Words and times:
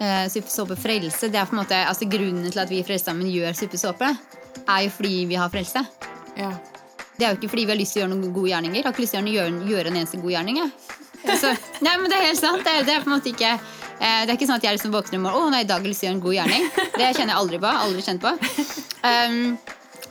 eh, 0.00 0.26
suppesåpe 0.32 0.76
frelse, 0.80 1.30
det 1.32 1.40
er 1.40 1.48
på 1.48 1.56
en 1.56 1.62
måte, 1.62 1.78
altså 1.88 2.08
Grunnen 2.10 2.50
til 2.50 2.62
at 2.62 2.72
vi 2.72 2.80
i 2.80 2.86
Frelsesarmeen 2.86 3.32
gjør 3.32 3.56
suppesåpe, 3.58 4.12
er 4.66 4.86
jo 4.86 4.92
fordi 4.96 5.24
vi 5.30 5.38
har 5.38 5.52
frelse. 5.52 5.84
Ja. 6.36 6.52
Det 7.16 7.24
er 7.24 7.32
jo 7.32 7.38
ikke 7.38 7.52
fordi 7.54 7.64
vi 7.64 7.72
har 7.72 7.80
lyst 7.80 7.96
til 7.96 8.02
å 8.02 8.04
gjøre 8.04 8.12
noen 8.12 8.34
gode 8.34 8.52
gjerninger. 8.52 8.76
Jeg 8.76 8.84
har 8.84 8.94
ikke 8.94 9.04
lyst 9.04 9.16
til 9.16 9.28
å 9.28 9.34
gjøre, 9.36 9.68
gjøre 9.70 9.92
en 9.92 9.98
eneste 10.02 10.20
god 10.20 10.34
gjerning. 10.34 10.58
Så, 11.40 11.52
nei, 11.82 11.94
men 11.98 12.10
det 12.12 12.18
er 12.18 12.28
helt 12.28 12.40
sant. 12.40 12.64
Det 12.64 12.72
er, 12.72 12.84
det 12.86 12.92
er 12.92 13.04
på 13.04 13.10
en 13.10 13.16
måte 13.16 13.32
ikke 13.32 13.54
eh, 13.56 14.20
Det 14.22 14.28
er 14.28 14.34
ikke 14.36 14.46
sånn 14.46 14.60
at 14.60 14.66
jeg 14.66 14.76
liksom 14.76 14.92
våkner 14.94 15.18
i 15.18 15.22
morgen 15.24 15.48
Å 15.48 15.54
nei, 15.54 15.62
i 15.64 15.66
dag 15.66 15.80
har 15.80 15.88
jeg 15.88 15.94
lyst 15.94 16.04
til 16.04 16.06
å 16.06 16.10
gjøre 16.10 16.18
en 16.18 16.26
god 16.26 16.36
gjerning. 16.36 16.68
Det 17.00 17.08
kjenner 17.16 17.32
jeg 17.32 17.40
aldri 17.40 17.60
på. 17.64 17.72
Aldri 17.86 18.04
kjent 18.06 18.22
på. 18.22 18.34
Um, 19.06 19.40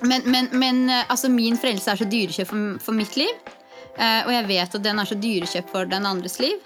men 0.09 0.25
men, 0.27 0.49
men 0.53 0.81
eh, 0.89 1.05
altså, 1.13 1.31
min 1.31 1.59
frelse 1.61 1.93
er 1.93 2.01
så 2.01 2.07
dyrekjøpt 2.09 2.51
for, 2.51 2.79
for 2.89 2.97
mitt 2.97 3.15
liv. 3.19 3.53
Uh, 3.95 4.25
og 4.25 4.31
jeg 4.33 4.47
vet 4.49 4.79
at 4.79 4.83
den 4.83 4.99
er 4.99 5.07
så 5.07 5.17
dyrekjøpt 5.19 5.71
for 5.71 5.91
den 5.91 6.09
andres 6.09 6.39
liv. 6.43 6.57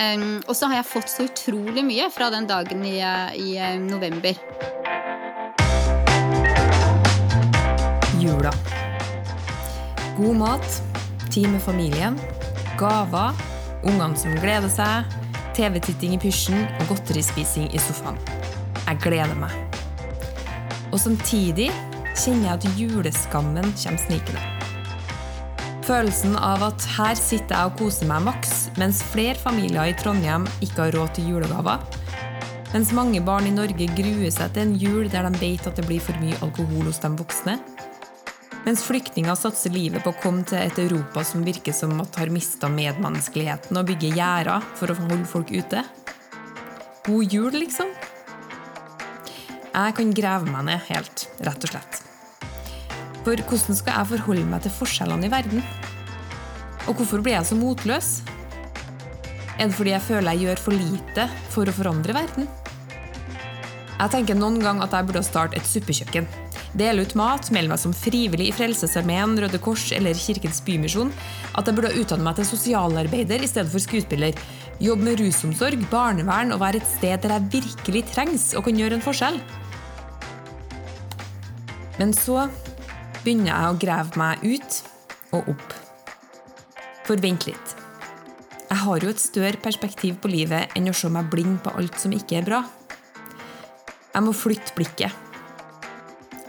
Um, 0.00 0.40
og 0.48 0.56
så 0.56 0.70
har 0.70 0.78
jeg 0.78 0.88
fått 0.88 1.10
så 1.12 1.26
utrolig 1.28 1.82
mye 1.84 2.06
fra 2.12 2.30
den 2.32 2.46
dagen 2.48 2.84
i, 2.88 2.96
i 3.36 3.50
november. 3.82 4.38
Jula. 8.20 8.52
God 10.16 10.38
mat, 10.40 10.78
tid 11.28 11.50
med 11.52 11.60
familien, 11.60 12.16
gaver, 12.80 13.36
ungene 13.84 14.16
som 14.16 14.38
gleder 14.40 14.72
seg, 14.72 15.18
TV-titting 15.56 16.16
i 16.16 16.22
pysjen 16.22 16.64
og 16.78 16.94
godterispising 16.94 17.68
i 17.74 17.82
sofaen. 17.82 18.16
Jeg 18.86 19.02
gleder 19.04 19.36
meg. 19.36 19.52
Og 20.90 20.98
samtidig 21.02 21.68
kjenner 22.16 22.48
jeg 22.48 22.56
at 22.56 22.80
juleskammen 22.80 23.68
kommer 23.76 24.04
snikende. 24.06 24.59
Følelsen 25.86 26.34
av 26.36 26.60
at 26.66 26.84
her 26.98 27.16
sitter 27.16 27.56
jeg 27.56 27.70
og 27.70 27.78
koser 27.80 28.08
meg 28.10 28.24
maks, 28.26 28.68
mens 28.78 29.00
flere 29.12 29.38
familier 29.40 29.88
i 29.88 29.94
Trondheim 29.96 30.44
ikke 30.60 30.84
har 30.84 30.96
råd 30.96 31.14
til 31.16 31.30
julegaver. 31.32 31.80
Mens 32.74 32.92
mange 32.94 33.22
barn 33.24 33.48
i 33.48 33.54
Norge 33.54 33.88
gruer 33.96 34.30
seg 34.30 34.52
til 34.54 34.62
en 34.66 34.74
jul 34.78 35.08
der 35.10 35.26
de 35.26 35.40
vet 35.40 35.64
at 35.66 35.80
det 35.80 35.86
blir 35.88 36.02
for 36.04 36.20
mye 36.22 36.36
alkohol 36.44 36.84
hos 36.86 37.00
de 37.02 37.10
voksne. 37.18 37.56
Mens 38.66 38.84
flyktninger 38.84 39.38
satser 39.40 39.72
livet 39.72 40.04
på 40.04 40.12
å 40.12 40.18
komme 40.20 40.44
til 40.46 40.60
et 40.60 40.78
Europa 40.82 41.24
som 41.24 41.46
virker 41.46 41.74
som 41.74 41.96
at 42.04 42.20
har 42.20 42.30
mista 42.30 42.68
medmenneskeligheten 42.70 43.80
og 43.80 43.88
bygger 43.88 44.20
gjerder 44.20 44.68
for 44.76 44.92
å 44.92 44.98
holde 45.00 45.24
folk 45.32 45.50
ute. 45.50 45.82
God 47.08 47.34
jul, 47.34 47.56
liksom. 47.56 47.88
Jeg 49.70 49.96
kan 49.96 50.14
grave 50.14 50.52
meg 50.52 50.68
ned 50.68 50.86
helt, 50.92 51.26
rett 51.40 51.66
og 51.66 51.72
slett. 51.74 52.09
For 53.24 53.36
hvordan 53.36 53.76
skal 53.76 53.98
jeg 53.98 54.10
forholde 54.14 54.48
meg 54.48 54.62
til 54.64 54.72
forskjellene 54.72 55.28
i 55.28 55.32
verden? 55.32 55.64
Og 56.88 56.96
hvorfor 56.96 57.20
blir 57.20 57.36
jeg 57.36 57.48
så 57.50 57.58
motløs? 57.58 58.12
Er 59.60 59.68
det 59.68 59.76
fordi 59.76 59.92
jeg 59.92 60.06
føler 60.06 60.32
jeg 60.32 60.46
gjør 60.46 60.62
for 60.64 60.76
lite 60.76 61.26
for 61.52 61.68
å 61.68 61.74
forandre 61.76 62.16
verden? 62.16 62.48
Jeg 64.00 64.12
tenker 64.14 64.38
noen 64.38 64.56
gang 64.64 64.80
at 64.80 64.94
jeg 64.96 65.10
burde 65.10 65.20
starte 65.26 65.60
et 65.60 65.68
suppekjøkken. 65.68 66.28
Dele 66.80 67.02
ut 67.04 67.12
mat, 67.18 67.50
melde 67.52 67.72
meg 67.72 67.80
som 67.82 67.92
frivillig 67.92 68.46
i 68.48 68.54
Frelsesarmeen, 68.54 69.34
Røde 69.42 69.58
Kors 69.60 69.88
eller 69.92 70.16
Kirkens 70.16 70.62
Bymisjon. 70.64 71.10
At 71.58 71.68
jeg 71.68 71.76
burde 71.76 71.92
utdanne 71.98 72.24
meg 72.24 72.38
til 72.38 72.48
sosialarbeider 72.48 73.42
i 73.42 73.50
stedet 73.50 73.68
for 73.72 73.82
skuespiller. 73.82 74.38
Jobbe 74.80 75.10
med 75.10 75.20
rusomsorg, 75.20 75.82
barnevern 75.92 76.54
og 76.54 76.62
være 76.62 76.80
et 76.80 76.88
sted 76.88 77.20
der 77.20 77.36
jeg 77.36 77.50
virkelig 77.58 78.06
trengs 78.14 78.52
og 78.54 78.64
kan 78.64 78.80
gjøre 78.80 78.96
en 78.96 79.04
forskjell. 79.04 79.40
Men 82.00 82.14
så 82.16 82.46
begynner 83.24 83.52
jeg 83.52 83.70
å 83.70 83.78
grave 83.80 84.20
meg 84.20 84.44
ut 84.44 84.80
og 85.36 85.52
opp. 85.54 85.76
For 87.06 87.20
vent 87.20 87.46
litt. 87.48 87.76
Jeg 88.70 88.78
har 88.84 89.02
jo 89.02 89.10
et 89.10 89.22
større 89.22 89.58
perspektiv 89.62 90.20
på 90.22 90.30
livet 90.30 90.76
enn 90.78 90.90
å 90.90 90.94
se 90.94 91.10
meg 91.10 91.30
blind 91.32 91.58
på 91.64 91.72
alt 91.74 91.98
som 91.98 92.14
ikke 92.14 92.38
er 92.38 92.46
bra. 92.46 92.60
Jeg 94.14 94.26
må 94.26 94.34
flytte 94.34 94.76
blikket. 94.76 95.14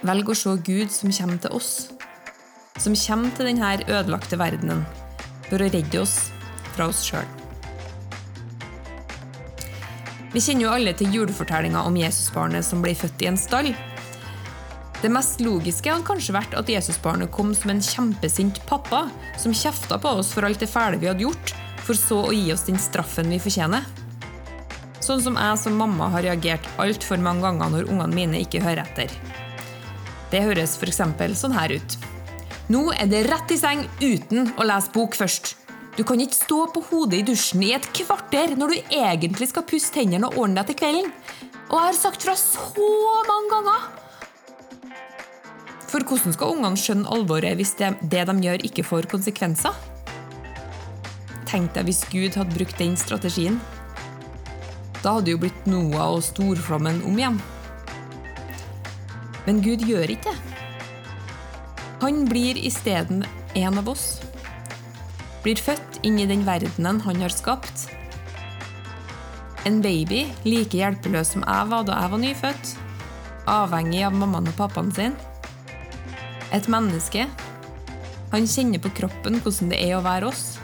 Velg 0.05 0.30
å 0.30 0.38
se 0.38 0.53
Gud 0.66 0.94
som 0.94 1.13
kommer 1.13 1.41
til 1.41 1.58
oss. 1.58 1.73
Som 2.81 2.95
kommer 2.97 3.33
til 3.38 3.52
denne 3.52 3.75
ødelagte 3.85 4.40
verdenen 4.41 4.85
for 5.50 5.59
å 5.62 5.69
redde 5.69 6.01
oss 6.01 6.31
fra 6.72 6.88
oss 6.90 7.03
sjøl. 7.06 7.28
Vi 10.31 10.40
kjenner 10.40 10.63
jo 10.63 10.72
alle 10.72 10.94
til 10.95 11.12
julefortellinga 11.12 11.81
om 11.84 11.97
Jesusbarnet 12.00 12.63
som 12.63 12.79
ble 12.85 12.94
født 12.95 13.25
i 13.25 13.28
en 13.34 13.40
stall. 13.40 13.74
Det 15.01 15.09
mest 15.09 15.39
logiske 15.41 15.89
hadde 15.89 16.06
kanskje 16.06 16.35
vært 16.35 16.51
at 16.59 16.67
Jesusbarnet 16.69 17.31
kom 17.34 17.56
som 17.57 17.72
en 17.73 17.81
kjempesint 17.81 18.59
pappa 18.69 19.07
som 19.41 19.56
kjefta 19.56 19.97
på 20.01 20.12
oss 20.19 20.29
for 20.35 20.45
alt 20.45 20.62
det 20.62 20.69
fæle 20.69 21.00
vi 21.01 21.09
hadde 21.09 21.25
gjort, 21.25 21.53
for 21.81 21.97
så 21.97 22.19
å 22.28 22.35
gi 22.35 22.51
oss 22.53 22.67
den 22.67 22.78
straffen 22.78 23.31
vi 23.34 23.39
fortjener. 23.41 23.88
Sånn 25.01 25.23
som 25.25 25.39
jeg 25.41 25.57
som 25.57 25.79
mamma 25.79 26.12
har 26.13 26.22
reagert 26.28 26.67
altfor 26.81 27.17
mange 27.17 27.41
ganger 27.47 27.73
når 27.73 27.89
ungene 27.89 28.13
mine 28.13 28.41
ikke 28.44 28.62
hører 28.62 28.84
etter. 28.85 29.09
Det 30.29 30.44
høres 30.45 30.78
f.eks. 30.78 31.01
sånn 31.39 31.57
her 31.57 31.73
ut. 31.73 31.97
Nå 32.72 32.83
er 32.94 33.09
det 33.09 33.25
rett 33.25 33.51
i 33.51 33.57
seng 33.57 33.81
uten 34.03 34.53
å 34.62 34.68
lese 34.69 34.94
bok 34.94 35.18
først. 35.18 35.56
Du 35.97 36.06
kan 36.07 36.22
ikke 36.22 36.38
stå 36.38 36.59
på 36.75 36.85
hodet 36.91 37.23
i 37.23 37.25
dusjen 37.28 37.66
i 37.66 37.73
et 37.75 37.89
kvarter 37.97 38.53
når 38.56 38.75
du 38.75 38.94
egentlig 38.94 39.50
skal 39.50 39.66
pusse 39.68 39.91
tennene 39.97 40.29
og 40.29 40.45
ordne 40.45 40.62
deg 40.62 40.69
til 40.69 40.79
kvelden. 40.83 41.09
Og 41.72 41.75
jeg 41.79 41.89
har 41.89 42.00
sagt 42.06 42.29
fra 42.29 42.38
så 42.38 42.94
mange 43.25 43.50
ganger! 43.56 44.00
For 45.91 46.03
hvordan 46.07 46.31
skal 46.31 46.53
ungene 46.56 46.79
skjønne 46.79 47.09
alvoret 47.12 47.57
hvis 47.59 47.74
det, 47.79 47.90
det 48.07 48.24
de 48.29 48.35
gjør, 48.46 48.63
ikke 48.63 48.85
får 48.88 49.09
konsekvenser? 49.12 49.75
Tenk 51.50 51.74
deg 51.75 51.90
hvis 51.90 52.06
Gud 52.07 52.38
hadde 52.40 52.56
brukt 52.56 52.78
den 52.79 52.96
strategien. 52.96 53.57
Da 55.01 55.18
hadde 55.18 55.34
jo 55.34 55.41
blitt 55.41 55.66
Noah 55.68 56.13
og 56.16 56.24
storflommen 56.24 57.01
om 57.09 57.18
igjen. 57.19 57.40
Men 59.47 59.59
Gud 59.66 59.84
gjør 59.84 60.13
ikke 60.13 60.31
det. 60.31 60.51
Han 62.01 62.24
blir 62.30 62.57
isteden 62.57 63.25
en 63.59 63.81
av 63.81 63.90
oss. 63.91 64.22
Blir 65.44 65.59
født 65.59 66.00
inn 66.07 66.22
i 66.22 66.28
den 66.30 66.46
verdenen 66.47 67.01
han 67.03 67.19
har 67.22 67.34
skapt. 67.35 67.90
En 69.68 69.81
baby 69.84 70.24
like 70.47 70.78
hjelpeløs 70.78 71.35
som 71.35 71.44
jeg 71.44 71.68
var 71.74 71.84
da 71.85 72.00
jeg 72.00 72.13
var 72.13 72.24
nyfødt. 72.24 72.72
Avhengig 73.51 74.06
av 74.07 74.16
mammaen 74.16 74.50
og 74.50 74.57
pappaen 74.57 74.94
sin. 74.96 75.19
Et 76.51 76.67
menneske. 76.72 77.28
Han 78.31 78.47
kjenner 78.47 78.79
på 78.84 78.91
kroppen 78.95 79.39
hvordan 79.44 79.72
det 79.72 79.79
er 79.85 79.97
å 79.97 80.03
være 80.06 80.29
oss. 80.31 80.57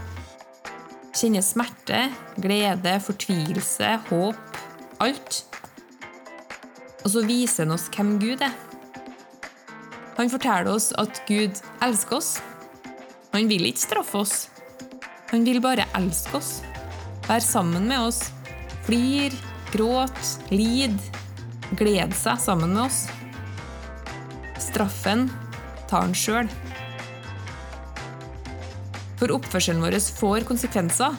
Kjenner 1.18 1.44
smerte, 1.44 2.02
glede, 2.40 2.98
fortvilelse, 3.04 3.94
håp. 4.10 4.60
Alt. 5.04 5.44
Og 7.04 7.12
så 7.14 7.24
viser 7.28 7.66
han 7.66 7.76
oss 7.76 7.88
hvem 7.94 8.18
Gud 8.22 8.44
er. 8.46 8.56
Han 10.18 10.32
forteller 10.34 10.72
oss 10.74 10.92
at 10.98 11.22
Gud 11.30 11.60
elsker 11.86 12.20
oss. 12.20 12.32
Han 13.34 13.50
vil 13.52 13.68
ikke 13.70 13.86
straffe 13.86 14.22
oss. 14.24 14.36
Han 15.32 15.44
vil 15.46 15.62
bare 15.64 15.86
elske 15.98 16.40
oss. 16.40 16.52
Være 17.28 17.44
sammen 17.46 17.88
med 17.90 18.10
oss. 18.10 18.24
Flir, 18.88 19.36
gråt, 19.74 20.38
lid. 20.50 20.96
Glede 21.78 22.16
seg 22.18 22.40
sammen 22.42 22.74
med 22.76 22.88
oss. 22.88 23.06
Straffen 24.64 25.28
tar 25.90 26.08
den 26.08 26.18
sjøl. 26.18 26.52
For 29.18 29.34
oppførselen 29.34 29.82
vår 29.82 29.98
får 30.20 30.46
konsekvenser. 30.48 31.18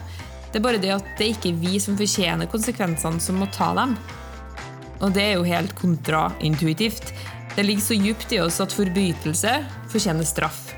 Det 0.49 0.61
er 0.61 0.65
bare 0.65 0.81
det 0.81 0.95
at 0.95 1.09
det 1.19 1.33
ikke 1.34 1.51
er 1.51 1.61
vi 1.61 1.81
som 1.83 1.99
fortjener 1.99 2.49
konsekvensene, 2.51 3.21
som 3.21 3.41
må 3.41 3.49
ta 3.53 3.73
dem. 3.77 3.97
Og 5.03 5.12
det 5.15 5.25
er 5.25 5.34
jo 5.37 5.47
helt 5.47 5.75
kontraintuitivt. 5.79 7.12
Det 7.55 7.65
ligger 7.67 7.83
så 7.83 7.99
djupt 7.99 8.33
i 8.33 8.41
oss 8.43 8.61
at 8.62 8.75
forbrytelse 8.75 9.55
fortjener 9.91 10.27
straff. 10.27 10.69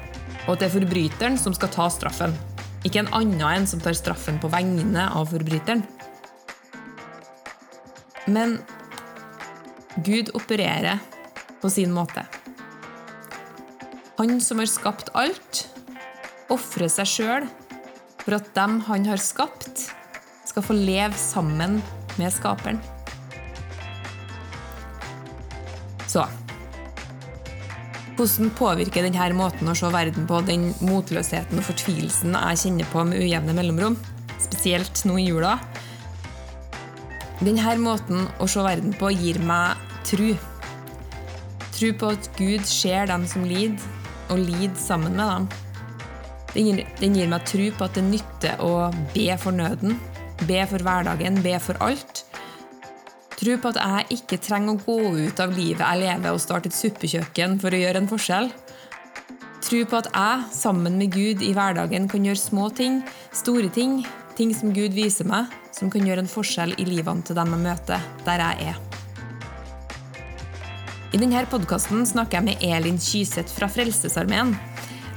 Og 0.47 0.55
at 0.55 0.63
det 0.63 0.71
er 0.71 0.77
forbryteren 0.79 1.39
som 1.41 1.55
skal 1.57 1.73
ta 1.73 1.89
straffen. 1.93 2.35
Ikke 2.89 3.03
en 3.03 3.13
annen 3.17 3.45
en 3.45 3.69
som 3.69 3.81
tar 3.85 3.97
straffen 3.97 4.41
på 4.41 4.49
vegne 4.53 5.07
av 5.13 5.29
forbryteren. 5.35 5.85
Men 8.31 8.59
Gud 10.07 10.33
opererer 10.39 11.01
på 11.61 11.71
sin 11.71 11.93
måte. 11.93 12.25
Han 14.21 14.37
som 14.45 14.59
har 14.61 14.69
skapt 14.69 15.09
alt, 15.17 15.63
ofrer 16.53 16.91
seg 16.93 17.09
sjøl 17.09 17.45
for 18.21 18.37
at 18.37 18.51
dem 18.53 18.75
han 18.85 19.07
har 19.09 19.17
skapt, 19.17 19.87
skal 20.45 20.65
få 20.67 20.75
leve 20.77 21.17
sammen 21.17 21.79
med 22.21 22.35
skaperen. 22.35 22.77
Så 26.05 26.27
hvordan 28.19 28.51
påvirker 28.59 29.07
denne 29.07 29.31
måten 29.39 29.71
å 29.73 29.77
se 29.79 29.89
verden 29.95 30.27
på 30.29 30.43
den 30.45 30.67
motløsheten 30.85 31.57
og 31.57 31.65
fortvilelsen 31.71 32.37
jeg 32.37 32.61
kjenner 32.61 32.91
på 32.93 33.07
med 33.09 33.25
ujevne 33.25 33.55
mellomrom? 33.57 33.97
Spesielt 34.37 35.01
nå 35.09 35.17
i 35.23 35.31
jula. 35.31 35.55
Denne 37.41 37.73
måten 37.81 38.29
å 38.37 38.51
se 38.53 38.67
verden 38.69 38.93
på 39.01 39.15
gir 39.17 39.41
meg 39.49 39.81
tru. 40.05 40.35
Tru 41.73 41.89
på 41.97 42.13
at 42.13 42.29
Gud 42.37 42.69
ser 42.69 43.09
dem 43.09 43.25
som 43.25 43.49
lider, 43.49 43.81
og 44.31 44.41
lide 44.41 44.75
sammen 44.79 45.19
med 45.19 45.27
dem. 45.35 45.51
Den 46.55 46.67
gir, 46.67 46.87
den 46.99 47.15
gir 47.15 47.31
meg 47.31 47.45
tro 47.47 47.69
på 47.77 47.87
at 47.87 47.99
det 47.99 48.07
nytter 48.09 48.63
å 48.65 48.91
be 49.15 49.29
for 49.39 49.55
nøden, 49.55 49.95
be 50.49 50.65
for 50.67 50.83
hverdagen, 50.83 51.39
be 51.45 51.55
for 51.63 51.79
alt. 51.85 52.25
Tro 53.41 53.55
på 53.57 53.71
at 53.71 53.79
jeg 53.81 54.19
ikke 54.19 54.41
trenger 54.43 54.75
å 54.75 54.83
gå 54.83 55.13
ut 55.29 55.41
av 55.41 55.55
livet 55.57 55.81
jeg 55.81 56.03
lever 56.03 56.35
og 56.35 56.43
starte 56.43 56.69
et 56.69 56.77
suppekjøkken 56.77 57.57
for 57.63 57.73
å 57.73 57.81
gjøre 57.81 58.03
en 58.03 58.11
forskjell. 58.11 58.51
Tro 59.65 59.81
på 59.87 60.01
at 60.01 60.11
jeg, 60.11 60.45
sammen 60.57 60.99
med 60.99 61.15
Gud 61.15 61.45
i 61.47 61.55
hverdagen, 61.55 62.09
kan 62.11 62.27
gjøre 62.27 62.43
små 62.43 62.69
ting, 62.75 63.01
store 63.33 63.71
ting, 63.73 64.01
ting 64.37 64.53
som 64.57 64.75
Gud 64.77 64.97
viser 64.97 65.29
meg, 65.31 65.53
som 65.77 65.93
kan 65.93 66.05
gjøre 66.05 66.27
en 66.27 66.33
forskjell 66.33 66.75
i 66.81 66.89
livene 66.89 67.25
til 67.25 67.39
dem 67.39 67.55
jeg 67.55 67.69
møter, 67.69 68.09
der 68.27 68.49
jeg 68.49 68.73
er. 68.75 68.90
I 71.11 71.19
denne 71.19 71.41
podkasten 71.51 72.05
snakker 72.07 72.39
jeg 72.39 72.47
med 72.47 72.61
Elin 72.63 72.99
Kyseth 73.03 73.51
fra 73.51 73.67
Frelsesarmeen. 73.67 74.53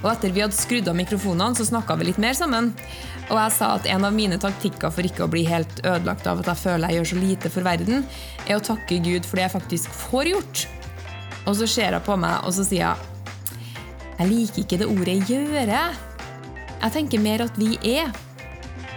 Og 0.01 0.07
etter 0.10 0.34
vi 0.34 0.42
hadde 0.42 0.57
skrudd 0.57 0.90
av 0.90 0.98
mikrofonene, 0.98 1.54
så 1.54 1.68
snakka 1.68 2.00
vi 2.00 2.07
litt 2.07 2.18
mer 2.22 2.34
sammen. 2.34 2.72
Og 3.28 3.38
jeg 3.38 3.54
sa 3.54 3.69
at 3.75 3.86
en 3.94 4.07
av 4.07 4.16
mine 4.16 4.40
taktikker 4.42 4.90
for 4.90 5.06
ikke 5.06 5.28
å 5.28 5.30
bli 5.30 5.44
helt 5.45 5.84
ødelagt 5.86 6.25
av 6.28 6.42
at 6.42 6.50
jeg 6.50 6.62
føler 6.63 6.90
jeg 6.90 6.98
gjør 6.98 7.10
så 7.12 7.19
lite 7.22 7.54
for 7.54 7.69
verden, 7.69 8.01
er 8.48 8.57
å 8.57 8.66
takke 8.66 9.00
Gud 9.06 9.30
for 9.30 9.38
det 9.38 9.45
jeg 9.45 9.56
faktisk 9.60 9.95
får 10.10 10.34
gjort. 10.34 10.66
Og 11.45 11.62
så 11.62 11.69
ser 11.69 11.94
hun 11.94 12.07
på 12.10 12.18
meg, 12.25 12.42
og 12.42 12.57
så 12.57 12.66
sier 12.66 12.98
hun 12.98 13.10
Jeg 14.18 14.30
liker 14.30 14.62
ikke 14.63 14.78
det 14.81 14.89
ordet 14.89 15.18
'gjøre'. 15.30 15.88
Jeg 16.81 16.92
tenker 16.94 17.19
mer 17.22 17.42
at 17.46 17.57
vi 17.57 17.78
er. 17.86 18.10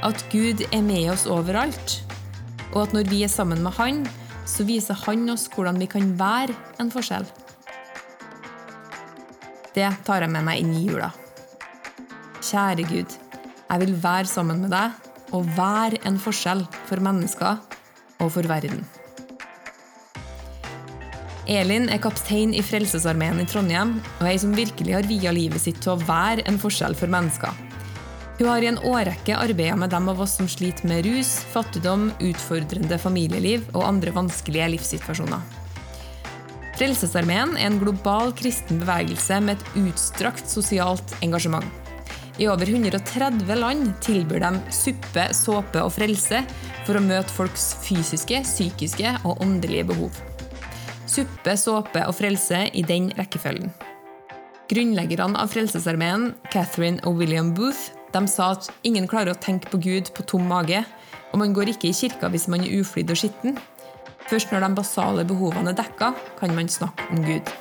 At 0.02 0.25
Gud 0.32 0.64
er 0.72 0.82
med 0.82 1.10
oss 1.12 1.26
overalt. 1.26 2.00
Og 2.72 2.88
at 2.88 2.92
når 2.92 3.10
vi 3.10 3.22
er 3.25 3.28
sammen 3.28 3.62
med 3.62 3.72
Han, 3.76 4.06
så 4.46 4.64
viser 4.66 4.98
Han 5.06 5.28
oss 5.32 5.48
hvordan 5.52 5.78
vi 5.82 5.88
kan 5.90 6.14
være 6.19 6.54
en 6.81 6.90
forskjell. 6.93 7.26
Det 9.76 9.88
tar 10.06 10.25
jeg 10.25 10.32
med 10.32 10.46
meg 10.46 10.62
inn 10.62 10.72
i 10.72 10.87
jula. 10.87 11.10
Kjære 12.40 12.87
Gud, 12.88 13.16
jeg 13.66 13.82
vil 13.82 13.96
være 14.02 14.31
sammen 14.31 14.62
med 14.62 14.72
deg 14.72 15.34
og 15.34 15.48
være 15.56 16.00
en 16.06 16.20
forskjell 16.22 16.62
for 16.87 17.02
mennesker 17.02 17.58
og 18.22 18.31
for 18.32 18.46
verden. 18.48 18.87
Elin 21.46 21.90
er 21.92 22.00
kaptein 22.02 22.54
i 22.58 22.62
Frelsesarmeen 22.64 23.42
i 23.42 23.46
Trondheim 23.46 23.99
og 24.16 24.26
ei 24.26 24.38
som 24.42 24.54
virkelig 24.56 24.96
har 24.96 25.06
via 25.06 25.34
livet 25.34 25.62
sitt 25.62 25.78
til 25.82 25.94
å 25.94 26.02
være 26.06 26.46
en 26.50 26.58
forskjell 26.58 26.96
for 26.99 27.10
mennesker. 27.10 27.65
Hun 28.37 28.50
har 28.50 28.61
i 28.61 28.69
en 28.69 28.81
årrekke 28.85 29.37
arbeidet 29.41 29.79
med 29.81 29.91
dem 29.94 30.11
av 30.12 30.19
oss 30.21 30.35
som 30.37 30.49
sliter 30.50 30.85
med 30.91 31.06
rus, 31.06 31.38
fattigdom, 31.55 32.11
utfordrende 32.21 32.99
familieliv 33.00 33.65
og 33.73 33.87
andre 33.88 34.12
vanskelige 34.12 34.69
livssituasjoner. 34.75 35.41
Frelsesarmeen 36.77 37.55
er 37.56 37.71
en 37.71 37.81
global 37.81 38.35
kristen 38.37 38.83
bevegelse 38.83 39.41
med 39.41 39.56
et 39.56 39.81
utstrakt 39.87 40.53
sosialt 40.53 41.17
engasjement. 41.25 41.65
I 42.37 42.50
over 42.53 42.69
130 42.69 43.49
land 43.56 43.94
tilbyr 44.05 44.44
de 44.44 44.53
suppe, 44.69 45.31
såpe 45.33 45.81
og 45.81 45.94
frelse 45.97 46.43
for 46.85 46.99
å 46.99 47.05
møte 47.05 47.33
folks 47.33 47.71
fysiske, 47.87 48.43
psykiske 48.44 49.17
og 49.25 49.41
åndelige 49.41 49.88
behov. 49.88 50.21
Suppe, 51.09 51.56
såpe 51.56 52.05
og 52.05 52.12
frelse 52.19 52.67
i 52.77 52.85
den 52.85 53.09
rekkefølgen. 53.17 53.73
Grunnleggerne 54.69 55.41
av 55.41 55.49
Frelsesarmeen, 55.55 56.35
Catherine 56.53 57.00
og 57.09 57.23
William 57.23 57.55
Booth, 57.56 57.95
de 58.16 58.28
sa 58.30 58.52
at 58.54 58.70
ingen 58.86 59.04
klarer 59.10 59.34
å 59.34 59.40
tenke 59.40 59.68
på 59.68 59.80
Gud 59.82 60.08
på 60.16 60.24
tom 60.30 60.46
mage, 60.48 60.80
og 61.32 61.40
man 61.42 61.52
går 61.56 61.74
ikke 61.74 61.90
i 61.90 61.96
kirka 61.96 62.30
hvis 62.32 62.48
man 62.48 62.64
er 62.64 62.78
uflidd 62.80 63.12
og 63.12 63.20
skitten. 63.20 63.58
Først 64.30 64.52
når 64.52 64.64
de 64.64 64.70
basale 64.78 65.26
behovene 65.28 65.74
er 65.74 65.76
dekka, 65.76 66.14
kan 66.38 66.54
man 66.56 66.70
snakke 66.72 67.04
om 67.12 67.20
Gud. 67.26 67.52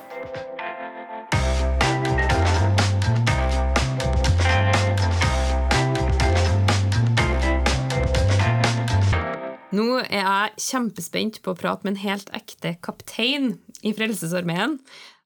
Nå 9.76 9.90
er 10.06 10.24
jeg 10.24 10.64
kjempespent 10.70 11.42
på 11.44 11.52
å 11.52 11.60
prate 11.60 11.84
med 11.84 11.98
en 11.98 12.04
helt 12.06 12.32
ekte 12.38 12.78
kaptein 12.86 13.58
i 13.84 13.92
Frelsesarmeen. 13.98 14.80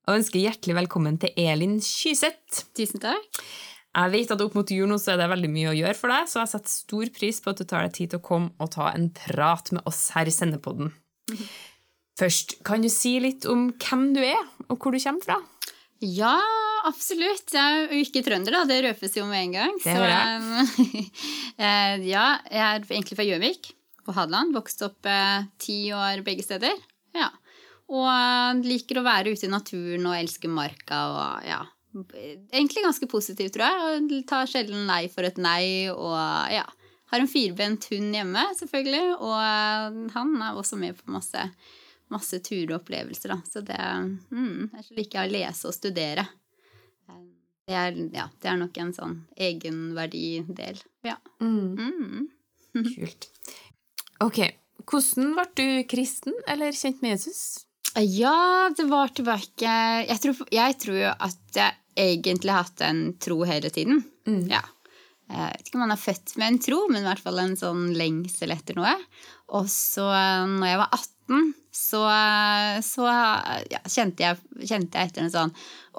Og 0.09 0.23
ønsker 0.23 0.41
hjertelig 0.41 0.73
velkommen 0.73 1.19
til 1.21 1.35
Elin 1.37 1.77
Kyseth. 1.85 2.63
Tusen 2.73 3.03
takk. 3.03 3.43
Jeg 3.99 4.13
vet 4.13 4.31
at 4.31 4.41
opp 4.43 4.55
mot 4.55 4.71
jul 4.71 4.87
nå 4.87 4.97
så 5.01 5.13
er 5.13 5.19
det 5.19 5.31
veldig 5.31 5.49
mye 5.51 5.71
å 5.71 5.77
gjøre 5.77 5.97
for 5.97 6.13
deg, 6.13 6.29
så 6.31 6.43
jeg 6.43 6.51
setter 6.53 6.71
stor 6.71 7.11
pris 7.15 7.41
på 7.43 7.51
at 7.51 7.59
du 7.59 7.65
tar 7.67 7.87
deg 7.87 7.97
tid 7.97 8.13
til 8.13 8.21
å 8.21 8.25
komme 8.29 8.53
og 8.61 8.71
ta 8.75 8.91
en 8.93 9.09
prat 9.15 9.73
med 9.75 9.83
oss 9.89 10.05
her 10.15 10.29
i 10.29 10.35
Sendepodden. 10.35 10.93
Først, 12.19 12.57
kan 12.67 12.83
du 12.83 12.89
si 12.91 13.15
litt 13.23 13.47
om 13.47 13.69
hvem 13.79 14.09
du 14.15 14.21
er, 14.23 14.39
og 14.67 14.75
hvor 14.79 14.95
du 14.95 14.99
kommer 14.99 15.23
fra? 15.23 15.39
Ja, 16.03 16.35
absolutt. 16.87 17.51
Jeg 17.51 17.59
er 17.59 17.91
jo 17.91 18.03
ikke 18.03 18.23
trønder, 18.23 18.55
da. 18.55 18.63
Det 18.67 18.79
røpes 18.85 19.17
jo 19.19 19.25
med 19.27 19.49
en 19.49 19.55
gang. 19.55 19.73
Det 19.83 19.95
så, 19.95 20.05
jeg. 20.07 21.03
ja, 22.13 22.25
jeg 22.47 22.63
er 22.63 22.85
egentlig 22.87 23.19
fra 23.19 23.27
Gjøvik 23.27 23.71
på 24.07 24.15
Hadeland. 24.15 24.55
Vokst 24.55 24.83
opp 24.87 25.09
eh, 25.11 25.47
ti 25.59 25.91
år 25.95 26.23
begge 26.27 26.45
steder. 26.47 26.75
Ja. 27.15 27.27
Og 27.91 28.07
eh, 28.07 28.63
liker 28.67 29.01
å 29.01 29.05
være 29.07 29.35
ute 29.35 29.47
i 29.47 29.51
naturen 29.51 30.07
og 30.07 30.15
elsker 30.19 30.51
marka 30.51 31.01
og 31.11 31.49
ja. 31.49 31.59
Egentlig 31.93 32.83
ganske 32.85 33.07
positiv, 33.09 33.49
tror 33.53 33.65
jeg. 33.65 34.01
Og 34.09 34.13
tar 34.29 34.49
sjelden 34.49 34.85
nei 34.89 35.07
for 35.11 35.27
et 35.27 35.39
nei 35.41 35.89
og 35.93 36.17
ja. 36.53 36.65
Har 37.09 37.23
en 37.23 37.29
firbent 37.29 37.87
hund 37.89 38.13
hjemme, 38.13 38.41
selvfølgelig. 38.59 39.05
Og 39.17 39.37
eh, 39.41 40.01
han 40.13 40.35
er 40.45 40.57
også 40.59 40.77
med 40.77 40.97
på 40.99 41.09
masse, 41.09 41.45
masse 42.13 42.37
turer 42.45 42.75
og 42.75 42.83
opplevelser, 42.83 43.33
da. 43.33 43.39
Så 43.49 43.63
det 43.65 43.79
mm, 44.29 44.69
Jeg 44.75 44.99
liker 44.99 45.23
å 45.23 45.31
lese 45.31 45.71
og 45.71 45.73
studere. 45.73 46.27
Det 47.69 47.77
er, 47.77 47.97
ja, 48.13 48.25
det 48.41 48.49
er 48.49 48.57
nok 48.57 48.77
en 48.81 48.93
sånn 48.97 49.17
egenverdidel. 49.37 50.79
Ja. 51.05 51.17
Mm. 51.41 52.29
Kult. 52.95 53.29
Ok, 54.25 54.39
hvordan 54.89 55.35
ble 55.37 55.45
du 55.57 55.67
kristen 55.89 56.37
eller 56.49 56.73
kjent 56.73 57.03
med 57.05 57.13
Jesus? 57.13 57.68
Ja, 57.97 58.69
det 58.77 58.85
var 58.85 59.09
tilbake 59.17 59.69
Jeg 60.05 60.19
tror, 60.21 60.43
jeg 60.53 60.75
tror 60.79 60.99
jo 60.99 61.09
at 61.09 61.57
jeg 61.57 61.73
egentlig 61.99 62.53
har 62.53 62.67
hatt 62.67 62.83
en 62.85 63.01
tro 63.19 63.41
hele 63.47 63.71
tiden. 63.73 64.03
Ja. 64.47 64.61
Jeg 65.29 65.53
vet 65.53 65.67
ikke 65.67 65.77
om 65.77 65.83
man 65.83 65.93
er 65.93 66.01
født 66.01 66.35
med 66.41 66.47
en 66.47 66.59
tro, 66.63 66.77
men 66.89 67.03
i 67.03 67.09
hvert 67.09 67.21
fall 67.21 67.41
en 67.41 67.57
sånn 67.59 67.89
lengsel 67.97 68.53
etter 68.53 68.77
noe. 68.77 68.93
Og 69.57 69.67
så, 69.69 70.05
når 70.49 70.71
jeg 70.71 70.79
var 70.79 70.95
18, 70.95 71.49
så, 71.79 72.03
så 72.85 73.09
ja, 73.69 73.81
kjente, 73.85 74.25
jeg, 74.25 74.39
kjente, 74.65 74.97
jeg, 74.97 75.11
etter 75.11 75.25
en 75.25 75.33
sånn 75.33 75.51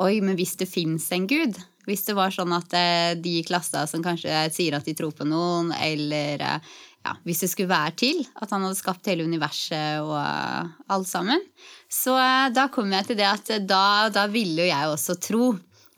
Oi, 0.03 0.17
men 0.25 0.35
hvis 0.39 0.57
det 0.59 0.67
fins 0.71 1.07
en 1.15 1.29
gud? 1.31 1.59
Hvis 1.87 2.03
det 2.09 2.17
var 2.19 2.35
sånn 2.35 2.53
at 2.55 2.75
eh, 2.77 3.13
de 3.19 3.37
i 3.41 3.45
klassa 3.47 3.87
som 3.91 4.03
kanskje 4.05 4.43
sier 4.55 4.77
at 4.77 4.87
de 4.87 4.95
tror 4.99 5.15
på 5.17 5.27
noen, 5.29 5.71
eller 5.75 6.43
eh, 6.45 6.75
ja, 7.01 7.15
hvis 7.25 7.45
det 7.45 7.51
skulle 7.53 7.73
være 7.73 7.95
til 8.03 8.21
at 8.37 8.51
han 8.53 8.67
hadde 8.67 8.79
skapt 8.79 9.09
hele 9.09 9.25
universet 9.25 10.03
og 10.05 10.15
uh, 10.19 10.69
alt 10.93 11.09
sammen. 11.09 11.41
Så 11.89 12.13
uh, 12.17 12.51
da 12.53 12.69
kom 12.73 12.93
jeg 12.93 13.09
til 13.09 13.21
det 13.21 13.29
at 13.29 13.57
uh, 13.57 13.65
da, 13.65 13.85
da, 14.13 14.29
ville 14.33 14.67
jo 14.67 14.71
jeg 14.71 14.95
også 14.95 15.17
tro. 15.23 15.51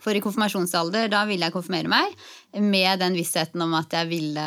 For 0.03 0.19
i 0.19 0.23
konfirmasjonsalder 0.23 1.07
da 1.13 1.21
ville 1.29 1.47
jeg 1.47 1.55
konfirmere 1.55 1.91
meg 1.91 2.15
med 2.59 2.99
den 3.01 3.15
vissheten 3.15 3.63
om 3.63 3.71
at 3.79 3.95
jeg 3.95 4.09
ville, 4.11 4.47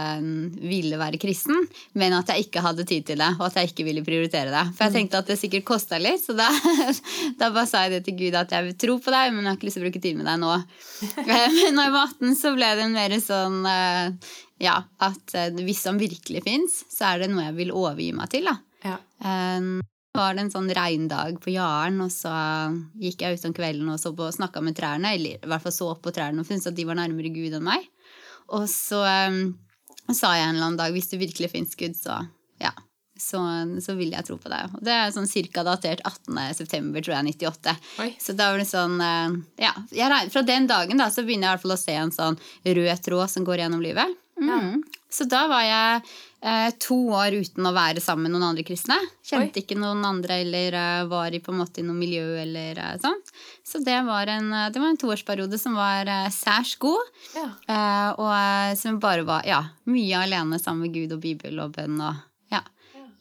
ville, 0.60 0.98
være 1.00 1.18
kristen, 1.22 1.64
men 1.98 2.14
at 2.14 2.28
jeg 2.30 2.46
ikke 2.46 2.62
hadde 2.62 2.84
tid 2.86 3.06
til 3.08 3.22
det, 3.24 3.30
og 3.40 3.46
at 3.48 3.62
jeg 3.62 3.72
ikke 3.72 3.86
ville 3.88 4.04
prioritere 4.06 4.52
det. 4.52 4.66
For 4.76 4.86
jeg 4.86 4.96
tenkte 4.98 5.22
at 5.24 5.32
det 5.32 5.40
sikkert 5.40 5.66
kosta 5.72 5.98
litt, 6.02 6.22
så 6.22 6.36
da, 6.38 6.50
da, 7.40 7.48
bare 7.48 7.66
sa 7.72 7.86
jeg 7.86 7.96
det 7.96 8.02
til 8.10 8.20
Gud 8.20 8.36
at 8.38 8.52
jeg 8.52 8.68
vil 8.68 8.76
tro 8.84 8.98
på 9.00 9.16
deg, 9.16 9.32
men 9.32 9.46
jeg 9.46 9.50
har 9.54 9.58
ikke 9.58 9.70
lyst 9.70 9.80
til 9.80 9.86
å 9.86 9.88
bruke 9.88 10.04
tid 10.04 10.20
med 10.20 10.30
deg 10.30 10.44
nå. 10.44 10.52
Men 11.32 11.58
når 11.78 11.88
jeg 11.88 11.96
var 11.96 12.12
18, 12.12 12.36
så 12.42 12.52
ble 12.60 12.74
det 12.82 12.92
mer 12.92 13.16
sånn 13.24 13.58
ja, 14.62 14.78
at 15.04 15.36
hvis 15.58 15.84
han 15.90 16.00
virkelig 16.00 16.46
fins, 16.46 16.78
så 16.92 17.12
er 17.12 17.24
det 17.24 17.32
noe 17.32 17.50
jeg 17.50 17.58
vil 17.58 17.74
overgi 17.76 18.12
meg 18.16 18.32
til. 18.32 18.48
da. 18.48 18.56
Ja. 18.86 18.96
Um, 19.20 19.82
var 20.16 20.36
det 20.36 20.46
en 20.46 20.54
sånn 20.54 20.72
regndag 20.72 21.42
på 21.44 21.52
Jaren, 21.52 22.00
og 22.06 22.12
så 22.14 22.32
gikk 23.02 23.26
jeg 23.26 23.36
ut 23.36 23.46
om 23.50 23.56
kvelden 23.58 23.92
og 23.92 24.00
så 24.00 24.14
på, 24.16 24.30
snakka 24.32 24.64
med 24.64 24.78
trærne, 24.78 25.12
eller 25.18 25.42
i 25.42 25.52
hvert 25.52 25.66
fall 25.66 25.76
så 25.76 25.92
opp 25.92 26.06
på 26.06 26.14
trærne 26.16 26.42
og 26.42 26.48
funnet 26.48 26.70
at 26.72 26.78
de 26.78 26.88
var 26.88 27.00
nærmere 27.00 27.34
Gud 27.36 27.58
enn 27.58 27.68
meg. 27.68 27.86
Og 28.56 28.68
så 28.72 29.02
um, 29.04 29.42
sa 30.08 30.36
jeg 30.38 30.48
en 30.48 30.56
eller 30.56 30.70
annen 30.70 30.80
dag 30.80 30.96
hvis 30.96 31.12
det 31.12 31.22
virkelig 31.22 31.52
fins 31.52 31.76
Gud, 31.80 31.98
så 32.00 32.22
ja, 32.62 32.72
så, 33.20 33.42
så, 33.84 33.96
vil 34.00 34.14
jeg 34.16 34.28
tro 34.28 34.38
på 34.40 34.52
deg. 34.52 34.76
Og 34.78 34.84
det 34.86 34.94
er 34.96 35.14
sånn 35.16 35.28
cirka 35.30 35.66
datert 35.68 36.04
18.9., 36.06 36.68
tror 37.02 37.16
jeg, 37.18 37.36
98. 37.36 37.76
Oi. 38.04 38.10
Så 38.22 38.36
da 38.38 38.52
var 38.54 38.62
det 38.62 38.70
sånn 38.70 39.00
Ja, 39.02 39.72
jeg, 39.92 40.30
fra 40.32 40.44
den 40.48 40.68
dagen 40.72 41.02
da, 41.02 41.10
så 41.12 41.26
begynner 41.26 41.50
jeg 41.50 41.52
i 41.52 41.56
hvert 41.56 41.66
fall 41.66 41.78
å 41.78 41.82
se 41.82 41.98
en 42.00 42.16
sånn 42.16 42.40
rød 42.64 43.04
tråd 43.08 43.32
som 43.32 43.48
går 43.48 43.66
gjennom 43.66 43.84
livet. 43.84 44.22
Mm. 44.42 44.50
Ja. 44.50 45.02
Så 45.16 45.24
da 45.32 45.46
var 45.48 45.64
jeg 45.64 46.02
eh, 46.44 46.72
to 46.82 46.98
år 47.16 47.38
uten 47.40 47.68
å 47.68 47.72
være 47.76 48.02
sammen 48.04 48.28
med 48.28 48.36
noen 48.36 48.50
andre 48.50 48.66
kristne. 48.68 48.98
Kjente 49.24 49.62
Oi. 49.62 49.64
ikke 49.64 49.78
noen 49.80 50.04
andre 50.04 50.42
eller 50.44 50.76
uh, 50.76 51.08
var 51.12 51.32
i, 51.32 51.40
på 51.44 51.54
en 51.54 51.62
måte 51.62 51.80
i 51.80 51.86
noe 51.88 51.96
miljø 51.96 52.26
eller 52.42 52.82
uh, 52.82 52.96
sånn. 53.00 53.22
Så 53.64 53.80
det 53.86 53.96
var 54.08 54.28
en, 54.34 54.52
det 54.52 54.82
var 54.82 54.92
en 54.92 55.00
toårsperiode 55.00 55.60
som 55.62 55.78
var 55.80 56.10
uh, 56.10 56.28
særs 56.34 56.76
god. 56.82 57.14
Ja. 57.36 57.48
og 58.20 58.78
som 58.80 59.00
bare 59.04 59.26
var 59.28 59.48
ja, 59.48 59.62
mye 59.92 60.22
alene 60.26 60.60
sammen 60.62 60.86
med 60.86 60.96
Gud 60.96 61.16
og 61.16 61.24
Bibel 61.24 61.64
og 61.64 61.76
bønn. 61.78 61.96
og 62.04 62.52
ja, 62.52 62.62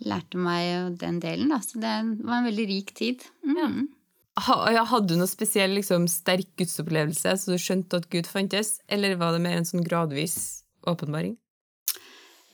lærte 0.07 0.41
meg 0.41 0.99
den 1.01 1.23
delen. 1.23 1.55
Da. 1.55 1.61
Så 1.63 1.79
det 1.83 1.95
var 2.27 2.41
en 2.41 2.51
veldig 2.51 2.67
rik 2.71 2.95
tid. 2.99 3.23
Mm. 3.47 3.87
Ja. 4.35 4.83
Hadde 4.91 5.15
du 5.15 5.19
noe 5.21 5.31
spesiell 5.31 5.77
liksom, 5.79 6.09
sterk 6.11 6.51
gudsopplevelse, 6.59 7.39
så 7.39 7.55
du 7.55 7.63
skjønte 7.63 8.03
at 8.03 8.11
Gud 8.11 8.27
fantes? 8.27 8.81
Eller 8.91 9.15
var 9.21 9.37
det 9.37 9.45
mer 9.47 9.61
en 9.61 9.69
sånn 9.69 9.87
gradvis 9.87 10.64
åpenbaring? 10.91 11.37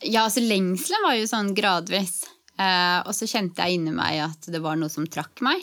Ja, 0.01 0.25
altså 0.25 0.41
lengselen 0.41 1.03
var 1.05 1.17
jo 1.17 1.27
sånn 1.29 1.51
gradvis. 1.57 2.21
Eh, 2.57 2.99
og 3.05 3.13
så 3.15 3.27
kjente 3.29 3.63
jeg 3.63 3.77
inni 3.77 3.93
meg 3.95 4.23
at 4.25 4.49
det 4.51 4.61
var 4.63 4.79
noe 4.79 4.91
som 4.91 5.07
trakk 5.09 5.43
meg. 5.45 5.61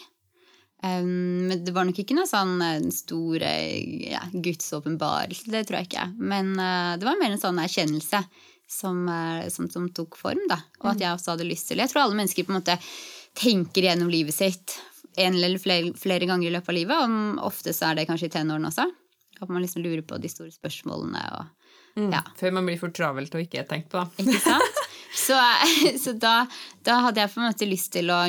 Um, 0.78 1.48
men 1.50 1.64
det 1.66 1.72
var 1.74 1.88
nok 1.88 1.96
ikke 1.98 2.14
noe 2.14 2.28
sånn 2.30 2.60
uh, 2.62 2.84
stor 2.94 3.42
uh, 3.42 3.78
ja, 4.12 4.20
gudsåpenbarelse, 4.30 5.50
det 5.50 5.64
tror 5.66 5.80
jeg 5.80 5.88
ikke. 5.88 6.04
Men 6.22 6.52
uh, 6.54 6.94
det 6.94 7.08
var 7.08 7.18
mer 7.18 7.34
en 7.34 7.42
sånn 7.42 7.58
erkjennelse 7.58 8.20
som, 8.70 9.08
som, 9.50 9.66
som, 9.72 9.88
tok 9.96 10.14
form, 10.20 10.44
da. 10.46 10.60
Og 10.84 10.90
at 10.92 11.02
jeg 11.02 11.16
også 11.16 11.32
hadde 11.32 11.48
lyst 11.48 11.70
til 11.70 11.80
det. 11.80 11.88
Jeg 11.88 11.94
tror 11.94 12.04
alle 12.04 12.18
mennesker 12.20 12.44
på 12.46 12.52
en 12.52 12.58
måte 12.60 12.76
tenker 13.38 13.88
gjennom 13.88 14.10
livet 14.12 14.36
sitt 14.36 14.76
en 15.18 15.34
eller 15.34 15.58
flere, 15.58 15.94
flere 15.98 16.28
ganger 16.28 16.50
i 16.50 16.52
løpet 16.52 16.70
av 16.70 16.76
livet. 16.76 17.00
Og 17.00 17.46
ofte 17.48 17.72
så 17.74 17.88
er 17.88 17.98
det 17.98 18.06
kanskje 18.10 18.28
i 18.28 18.34
tenårene 18.36 18.68
også. 18.68 18.84
At 19.40 19.48
man 19.48 19.64
liksom 19.64 19.82
lurer 19.82 20.04
på 20.06 20.18
de 20.20 20.30
store 20.30 20.52
spørsmålene. 20.52 21.22
Og, 21.38 21.57
mm, 21.98 22.12
ja. 22.14 22.22
Før 22.38 22.54
man 22.58 22.68
blir 22.68 22.78
for 22.80 22.94
travelt 22.94 23.34
og 23.34 23.44
ikke 23.44 23.66
tenkt 23.68 23.90
på. 23.94 24.04
Ikke 24.22 24.40
sant? 24.44 24.84
Så, 25.18 25.36
så 26.04 26.14
da, 26.20 26.42
da, 26.86 27.00
hadde 27.08 27.24
jeg 27.24 27.32
på 27.32 27.40
en 27.42 27.48
måte 27.48 27.68
lyst 27.68 27.92
til 27.96 28.12
å, 28.14 28.20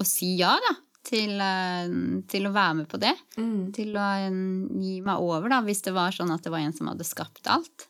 å 0.00 0.06
si 0.08 0.34
ja, 0.40 0.54
da 0.64 0.74
til, 1.04 1.34
eh, 1.40 1.94
til, 2.30 2.48
å 2.48 2.54
være 2.54 2.76
med 2.80 2.88
på 2.90 3.00
det. 3.02 3.12
Mm. 3.36 3.72
Til 3.76 3.96
å 3.96 4.06
eh, 4.24 4.38
gi 4.82 4.94
meg 5.04 5.24
over, 5.24 5.50
da, 5.52 5.60
hvis 5.66 5.84
det 5.86 5.94
var 5.96 6.14
sånn 6.16 6.32
at 6.34 6.44
det 6.44 6.52
var 6.54 6.64
en 6.64 6.76
som 6.76 6.90
hadde 6.90 7.06
skapt 7.06 7.50
alt. 7.52 7.88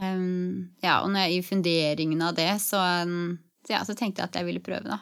Um, 0.00 0.70
ja, 0.84 1.00
og 1.02 1.10
når 1.12 1.26
jeg, 1.26 1.40
i 1.40 1.44
funderingen 1.44 2.22
av 2.24 2.36
det, 2.38 2.50
så, 2.62 2.80
så, 3.66 3.72
ja, 3.74 3.82
så, 3.84 3.96
tenkte 3.96 4.22
jeg 4.22 4.30
at 4.30 4.38
jeg 4.38 4.48
ville 4.48 4.64
prøve, 4.64 4.86
da. 4.86 5.00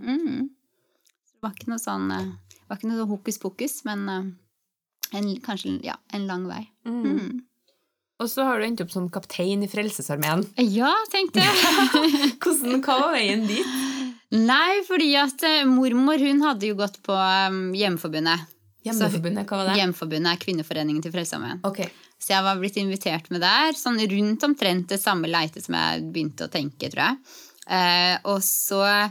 Mm. 0.00 0.48
Det 0.50 1.44
var 1.44 1.54
ikke 1.54 1.70
noe 1.70 1.80
sånn 1.82 2.08
det 2.10 2.66
var 2.68 2.78
ikke 2.78 2.88
noe 2.90 3.06
hokus 3.10 3.38
pokus, 3.42 3.76
men 3.86 4.06
en, 4.08 5.28
kanskje 5.44 5.76
ja, 5.84 5.96
en 6.14 6.26
lang 6.30 6.46
vei. 6.50 6.64
Mm. 6.86 7.40
Og 8.20 8.28
så 8.28 8.44
har 8.44 8.60
du 8.60 8.66
endt 8.66 8.82
opp 8.84 8.92
som 8.92 9.08
kaptein 9.12 9.64
i 9.64 9.68
Frelsesarmeen. 9.70 10.44
Ja, 10.68 10.92
tenkte 11.12 11.40
jeg. 11.40 11.56
Hvordan, 12.42 12.82
hva 12.84 12.98
var 13.06 13.14
veien 13.16 13.46
dit? 13.48 13.76
Nei, 14.36 14.82
fordi 14.86 15.10
at 15.18 15.42
uh, 15.42 15.64
mormor 15.66 16.20
hun 16.22 16.44
hadde 16.44 16.68
jo 16.68 16.76
gått 16.78 17.00
på 17.06 17.16
um, 17.16 17.70
Hjemmeforbundet. 17.74 18.44
Hjemmeforbundet, 18.86 19.48
hva 19.48 19.58
var 19.58 19.70
det? 19.70 19.80
Hjemmeforbundet 19.80 20.32
er 20.34 20.44
Kvinneforeningen 20.44 21.02
til 21.04 21.14
Frelsesarmeen. 21.16 21.64
Okay. 21.66 21.90
Så 22.20 22.34
jeg 22.34 22.44
var 22.44 22.60
blitt 22.60 22.76
invitert 22.80 23.32
med 23.32 23.42
der, 23.42 23.72
sånn 23.76 23.98
rundt 24.12 24.44
omtrent 24.44 24.92
det 24.92 25.00
samme 25.00 25.28
leitet 25.28 25.64
som 25.64 25.76
jeg 25.76 26.06
begynte 26.12 26.46
å 26.46 26.52
tenke, 26.52 26.92
tror 26.92 27.06
jeg. 27.06 27.36
Eh, 27.70 28.16
og 28.28 28.40
så 28.44 28.84
Eh, 28.84 29.10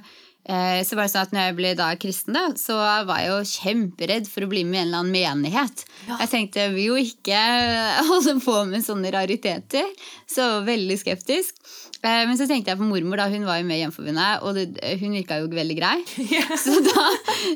så 0.50 0.98
var 0.98 1.06
det 1.06 1.12
sånn 1.14 1.28
at 1.28 1.34
når 1.36 1.44
jeg 1.44 1.56
ble 1.60 1.72
da 1.78 1.88
kristen, 2.02 2.34
da, 2.34 2.48
så 2.58 2.78
var 3.06 3.20
jeg 3.22 3.30
jo 3.30 3.50
kjemperedd 3.52 4.30
for 4.32 4.46
å 4.46 4.50
bli 4.50 4.64
med 4.66 4.80
i 4.80 4.82
en 4.82 4.88
eller 4.88 5.04
annen 5.04 5.14
menighet. 5.14 5.84
Ja. 6.08 6.18
Jeg 6.24 6.32
tenkte 6.32 6.64
jeg 6.64 6.74
vil 6.74 6.88
jo 6.88 6.98
ikke 7.02 7.42
holde 8.10 8.34
på 8.42 8.56
med 8.72 8.86
sånne 8.86 9.14
rariteter. 9.14 9.86
Så 10.26 10.42
jeg 10.42 10.56
var 10.56 10.66
veldig 10.72 10.98
skeptisk. 11.04 11.62
Eh, 12.00 12.24
men 12.30 12.38
så 12.40 12.48
tenkte 12.48 12.72
jeg 12.72 12.80
på 12.80 12.88
mormor, 12.88 13.20
da. 13.20 13.28
Hun 13.32 13.48
var 13.48 13.60
jo 13.60 13.68
med 13.68 13.78
i 13.78 13.82
Hjemforbundet, 13.84 14.44
og 14.48 14.56
det, 14.56 14.68
hun 15.02 15.16
virka 15.18 15.40
jo 15.42 15.50
veldig 15.52 15.80
grei. 15.80 15.98
Yeah. 16.30 16.52
Så, 16.62 16.76
da, 16.86 17.06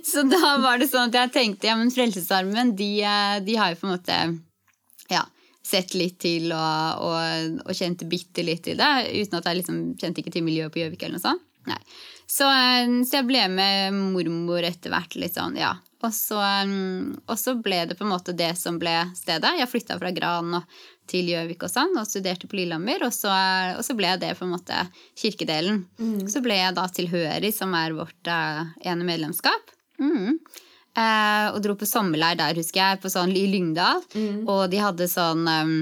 så, 0.06 0.24
da, 0.26 0.56
var 0.64 0.80
det 0.82 0.88
sånn 0.90 1.12
at 1.12 1.18
jeg 1.18 1.32
tenkte 1.36 1.70
ja, 1.70 1.76
men 1.78 1.92
Frelsesarmen, 1.94 2.74
de, 2.80 2.90
eh, 3.06 3.38
de 3.46 3.58
har 3.60 3.72
jo 3.72 3.80
på 3.80 3.88
en 3.88 3.94
måte 3.94 4.18
ja, 5.12 5.22
sett 5.64 5.94
litt 5.96 6.18
til 6.24 6.52
og, 6.56 7.04
og, 7.06 7.60
og 7.68 7.78
kjente 7.78 8.08
bitte 8.10 8.46
litt 8.46 8.64
til 8.66 8.80
det. 8.80 8.92
Uten 9.14 9.40
at 9.40 9.50
jeg 9.50 9.62
liksom 9.62 9.82
kjente 10.02 10.24
ikke 10.24 10.34
til 10.34 10.46
miljøet 10.48 10.74
på 10.74 10.82
Gjøvik 10.82 11.06
eller 11.06 11.20
noe 11.20 11.26
sånt. 11.28 11.46
Nei. 11.70 11.80
Så, 12.30 12.48
eh, 12.48 12.90
så, 13.04 13.20
jeg 13.20 13.28
ble 13.30 13.46
med 13.52 13.98
mormor 14.14 14.66
etter 14.66 14.94
hvert. 14.94 15.16
litt 15.20 15.38
sånn, 15.38 15.58
ja. 15.60 15.76
Og 16.04 16.12
så, 16.12 16.40
mm, 16.40 17.24
og 17.32 17.38
så, 17.40 17.56
ble 17.64 17.86
det 17.88 17.96
på 17.96 18.04
en 18.04 18.12
måte 18.12 18.36
det 18.36 18.52
som 18.60 18.80
ble 18.80 18.96
stedet. 19.16 19.54
Jeg 19.60 19.72
flytta 19.72 20.00
fra 20.02 20.12
Gran 20.12 20.58
til 21.08 21.30
Gjøvik 21.32 21.64
og 21.64 21.72
sånn, 21.72 21.96
og 22.00 22.08
studerte 22.08 22.50
på 22.50 22.60
Lillehammer. 22.60 23.06
Og 23.08 23.14
så, 23.16 23.32
og 23.78 23.84
så 23.88 23.96
ble 23.96 24.12
det 24.20 24.34
på 24.40 24.48
en 24.48 24.54
måte 24.56 24.84
kirkedelen. 25.20 25.86
Mm. 26.00 26.28
Så 26.32 26.44
ble 26.44 26.60
jeg 26.60 26.76
da 26.76 26.90
tilhørig, 26.92 27.54
som 27.56 27.72
er 27.80 27.96
vårt 27.96 28.32
uh, 28.32 28.68
ene 28.84 29.08
medlemskap. 29.08 29.74
Mm. 30.02 30.40
Eh, 30.94 31.48
og 31.50 31.58
dro 31.66 31.74
på 31.78 31.88
sommerleir 31.90 32.38
der, 32.38 32.58
husker 32.58 32.82
jeg, 32.82 33.02
på 33.02 33.12
sånn 33.12 33.34
i 33.34 33.48
Lyngdal. 33.50 34.04
Mm. 34.14 34.44
Og 34.46 34.68
de 34.70 34.82
hadde 34.82 35.10
sånn 35.10 35.48
um, 35.48 35.74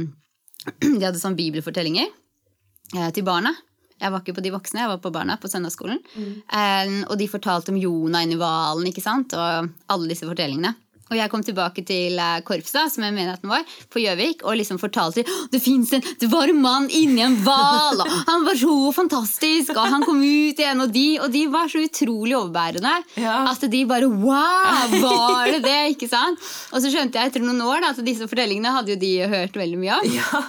De 0.99 1.03
hadde 1.03 1.19
sånn 1.19 1.35
bibelfortellinger 1.39 2.07
eh, 2.07 3.09
til 3.15 3.25
barna. 3.27 3.53
Jeg 4.01 4.13
var 4.13 4.23
ikke 4.23 4.37
på 4.39 4.43
de 4.45 4.53
voksne, 4.53 4.83
jeg 4.83 4.91
var 4.91 5.01
på 5.03 5.13
barna 5.13 5.37
på 5.37 5.49
søndagsskolen. 5.51 5.99
Mm. 6.15 6.31
Um, 6.49 6.95
og 7.07 7.17
de 7.21 7.29
fortalte 7.29 7.73
om 7.73 7.77
Jonah 7.77 8.25
inni 8.25 8.39
hvalen 8.39 8.89
ikke 8.89 9.03
sant? 9.05 9.35
og 9.37 9.69
alle 9.93 10.09
disse 10.09 10.27
fortellingene. 10.27 10.73
Og 11.11 11.19
jeg 11.19 11.31
kom 11.31 11.43
tilbake 11.45 11.83
til 11.87 12.19
eh, 12.21 12.39
korpset, 12.47 12.93
som 12.93 13.05
jeg 13.05 13.15
mener 13.15 13.35
at 13.35 13.43
den 13.43 13.51
var, 13.51 13.65
på 13.91 14.01
Gjøvik, 14.03 14.45
og 14.47 14.57
liksom 14.59 14.79
fortalte 14.81 15.25
det 15.51 15.61
fins 15.63 15.91
en, 15.95 16.03
det 16.21 16.29
var 16.31 16.51
en 16.51 16.61
mann 16.63 16.87
inni 16.87 17.23
en 17.25 17.35
hval, 17.43 18.01
han 18.27 18.45
var 18.47 18.57
så 18.57 18.75
fantastisk, 18.95 19.73
og 19.75 19.91
han 19.91 20.05
kom 20.07 20.21
ut 20.23 20.59
igjen, 20.59 20.83
og 20.83 20.93
de, 20.93 21.05
og 21.21 21.31
de 21.33 21.45
var 21.51 21.69
så 21.71 21.83
utrolig 21.83 22.37
overbærende 22.37 22.93
ja. 23.19 23.41
at 23.51 23.67
de 23.71 23.83
bare 23.89 24.09
Wow! 24.11 24.91
Var 25.01 25.51
det 25.55 25.61
det? 25.65 25.79
ikke 25.95 26.09
sant? 26.11 26.41
Og 26.71 26.81
så 26.83 26.91
skjønte 26.91 27.19
jeg 27.19 27.31
etter 27.31 27.43
noen 27.43 27.61
år 27.65 27.83
da, 27.83 27.91
at 27.93 28.01
disse 28.05 28.27
fortellingene 28.29 28.73
hadde 28.75 28.93
jo 28.93 28.99
de 29.01 29.11
hørt 29.31 29.57
veldig 29.57 29.79
mye 29.81 29.99
om. 29.99 30.17
Ja. 30.17 30.41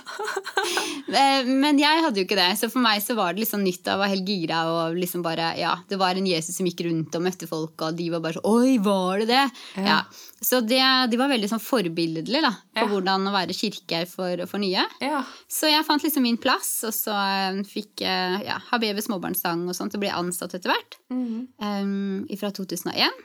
Eh, 1.12 1.44
men 1.44 1.76
jeg 1.76 2.00
hadde 2.00 2.22
jo 2.22 2.24
ikke 2.24 2.38
det, 2.38 2.54
så 2.56 2.70
for 2.72 2.80
meg 2.80 3.02
så 3.04 3.12
var 3.18 3.34
det 3.34 3.42
liksom 3.42 3.60
nytt. 3.60 3.84
Jeg 3.84 4.00
var 4.00 4.08
helt 4.08 4.24
gira. 4.24 4.62
og 4.70 4.96
liksom 4.96 5.20
bare, 5.20 5.50
ja, 5.60 5.74
Det 5.88 5.98
var 6.00 6.16
en 6.16 6.24
Jesus 6.24 6.56
som 6.56 6.64
gikk 6.64 6.86
rundt 6.86 7.18
og 7.18 7.24
møtte 7.26 7.48
folk, 7.50 7.74
og 7.84 7.98
de 7.98 8.06
var 8.14 8.22
bare 8.24 8.38
så 8.38 8.44
Oi, 8.48 8.78
var 8.80 9.20
det 9.20 9.28
det? 9.28 9.42
Ja. 9.76 9.84
ja. 9.90 9.98
Så 10.42 10.58
det, 10.66 10.82
de 11.10 11.18
var 11.20 11.30
veldig 11.30 11.48
sånn 11.52 11.62
forbilledlige 11.62 12.50
på 12.74 12.82
ja. 12.82 12.86
hvordan 12.90 13.28
å 13.30 13.34
være 13.34 13.54
kirke 13.54 14.00
for, 14.10 14.42
for 14.50 14.58
nye. 14.62 14.82
Ja. 15.02 15.20
Så 15.46 15.70
jeg 15.70 15.86
fant 15.86 16.02
liksom 16.02 16.26
min 16.26 16.38
plass, 16.42 16.70
og 16.88 16.94
så 16.96 17.14
um, 17.14 17.60
fikk 17.66 18.02
jeg 18.02 18.40
ja, 18.48 18.56
Habebe 18.72 19.04
småbarnssang 19.04 19.62
og 19.68 19.76
sånt, 19.78 19.94
og 19.94 20.02
ble 20.02 20.10
ansatt 20.10 20.56
etter 20.58 20.74
hvert. 20.74 20.98
Mm. 21.14 21.46
Um, 21.62 22.40
fra 22.40 22.50
2001. 22.58 23.22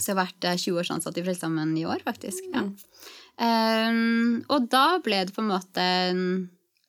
Så 0.00 0.10
jeg 0.10 0.16
har 0.16 0.24
vært 0.24 0.48
20 0.48 0.70
eh, 0.70 0.78
års 0.80 0.92
ansatt 0.96 1.20
i 1.20 1.24
Frelsesarmeen 1.26 1.76
i 1.78 1.84
år, 1.86 2.00
faktisk. 2.06 2.48
Mm. 2.54 2.72
Um, 3.36 4.40
og 4.48 4.70
da 4.72 4.86
ble 5.04 5.20
det 5.26 5.34
på 5.34 5.42
en 5.42 5.50
måte 5.50 5.84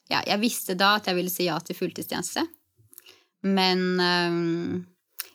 Ja, 0.06 0.20
jeg 0.22 0.38
visste 0.44 0.76
da 0.78 0.96
at 1.00 1.08
jeg 1.10 1.18
ville 1.18 1.34
si 1.34 1.48
ja 1.48 1.58
til 1.60 1.78
fulltidstjeneste. 1.78 2.46
Men 3.46 3.84
um, 4.00 4.86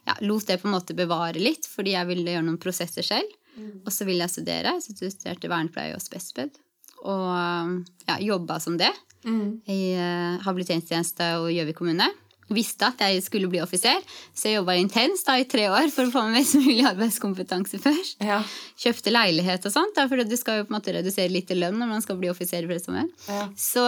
ja, 0.06 0.16
lot 0.24 0.48
det 0.48 0.58
på 0.62 0.70
en 0.70 0.74
måte 0.74 0.96
bevare 0.98 1.42
litt, 1.42 1.68
fordi 1.68 1.94
jeg 1.94 2.08
ville 2.08 2.34
gjøre 2.34 2.46
noen 2.48 2.62
prosesser 2.62 3.06
selv. 3.06 3.36
Mm. 3.60 3.84
Og 3.84 3.92
så 3.92 4.08
ville 4.08 4.24
jeg 4.24 4.34
studere, 4.38 4.74
så 4.80 4.96
jeg 4.96 5.14
studerte 5.14 5.52
vernepleie 5.52 5.94
og 5.96 6.02
spesped. 6.04 6.56
Og 7.00 7.84
ja, 8.08 8.18
jobba 8.20 8.58
som 8.60 8.76
det 8.80 8.90
mm. 9.24 9.46
i 9.70 9.78
uh, 9.96 10.40
habiliteringstjeneste 10.44 11.36
og 11.40 11.52
Gjøvik 11.54 11.78
kommune. 11.78 12.08
Visste 12.50 12.88
at 12.88 12.98
jeg 13.04 13.22
skulle 13.22 13.46
bli 13.46 13.60
offiser, 13.62 14.00
så 14.34 14.48
jeg 14.48 14.56
jobba 14.58 14.74
intenst 14.74 15.28
da, 15.28 15.36
i 15.38 15.46
tre 15.46 15.68
år 15.70 15.86
for 15.94 16.08
å 16.08 16.10
få 16.10 16.24
med 16.26 16.40
mest 16.40 16.56
mulig 16.58 16.82
arbeidskompetanse 16.88 17.78
først. 17.78 18.18
Ja. 18.26 18.40
Kjøpte 18.80 19.12
leilighet 19.14 19.68
og 19.70 19.74
sånt, 19.76 19.94
da, 19.94 20.08
for 20.10 20.18
du 20.26 20.34
skal 20.38 20.58
jo 20.58 20.66
på 20.66 20.74
en 20.74 20.78
måte 20.80 20.96
redusere 20.96 21.30
litt 21.30 21.52
i 21.54 21.58
lønn 21.60 21.78
når 21.78 21.92
man 21.92 22.02
skal 22.02 22.18
bli 22.18 22.32
offiser. 22.32 22.66
Ja. 22.66 23.44
Så, 23.54 23.86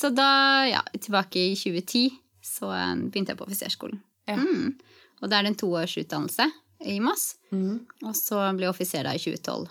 så, 0.00 0.12
da, 0.16 0.30
ja, 0.70 0.80
tilbake 0.96 1.50
i 1.50 1.52
2010, 1.60 2.16
så 2.54 2.72
begynte 3.12 3.34
jeg 3.34 3.42
på 3.42 3.48
offiserskolen. 3.50 4.00
Ja. 4.32 4.40
Mm. 4.40 4.72
Og 5.20 5.28
det 5.28 5.36
er 5.36 5.50
en 5.50 5.60
toårsutdannelse 5.60 6.48
i 6.88 6.98
Moss. 7.02 7.34
Mm. 7.54 7.82
Og 8.04 8.14
så 8.18 8.40
ble 8.56 8.68
jeg 8.68 8.74
offiser 8.74 9.06
da 9.06 9.14
i 9.16 9.22
2012. 9.22 9.68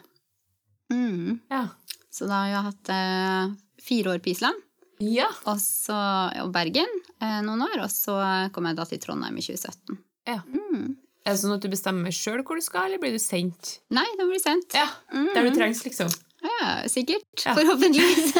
Mm. 0.93 1.39
Ja. 1.51 1.67
Så 2.13 2.27
da 2.29 2.43
har 2.43 2.51
jeg 2.51 2.67
hatt 2.67 2.93
eh, 2.93 3.53
fire 3.81 4.13
år 4.13 4.23
på 4.23 4.33
Island. 4.33 4.59
Ja. 5.03 5.29
Og, 5.49 5.57
så, 5.59 5.95
og 6.43 6.51
Bergen 6.55 6.89
eh, 7.19 7.39
noen 7.45 7.65
år. 7.65 7.79
Og 7.85 7.91
så 7.91 8.17
kom 8.55 8.69
jeg 8.69 8.77
da 8.79 8.85
til 8.89 9.01
Trondheim 9.03 9.39
i 9.39 9.45
2017. 9.45 9.97
Ja. 10.29 10.41
Mm. 10.47 10.93
Er 11.23 11.31
det 11.31 11.39
sånn 11.39 11.55
at 11.55 11.63
du 11.63 11.71
bestemmer 11.71 12.13
sjøl 12.15 12.43
hvor 12.43 12.59
du 12.59 12.63
skal, 12.63 12.89
eller 12.89 12.99
blir 12.99 13.15
du 13.15 13.21
sendt? 13.21 13.77
Nei, 13.95 14.05
da 14.19 14.27
blir 14.27 14.39
du 14.39 14.43
sendt. 14.43 14.75
Ja, 14.75 14.89
Der 15.13 15.47
du 15.47 15.53
trengs, 15.55 15.83
liksom? 15.87 16.11
Ja, 16.43 16.83
sikkert. 16.91 17.31
Ja. 17.45 17.53
Forhåpentligvis. 17.57 18.33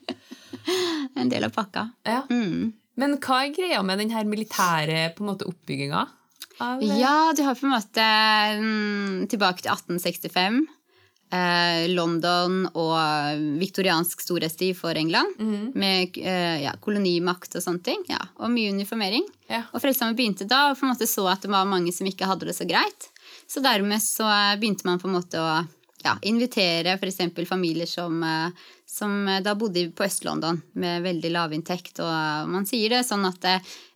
en 1.20 1.30
del 1.30 1.46
av 1.46 1.54
pakka. 1.54 1.86
Ja. 2.06 2.24
Mm. 2.30 2.72
Men 3.00 3.16
hva 3.22 3.44
er 3.44 3.54
greia 3.54 3.82
med 3.86 4.02
den 4.02 4.12
militære 4.28 5.12
på 5.16 5.24
måte 5.24 5.46
oppbygginga? 5.48 6.02
Av... 6.60 6.82
Ja, 6.84 7.32
du 7.36 7.42
har 7.46 7.56
på 7.56 7.66
en 7.66 7.72
måte 7.72 8.04
mm, 8.60 9.26
tilbake 9.32 9.64
til 9.64 9.72
1865. 9.72 10.60
Eh, 11.30 11.84
London 11.94 12.64
og 12.74 13.44
viktoriansk 13.60 14.20
storhetstid 14.24 14.74
for 14.76 14.98
England. 14.98 15.38
Mm. 15.38 15.70
Med 15.78 16.18
eh, 16.18 16.64
ja, 16.64 16.74
kolonimakt 16.82 17.54
og 17.54 17.64
sånne 17.64 17.84
ting. 17.86 18.02
Ja, 18.10 18.20
og 18.42 18.50
mye 18.52 18.74
uniformering. 18.74 19.24
Ja. 19.48 19.62
Og 19.70 19.80
Frelsesarmeen 19.80 20.18
begynte 20.18 20.48
da 20.50 20.66
og 20.70 20.78
på 20.78 20.88
en 20.88 20.92
måte 20.92 21.08
så 21.08 21.28
at 21.30 21.46
det 21.46 21.52
var 21.52 21.70
mange 21.70 21.94
som 21.96 22.08
ikke 22.10 22.28
hadde 22.28 22.50
det 22.50 22.56
så 22.58 22.66
greit. 22.68 23.08
Så 23.48 23.62
dermed 23.62 24.02
så 24.02 24.26
begynte 24.58 24.88
man 24.90 25.00
på 25.00 25.08
en 25.08 25.16
måte 25.20 25.40
å 25.40 25.52
ja, 26.02 26.16
invitere 26.26 26.96
f.eks. 26.98 27.22
familier 27.48 27.86
som, 27.86 28.20
eh, 28.26 28.66
som, 28.88 29.22
da 29.44 29.54
bodde 29.54 29.86
på 29.94 30.04
Øst-London 30.04 30.60
med 30.82 31.06
veldig 31.06 31.30
lavinntekt. 31.30 32.02
Og 32.02 32.50
man 32.50 32.66
sier 32.66 32.98
det 32.98 33.06
sånn 33.06 33.28
at 33.30 33.48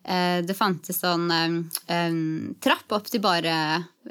det, 0.04 0.14
Eh, 0.14 0.42
det 0.44 0.54
fantes 0.54 1.00
sånn 1.00 1.30
um, 1.32 2.54
trapp 2.62 2.92
opp 2.92 3.06
til 3.08 3.22
bare 3.24 3.54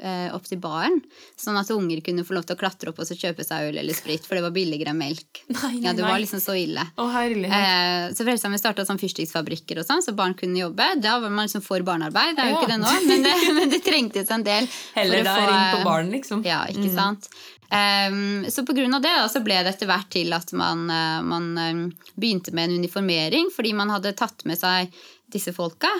eh, 0.00 0.26
opp 0.34 0.46
til 0.48 0.58
baren, 0.58 0.96
sånn 1.38 1.58
at 1.60 1.70
unger 1.70 2.00
kunne 2.04 2.24
få 2.26 2.34
lov 2.34 2.48
til 2.48 2.56
å 2.56 2.60
klatre 2.60 2.90
opp 2.90 2.98
og 2.98 3.06
så 3.06 3.14
kjøpe 3.18 3.46
seg 3.46 3.68
øl 3.68 3.78
eller 3.78 3.94
sprit, 3.94 4.26
for 4.26 4.34
det 4.34 4.42
var 4.42 4.54
billigere 4.54 4.90
enn 4.90 4.98
melk. 4.98 5.44
Nei, 5.54 5.72
nei, 5.78 5.84
ja, 5.86 5.94
det 5.94 6.02
var 6.02 6.18
liksom 6.22 6.42
så 6.42 6.56
ille. 6.58 6.82
Å. 6.98 7.08
Eh, 7.14 8.10
så 8.10 8.26
Frelsesarmeen 8.26 8.62
starta 8.62 8.86
sånn 8.88 9.00
fyrstikkfabrikker 9.02 9.82
og 9.82 9.88
sånn, 9.88 10.02
så 10.04 10.16
barn 10.18 10.34
kunne 10.38 10.64
jobbe. 10.64 10.90
Da 11.04 11.18
var 11.22 11.30
man 11.30 11.46
liksom 11.46 11.64
for 11.64 11.86
barnearbeid, 11.86 12.34
det 12.34 12.42
er 12.46 12.52
jo 12.52 12.58
Ja. 12.58 12.62
ikke 12.62 12.74
det 12.74 12.82
nå, 12.82 12.94
men 13.08 13.26
det, 13.28 13.34
men 13.60 13.74
det 13.74 13.82
trengtes 13.86 14.34
en 14.34 14.46
del. 14.46 14.70
Heller 14.98 15.22
da 15.22 15.38
ring 15.38 15.48
få- 15.48 15.58
inn 15.58 15.76
på 15.78 15.90
baren, 15.92 16.14
liksom. 16.18 16.46
Ja, 16.46 16.64
ikke 16.70 16.90
sant. 16.94 17.30
Um, 17.74 18.44
så 18.50 18.60
av 18.60 19.02
det 19.02 19.10
da, 19.16 19.24
så 19.26 19.40
ble 19.42 19.56
det 19.64 19.72
etter 19.72 19.88
hvert 19.88 20.10
til 20.12 20.30
at 20.36 20.52
man, 20.54 20.84
uh, 20.90 21.22
man 21.26 21.46
um, 21.58 21.80
begynte 22.14 22.52
med 22.54 22.68
en 22.68 22.76
uniformering, 22.82 23.48
fordi 23.54 23.72
man 23.74 23.90
hadde 23.90 24.12
tatt 24.14 24.44
med 24.46 24.60
seg 24.60 24.92
disse 25.34 25.52
folka 25.54 25.90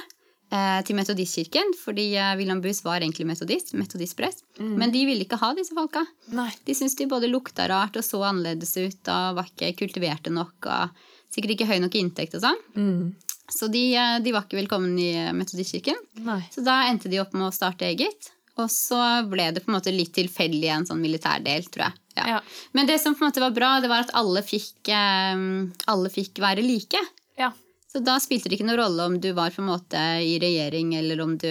eh, 0.54 0.80
til 0.86 0.98
metodistkirken, 0.98 1.74
fordi 1.78 2.10
eh, 2.18 2.34
William 2.38 2.62
Buss 2.64 2.84
var 2.86 3.02
egentlig 3.02 3.26
metodist, 3.28 3.74
metodistprest, 3.78 4.44
men 4.60 4.94
de 4.94 5.04
ville 5.08 5.26
ikke 5.26 5.40
ha 5.42 5.52
disse 5.56 5.74
folka. 5.76 6.04
Nei. 6.34 6.50
De 6.66 6.76
syntes 6.76 6.96
de 7.00 7.10
både 7.10 7.30
lukta 7.30 7.68
rart 7.70 7.98
og 8.00 8.06
så 8.06 8.22
annerledes 8.30 8.76
ut 8.78 9.12
og 9.12 9.40
var 9.40 9.50
ikke 9.50 9.74
kultiverte 9.82 10.32
nok 10.34 10.70
og 10.70 11.04
sikkert 11.34 11.56
ikke 11.56 11.70
høy 11.72 11.80
nok 11.82 11.98
inntekt 11.98 12.36
og 12.38 12.44
sånn. 12.46 12.60
Mm. 12.78 13.14
Så 13.52 13.68
de, 13.72 13.82
eh, 13.98 14.20
de 14.24 14.32
var 14.32 14.46
ikke 14.46 14.62
velkommen 14.62 14.94
i 14.98 15.10
metodistkirken. 15.36 15.98
Nei. 16.24 16.40
Så 16.54 16.64
da 16.64 16.84
endte 16.88 17.10
de 17.12 17.20
opp 17.22 17.34
med 17.36 17.50
å 17.50 17.54
starte 17.54 17.90
eget. 17.90 18.30
Og 18.54 18.68
så 18.70 18.98
ble 19.26 19.48
det 19.50 19.64
på 19.64 19.72
en 19.72 19.74
måte 19.74 19.90
litt 19.90 20.12
tilfeldig 20.14 20.68
en 20.70 20.84
sånn 20.86 21.00
militærdel, 21.02 21.64
tror 21.74 21.88
jeg. 21.88 22.00
Ja. 22.14 22.26
Ja. 22.36 22.36
Men 22.70 22.86
det 22.86 23.00
som 23.02 23.16
på 23.16 23.24
en 23.24 23.32
måte 23.32 23.42
var 23.42 23.50
bra, 23.56 23.70
det 23.82 23.90
var 23.90 24.04
at 24.04 24.12
alle 24.14 24.44
fikk, 24.46 24.92
alle 24.94 26.12
fikk 26.14 26.38
være 26.38 26.62
like. 26.62 27.00
Ja. 27.40 27.50
Så 27.94 28.00
da 28.02 28.16
spilte 28.18 28.48
det 28.50 28.56
ikke 28.58 28.66
noen 28.66 28.80
rolle 28.80 29.04
om 29.06 29.16
du 29.22 29.28
var 29.36 29.52
på 29.54 29.62
en 29.62 29.68
måte 29.70 30.00
i 30.26 30.32
regjering, 30.42 30.96
eller 30.98 31.20
om 31.22 31.36
du 31.38 31.46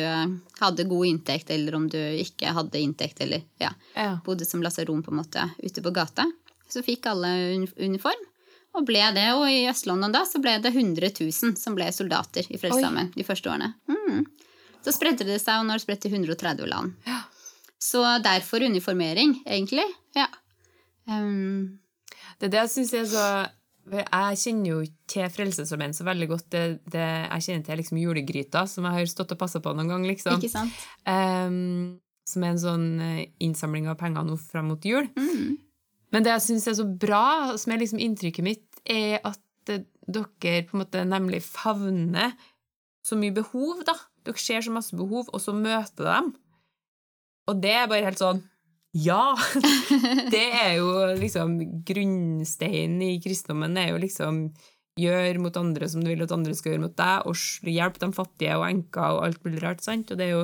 hadde 0.59 0.83
god 0.89 1.05
inntekt, 1.07 1.49
eller 1.55 1.77
om 1.77 1.85
du 1.87 1.95
ikke 2.19 2.51
hadde 2.51 2.81
inntekt, 2.83 3.21
eller 3.23 3.45
ja, 3.63 3.69
Ja. 3.95 4.17
bodde 4.25 4.43
som 4.45 4.59
lasaron 4.61 4.99
på 5.05 5.13
en 5.13 5.21
måte 5.21 5.45
ute 5.63 5.81
på 5.81 5.93
gata. 5.95 6.25
Så 6.67 6.83
fikk 6.83 7.05
alle 7.07 7.31
uniform, 7.79 8.25
og 8.75 8.85
ble 8.89 9.05
det. 9.15 9.29
Og 9.37 9.45
i 9.47 9.63
Øst-London 9.71 10.11
da 10.11 10.25
så 10.27 10.41
ble 10.43 10.57
det 10.59 10.73
100 10.75 11.13
000 11.21 11.55
som 11.55 11.75
ble 11.79 11.87
soldater 11.95 12.43
i 12.51 12.57
Frelsesarmeen 12.59 13.13
de 13.15 13.23
første 13.23 13.47
årene. 13.49 13.73
Mm. 13.87 14.25
Så 14.83 14.91
spredte 14.91 15.23
det 15.23 15.39
seg, 15.39 15.61
og 15.61 15.65
nå 15.65 15.71
har 15.71 15.79
det 15.79 15.85
spredt 15.85 16.01
til 16.03 16.11
130 16.11 16.67
land. 16.67 16.91
Ja. 17.07 17.21
Så 17.79 18.03
derfor 18.23 18.59
uniformering, 18.67 19.37
egentlig. 19.47 19.87
Ja. 20.15 20.27
Um, 21.07 21.79
Det 22.39 22.47
er 22.49 22.51
det 22.51 22.59
jeg 22.65 22.69
syns 22.75 22.93
er 22.99 23.05
så 23.07 23.27
Jeg 23.91 24.39
kjenner 24.39 24.69
jo 24.69 24.77
ikke 24.85 25.11
til 25.11 25.31
Frelsesarmeen 25.33 25.95
så 25.95 26.05
veldig 26.07 26.27
godt. 26.31 26.45
Det, 26.53 26.63
det, 26.93 27.03
jeg 27.03 27.45
kjenner 27.47 27.65
til 27.67 27.81
liksom 27.81 27.99
julegryta, 27.99 28.63
som 28.69 28.87
jeg 28.87 28.95
har 28.95 29.09
stått 29.11 29.33
og 29.35 29.41
passa 29.41 29.59
på 29.63 29.73
noen 29.75 29.91
gang. 29.91 30.05
liksom. 30.07 30.39
ikke 30.39 30.53
sant? 30.53 30.85
Um, 31.03 31.99
som 32.27 32.45
er 32.45 32.53
en 32.53 32.61
sånn 32.61 32.87
eh, 33.03 33.25
innsamling 33.43 33.89
av 33.91 33.97
penger 33.99 34.23
nå 34.27 34.37
fram 34.39 34.71
mot 34.71 34.87
jul. 34.87 35.09
Mm. 35.19 35.57
Men 36.15 36.25
det 36.25 36.31
jeg 36.35 36.45
syns 36.45 36.69
er 36.71 36.77
så 36.77 36.85
bra, 36.87 37.57
som 37.59 37.73
er 37.73 37.81
liksom 37.81 37.99
inntrykket 38.03 38.45
mitt, 38.45 38.65
er 38.87 39.19
at 39.27 39.73
eh, 39.73 39.83
dere 40.07 40.63
på 40.67 40.77
en 40.77 40.83
måte 40.85 41.03
nemlig 41.07 41.43
favner 41.45 42.31
så 43.03 43.19
mye 43.19 43.35
behov, 43.35 43.83
da. 43.87 43.97
Dere 44.23 44.39
ser 44.39 44.63
så 44.63 44.71
masse 44.71 44.95
behov, 44.95 45.27
og 45.27 45.43
så 45.43 45.51
møter 45.57 46.07
dem. 46.07 46.31
Og 47.51 47.59
det 47.59 47.75
er 47.75 47.89
bare 47.91 48.07
helt 48.07 48.21
sånn 48.21 48.39
Ja! 48.93 49.33
Det 50.33 50.45
er 50.53 50.77
jo 50.77 50.91
liksom 51.17 51.57
grunnsteinen 51.85 53.01
i 53.01 53.17
kristendommen. 53.23 53.77
er 53.77 53.93
jo 53.93 54.01
liksom 54.01 54.45
Gjør 54.93 55.39
mot 55.41 55.55
andre 55.57 55.87
som 55.89 56.03
du 56.03 56.11
vil 56.11 56.21
at 56.21 56.31
andre 56.35 56.53
skal 56.53 56.75
gjøre 56.75 56.83
mot 56.83 56.93
deg, 56.93 57.23
og 57.25 57.65
hjelp 57.65 57.95
de 57.97 58.09
fattige 58.13 58.57
og 58.59 58.67
enker 58.67 59.15
og 59.15 59.23
alt 59.25 59.39
mulig 59.41 59.63
rart. 59.63 59.81
sant? 59.81 60.11
Og 60.13 60.19
det 60.19 60.27
er 60.27 60.35
jo 60.35 60.43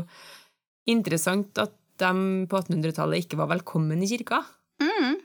interessant 0.89 1.61
at 1.61 1.75
de 2.01 2.47
på 2.49 2.57
1800-tallet 2.57 3.27
ikke 3.27 3.37
var 3.37 3.51
velkommen 3.53 4.01
i 4.01 4.09
kirka. 4.09 4.41
Mm. 4.81 5.19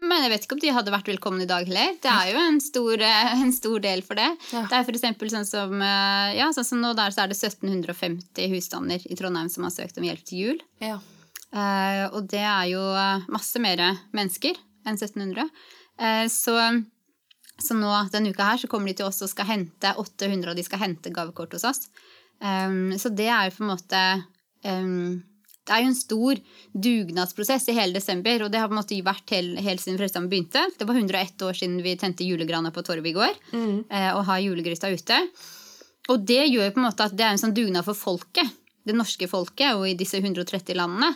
Men 0.00 0.24
jeg 0.24 0.32
vet 0.32 0.46
ikke 0.46 0.56
om 0.56 0.62
de 0.62 0.72
hadde 0.78 0.94
vært 0.94 1.10
velkommen 1.10 1.42
i 1.42 1.48
dag 1.50 1.66
heller. 1.66 1.98
Det 1.98 2.12
er 2.12 2.30
jo 2.30 2.46
en 2.52 2.62
stor, 2.62 3.02
eh, 3.02 3.34
en 3.44 3.52
stor 3.56 3.82
del 3.82 4.06
for 4.06 4.20
det. 4.20 4.30
Ja. 4.54 4.62
Det 4.70 4.78
er 4.78 4.86
for 4.86 4.96
eksempel 4.96 5.34
sånn 5.34 5.48
som, 5.48 5.74
eh, 5.82 6.38
ja, 6.38 6.52
sånn 6.54 6.70
som 6.70 6.84
nå 6.84 6.94
der 6.98 7.10
så 7.14 7.24
er 7.24 7.32
det 7.32 7.40
1750 7.40 8.54
husstander 8.54 9.10
i 9.10 9.18
Trondheim 9.18 9.50
som 9.50 9.66
har 9.66 9.74
søkt 9.74 9.98
om 9.98 10.06
hjelp 10.06 10.22
til 10.30 10.44
jul. 10.44 10.62
Ja. 10.78 11.00
Eh, 11.50 12.04
og 12.14 12.28
det 12.30 12.44
er 12.46 12.68
jo 12.70 12.82
eh, 12.94 13.26
masse 13.32 13.60
mer 13.62 13.82
mennesker 14.16 14.58
enn 14.86 14.98
1700. 14.98 15.48
Eh, 16.00 16.26
så, 16.30 16.56
så 17.60 17.76
nå 17.76 17.90
denne 18.14 18.30
uka 18.30 18.52
her 18.52 18.62
så 18.62 18.70
kommer 18.70 18.90
de 18.90 19.00
til 19.00 19.08
oss 19.08 19.22
og 19.24 19.32
skal 19.32 19.48
hente 19.50 19.94
800 19.98 20.52
og 20.52 20.58
de 20.58 20.66
skal 20.66 20.84
hente 20.84 21.14
gavekort 21.14 21.56
hos 21.58 21.66
oss. 21.68 21.88
Um, 22.40 22.94
så 22.96 23.10
det 23.12 23.26
er 23.28 23.50
jo 23.50 23.52
på 23.58 23.64
en 23.66 23.68
måte 23.68 23.98
Det 24.64 25.74
er 25.74 25.82
jo 25.82 25.88
en 25.90 25.98
stor 25.98 26.38
dugnadsprosess 26.72 27.68
i 27.68 27.74
hele 27.76 27.92
desember, 27.92 28.46
og 28.46 28.48
det 28.48 28.62
har 28.62 28.70
på 28.70 28.72
en 28.72 28.78
måte 28.78 28.96
vært 29.04 29.34
helt, 29.36 29.60
helt 29.60 29.82
siden 29.82 29.98
Frelsesarmeen 30.00 30.30
begynte. 30.32 30.62
Det 30.78 30.86
var 30.88 30.96
101 30.96 31.44
år 31.44 31.58
siden 31.58 31.76
vi 31.84 31.92
tente 32.00 32.24
julegrana 32.24 32.72
på 32.72 32.82
torvet 32.86 33.12
i 33.12 33.14
går, 33.14 33.36
eh, 33.52 34.08
og 34.14 34.24
har 34.30 34.40
julegryta 34.40 34.88
ute. 34.88 35.20
Og 36.10 36.24
det 36.26 36.48
gjør 36.48 36.72
på 36.72 36.80
en 36.80 36.88
måte 36.88 37.06
at 37.06 37.14
det 37.16 37.26
er 37.26 37.36
en 37.36 37.42
sånn 37.44 37.54
dugnad 37.54 37.86
for 37.86 37.98
folket. 37.98 38.56
Det 38.86 38.94
norske 38.96 39.28
folket 39.28 39.74
og 39.76 39.84
i 39.90 39.94
disse 39.98 40.16
130 40.22 40.74
landene. 40.78 41.10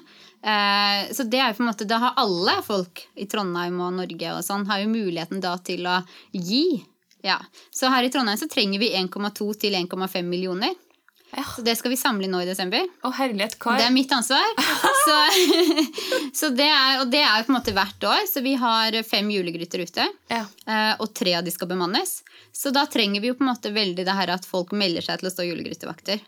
Eh, 0.44 1.12
så 1.16 1.24
det 1.24 1.40
er 1.40 1.52
jo 1.52 1.58
på 1.58 1.64
en 1.64 1.70
måte, 1.70 1.86
da 1.88 1.98
har 2.02 2.18
alle 2.20 2.58
folk 2.66 3.06
i 3.16 3.24
Trondheim 3.30 3.78
og 3.80 3.94
Norge 3.96 4.34
og 4.36 4.42
sånn, 4.44 4.66
har 4.68 4.82
jo 4.82 4.90
muligheten 4.92 5.40
da 5.40 5.54
til 5.64 5.86
å 5.88 6.00
gi. 6.32 6.82
Ja. 7.24 7.38
Så 7.72 7.88
her 7.88 8.04
i 8.04 8.10
Trondheim 8.12 8.36
så 8.36 8.50
trenger 8.52 8.82
vi 8.82 8.92
1,2 8.98 9.46
til 9.64 9.78
1,5 9.80 10.22
millioner. 10.28 10.74
Ja. 11.34 11.42
Så 11.56 11.64
det 11.66 11.72
skal 11.80 11.90
vi 11.90 11.96
samle 11.98 12.28
nå 12.30 12.44
i 12.44 12.46
desember. 12.46 12.84
Å, 13.02 13.10
herlighet, 13.16 13.56
Kar. 13.58 13.80
Det 13.80 13.88
er 13.88 13.94
mitt 13.96 14.12
ansvar. 14.14 14.44
Så, 15.04 15.16
så 16.38 16.48
det 16.56 16.68
er, 16.70 17.00
og 17.02 17.10
det 17.12 17.18
er 17.20 17.40
jo 17.40 17.46
på 17.48 17.52
en 17.52 17.56
måte 17.58 17.74
hvert 17.76 18.04
år. 18.08 18.22
Så 18.30 18.40
vi 18.44 18.54
har 18.60 18.94
fem 19.04 19.26
julegryter 19.34 19.82
ute. 19.82 20.06
Ja. 20.30 20.44
eh, 20.68 20.92
Og 21.02 21.10
tre 21.16 21.34
av 21.40 21.44
de 21.44 21.52
skal 21.52 21.68
bemannes. 21.68 22.20
Så 22.54 22.70
da 22.72 22.86
trenger 22.88 23.20
vi 23.20 23.28
jo 23.32 23.36
på 23.36 23.44
en 23.44 23.50
måte 23.50 23.72
veldig 23.74 24.06
det 24.06 24.14
her 24.16 24.32
at 24.36 24.46
folk 24.48 24.72
melder 24.72 25.04
seg 25.04 25.20
til 25.20 25.28
å 25.28 25.34
stå 25.34 25.44
julegrytevakter. 25.48 26.22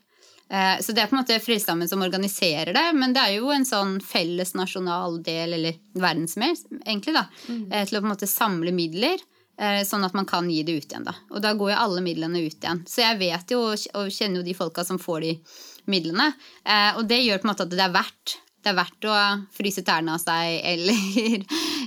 Eh, 0.51 0.81
Så 0.81 0.93
det 0.95 1.03
er 1.03 1.09
på 1.11 1.17
en 1.17 1.23
måte 1.25 1.41
Frelsesarmeen 1.43 1.89
som 1.91 2.03
organiserer 2.03 2.73
det, 2.73 2.85
men 2.95 3.13
det 3.13 3.23
er 3.23 3.37
jo 3.41 3.51
en 3.51 3.65
sånn 3.67 3.97
felles 4.01 4.55
nasjonal 4.55 5.21
del, 5.27 5.55
eller 5.59 5.75
verdensmel, 5.95 6.55
egentlig, 6.87 7.15
da, 7.15 7.25
mm. 7.49 7.65
til 7.89 7.99
å 7.99 8.01
på 8.03 8.07
en 8.07 8.13
måte 8.15 8.29
samle 8.31 8.73
midler. 8.73 9.19
eh, 9.59 9.83
Sånn 9.89 10.05
at 10.05 10.15
man 10.15 10.27
kan 10.29 10.49
gi 10.51 10.63
det 10.63 10.77
ut 10.77 10.91
igjen. 10.93 11.05
da. 11.05 11.15
Og 11.31 11.41
da 11.43 11.55
går 11.55 11.71
jo 11.73 11.77
alle 11.81 12.01
midlene 12.05 12.43
ut 12.47 12.59
igjen. 12.61 12.85
Så 12.87 13.01
jeg 13.03 13.19
vet 13.19 13.51
jo 13.51 13.63
og 13.73 14.11
kjenner 14.13 14.43
jo 14.43 14.47
de 14.47 14.55
folka 14.55 14.85
som 14.85 14.99
får 14.99 15.21
de 15.21 15.41
midlene. 15.87 16.35
Eh, 16.65 16.93
Og 16.99 17.07
det 17.09 17.23
gjør 17.25 17.41
på 17.41 17.49
en 17.49 17.55
måte 17.55 17.63
at 17.67 17.71
det 17.71 17.81
er 17.81 17.95
verdt 17.95 18.37
det 18.67 18.73
er 18.73 18.83
verdt 18.83 19.05
å 19.07 19.17
fryse 19.55 19.83
tærne 19.87 20.11
av 20.11 20.19
seg 20.19 20.61
eller 20.73 21.45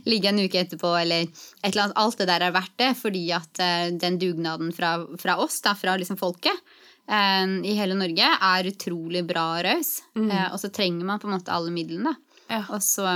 ligge 0.07 0.29
en 0.29 0.39
uke 0.39 0.61
etterpå 0.63 0.93
eller 1.01 1.25
et 1.27 1.73
eller 1.73 1.83
annet. 1.89 1.97
Alt 1.99 2.17
det 2.21 2.27
der 2.29 2.45
er 2.47 2.53
verdt 2.55 2.75
det, 2.79 2.93
fordi 2.95 3.23
at 3.35 3.59
eh, 3.59 3.89
den 3.99 4.17
dugnaden 4.17 4.71
fra, 4.73 4.93
fra 5.19 5.35
oss, 5.43 5.59
da, 5.65 5.73
fra 5.75 5.97
liksom 5.99 6.15
folket 6.17 6.55
eh, 6.55 6.78
i 7.09 7.71
hele 7.73 7.95
Norge, 7.97 8.25
er 8.45 8.67
utrolig 8.69 9.23
bra 9.25 9.45
og 9.57 9.63
raus. 9.65 9.95
Eh, 10.13 10.47
og 10.53 10.59
så 10.61 10.69
trenger 10.69 11.07
man 11.07 11.21
på 11.21 11.29
en 11.29 11.37
måte 11.37 11.53
alle 11.53 11.71
midlene. 11.73 12.13
Ja. 12.49 12.63
Og 12.69 12.83
så, 12.85 13.07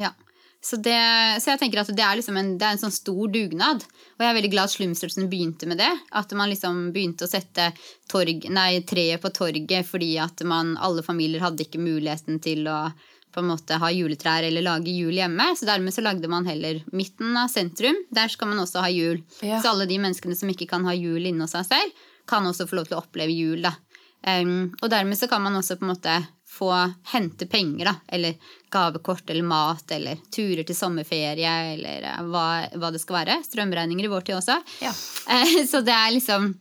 ja. 0.00 0.12
Så, 0.60 0.76
det, 0.76 0.96
så 1.40 1.54
jeg 1.54 1.60
tenker 1.62 1.80
at 1.80 1.88
det 1.96 2.04
er, 2.04 2.18
liksom 2.18 2.36
en, 2.36 2.50
det 2.60 2.66
er 2.66 2.76
en 2.76 2.82
sånn 2.82 2.92
stor 2.92 3.30
dugnad. 3.32 3.86
Og 4.18 4.24
jeg 4.24 4.28
er 4.28 4.36
veldig 4.36 4.50
glad 4.52 4.68
at 4.68 4.74
Slumstrømsen 4.74 5.30
begynte 5.32 5.68
med 5.70 5.80
det. 5.80 5.88
At 6.20 6.34
man 6.36 6.52
liksom 6.52 6.90
begynte 6.92 7.24
å 7.24 7.30
sette 7.30 7.70
torg, 8.12 8.44
nei, 8.52 8.82
treet 8.84 9.22
på 9.22 9.32
torget 9.32 9.88
fordi 9.88 10.12
at 10.20 10.44
man, 10.44 10.74
alle 10.76 11.04
familier 11.06 11.46
hadde 11.46 11.64
ikke 11.64 11.80
muligheten 11.80 12.42
til 12.44 12.68
å 12.68 12.82
på 13.30 13.40
en 13.40 13.46
måte 13.46 13.76
ha 13.78 13.88
juletrær 13.94 14.42
eller 14.42 14.64
lage 14.66 14.92
jul 14.92 15.14
hjemme. 15.14 15.52
Så 15.56 15.64
dermed 15.68 15.94
så 15.94 16.04
lagde 16.04 16.28
man 16.28 16.48
heller 16.50 16.82
midten 16.92 17.36
av 17.38 17.48
sentrum. 17.48 17.96
Der 18.10 18.28
skal 18.28 18.50
man 18.50 18.60
også 18.60 18.82
ha 18.84 18.90
jul. 18.92 19.22
Ja. 19.40 19.62
Så 19.62 19.72
alle 19.72 19.88
de 19.88 20.00
menneskene 20.02 20.36
som 20.36 20.50
ikke 20.50 20.68
kan 20.70 20.84
ha 20.88 20.96
jul 20.96 21.24
inne 21.30 21.46
hos 21.46 21.54
seg 21.56 21.68
selv, 21.70 22.08
kan 22.30 22.46
også 22.46 22.68
få 22.70 22.78
lov 22.78 22.88
til 22.88 22.98
å 22.98 23.02
oppleve 23.02 23.34
jul. 23.34 23.64
da. 23.66 23.74
Um, 24.20 24.68
og 24.82 24.90
dermed 24.92 25.16
så 25.16 25.30
kan 25.30 25.40
man 25.42 25.56
også 25.56 25.78
på 25.80 25.86
en 25.86 25.94
måte 25.94 26.14
få 26.50 26.70
hente 27.12 27.46
penger, 27.46 27.84
da, 27.88 27.94
eller 28.08 28.34
gavekort 28.70 29.30
eller 29.30 29.46
mat, 29.46 29.90
eller 29.94 30.18
turer 30.34 30.66
til 30.66 30.76
sommerferie, 30.76 31.52
eller 31.74 32.08
eh, 32.10 32.22
hva, 32.26 32.46
hva 32.74 32.90
det 32.92 33.00
skal 33.00 33.20
være. 33.20 33.38
Strømregninger 33.46 34.08
i 34.08 34.10
vår 34.10 34.26
tid 34.26 34.36
også. 34.40 34.58
Ja. 34.82 34.92
Uh, 35.30 35.60
så 35.70 35.82
det 35.86 35.96
er 35.96 36.16
liksom 36.16 36.52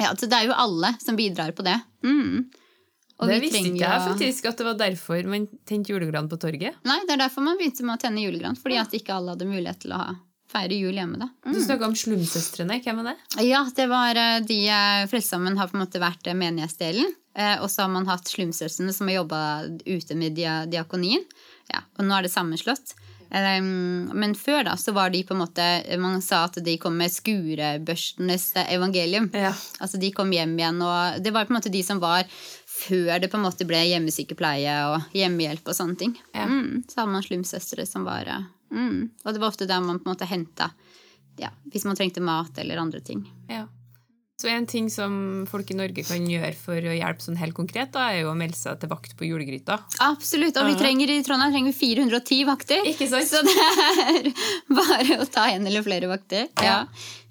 Ja, 0.00 0.10
så 0.18 0.26
det 0.26 0.38
er 0.38 0.48
jo 0.48 0.54
alle 0.58 0.94
som 1.02 1.18
bidrar 1.18 1.52
på 1.54 1.66
det. 1.66 1.76
Mm. 2.02 2.46
Og 3.22 3.28
det 3.30 3.36
vi 3.36 3.46
visste 3.46 3.60
ikke 3.62 3.84
jeg 3.84 4.06
faktisk, 4.08 4.46
at 4.50 4.58
det 4.58 4.64
var 4.66 4.78
derfor 4.78 5.28
man 5.30 5.44
tente 5.68 5.92
julegran 5.92 6.26
på 6.30 6.38
torget. 6.42 6.80
Nei, 6.88 6.96
det 7.06 7.14
er 7.14 7.26
derfor 7.26 7.46
man 7.46 7.60
begynte 7.60 7.86
med 7.86 7.94
å 7.94 8.02
tenne 8.02 8.24
julegran. 8.24 8.58
Fordi 8.58 8.80
at 8.80 8.96
ikke 8.96 9.14
alle 9.14 9.36
hadde 9.36 9.46
mulighet 9.46 9.84
til 9.84 9.94
å 9.94 10.00
ha, 10.00 10.16
feire 10.54 10.78
jul 10.78 10.94
hjemme. 10.94 11.18
da. 11.20 11.28
Mm. 11.44 11.52
Du 11.56 11.60
snakka 11.64 11.88
om 11.90 11.96
Slumsøstrene. 11.98 12.78
Hvem 12.84 13.02
er 13.02 13.10
det? 13.10 13.16
Ja, 13.48 13.64
det 13.76 13.88
var 13.90 14.14
eh, 14.22 14.38
de 14.46 14.60
eh, 14.70 15.04
Frelsesarmeen 15.10 15.58
har 15.58 15.68
på 15.72 15.76
en 15.78 15.82
måte 15.84 16.02
vært 16.02 16.30
eh, 16.30 16.38
menighetsdelen. 16.38 17.12
Og 17.34 17.66
så 17.66 17.82
har 17.82 17.88
man 17.90 18.06
hatt 18.06 18.28
Slumsøstrene 18.30 18.92
som 18.94 19.08
har 19.10 19.16
jobba 19.24 19.38
ute 19.90 20.14
med 20.14 20.36
diakonien. 20.70 21.24
Ja, 21.66 21.80
og 21.98 22.06
nå 22.06 22.14
er 22.14 22.22
det 22.22 22.30
sammenslått. 22.30 22.92
Eh, 23.34 23.58
Men 24.14 24.36
før 24.38 24.62
da 24.68 24.76
så 24.78 24.94
var 24.94 25.10
de 25.10 25.24
på 25.26 25.34
en 25.34 25.40
måte 25.42 25.64
Man 25.98 26.20
sa 26.22 26.44
at 26.46 26.60
de 26.62 26.76
kom 26.78 26.94
med 27.00 27.10
skurebørstenes 27.10 28.52
evangelium. 28.68 29.30
Ja. 29.34 29.50
Altså 29.82 29.98
De 29.98 30.12
kom 30.14 30.30
hjem 30.30 30.54
igjen, 30.58 30.78
og 30.84 31.18
det 31.24 31.32
var 31.34 31.48
på 31.48 31.54
en 31.54 31.58
måte 31.58 31.72
de 31.74 31.82
som 31.82 31.98
var 32.02 32.22
før 32.74 33.18
det 33.22 33.30
på 33.32 33.38
en 33.38 33.46
måte 33.46 33.66
ble 33.66 33.80
hjemmesykepleie 33.86 34.78
og 34.92 35.10
hjemmehjelp 35.18 35.66
og 35.70 35.76
sånne 35.78 35.98
ting. 35.98 36.14
Ja. 36.34 36.46
Mm, 36.50 36.84
så 36.90 37.00
hadde 37.02 37.12
man 37.14 37.22
slumsøstre 37.26 37.86
som 37.86 38.06
var 38.06 38.30
mm, 38.74 38.98
Og 39.24 39.32
det 39.32 39.40
var 39.40 39.52
ofte 39.52 39.68
der 39.70 39.80
man 39.84 40.00
på 40.02 40.08
en 40.08 40.14
måte 40.16 40.28
henta 40.28 40.72
ja, 41.40 41.50
hvis 41.72 41.86
man 41.86 41.96
trengte 41.98 42.22
mat 42.22 42.58
eller 42.62 42.78
andre 42.78 43.00
ting. 43.02 43.24
Ja. 43.50 43.64
Så 44.40 44.48
en 44.50 44.66
ting 44.66 44.90
som 44.90 45.46
folk 45.46 45.70
i 45.70 45.76
Norge 45.78 46.02
kan 46.06 46.24
gjøre 46.26 46.54
for 46.58 46.76
å 46.76 46.94
hjelpe 46.94 47.22
sånn 47.22 47.38
helt 47.38 47.54
konkret, 47.54 47.92
da, 47.94 48.08
er 48.10 48.24
jo 48.24 48.32
å 48.32 48.38
melde 48.38 48.58
seg 48.58 48.80
til 48.82 48.90
vakt 48.90 49.14
på 49.18 49.28
julegryta. 49.28 49.78
Absolutt. 50.02 50.58
Og 50.58 50.68
vi 50.68 50.78
trenger 50.78 51.12
i 51.14 51.20
Trondheim 51.26 51.54
trenger 51.54 51.70
vi 51.70 51.94
410 51.94 52.42
vakter. 52.48 52.88
Ikke 52.90 53.08
sant? 53.10 53.30
Så 53.30 53.42
det 53.46 53.54
er 53.54 54.30
bare 54.80 55.20
å 55.22 55.28
ta 55.30 55.46
en 55.52 55.70
eller 55.70 55.86
flere 55.86 56.10
vakter. 56.10 56.50
Ja. 56.66 56.80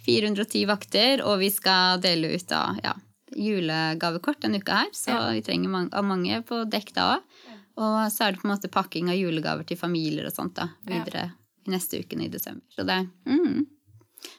410 0.07 0.63
vakter, 0.67 1.23
og 1.27 1.37
vi 1.43 1.51
skal 1.51 1.99
dele 2.03 2.33
ut 2.33 2.47
da, 2.49 2.63
ja, 2.83 2.95
julegavekort 3.35 4.41
denne 4.43 4.63
uka 4.63 4.83
her. 4.83 4.91
Så 4.95 5.15
vi 5.35 5.43
trenger 5.43 5.71
mange, 5.75 6.03
mange 6.07 6.39
på 6.47 6.63
dekk 6.71 6.95
da 6.95 7.09
òg. 7.17 7.32
Og 7.77 8.11
så 8.13 8.27
er 8.27 8.31
det 8.35 8.41
på 8.41 8.47
en 8.47 8.53
måte 8.55 8.69
pakking 8.71 9.09
av 9.09 9.17
julegaver 9.17 9.65
til 9.65 9.77
familier 9.79 10.27
og 10.29 10.33
sånt 10.35 10.53
da, 10.55 10.69
Ja. 10.87 10.99
videre 11.03 11.31
i 11.65 11.71
neste 11.71 11.99
uken 12.03 12.21
i 12.21 12.27
desember. 12.29 12.61
Så 12.75 12.85
det, 12.85 13.07
mm. 13.25 13.65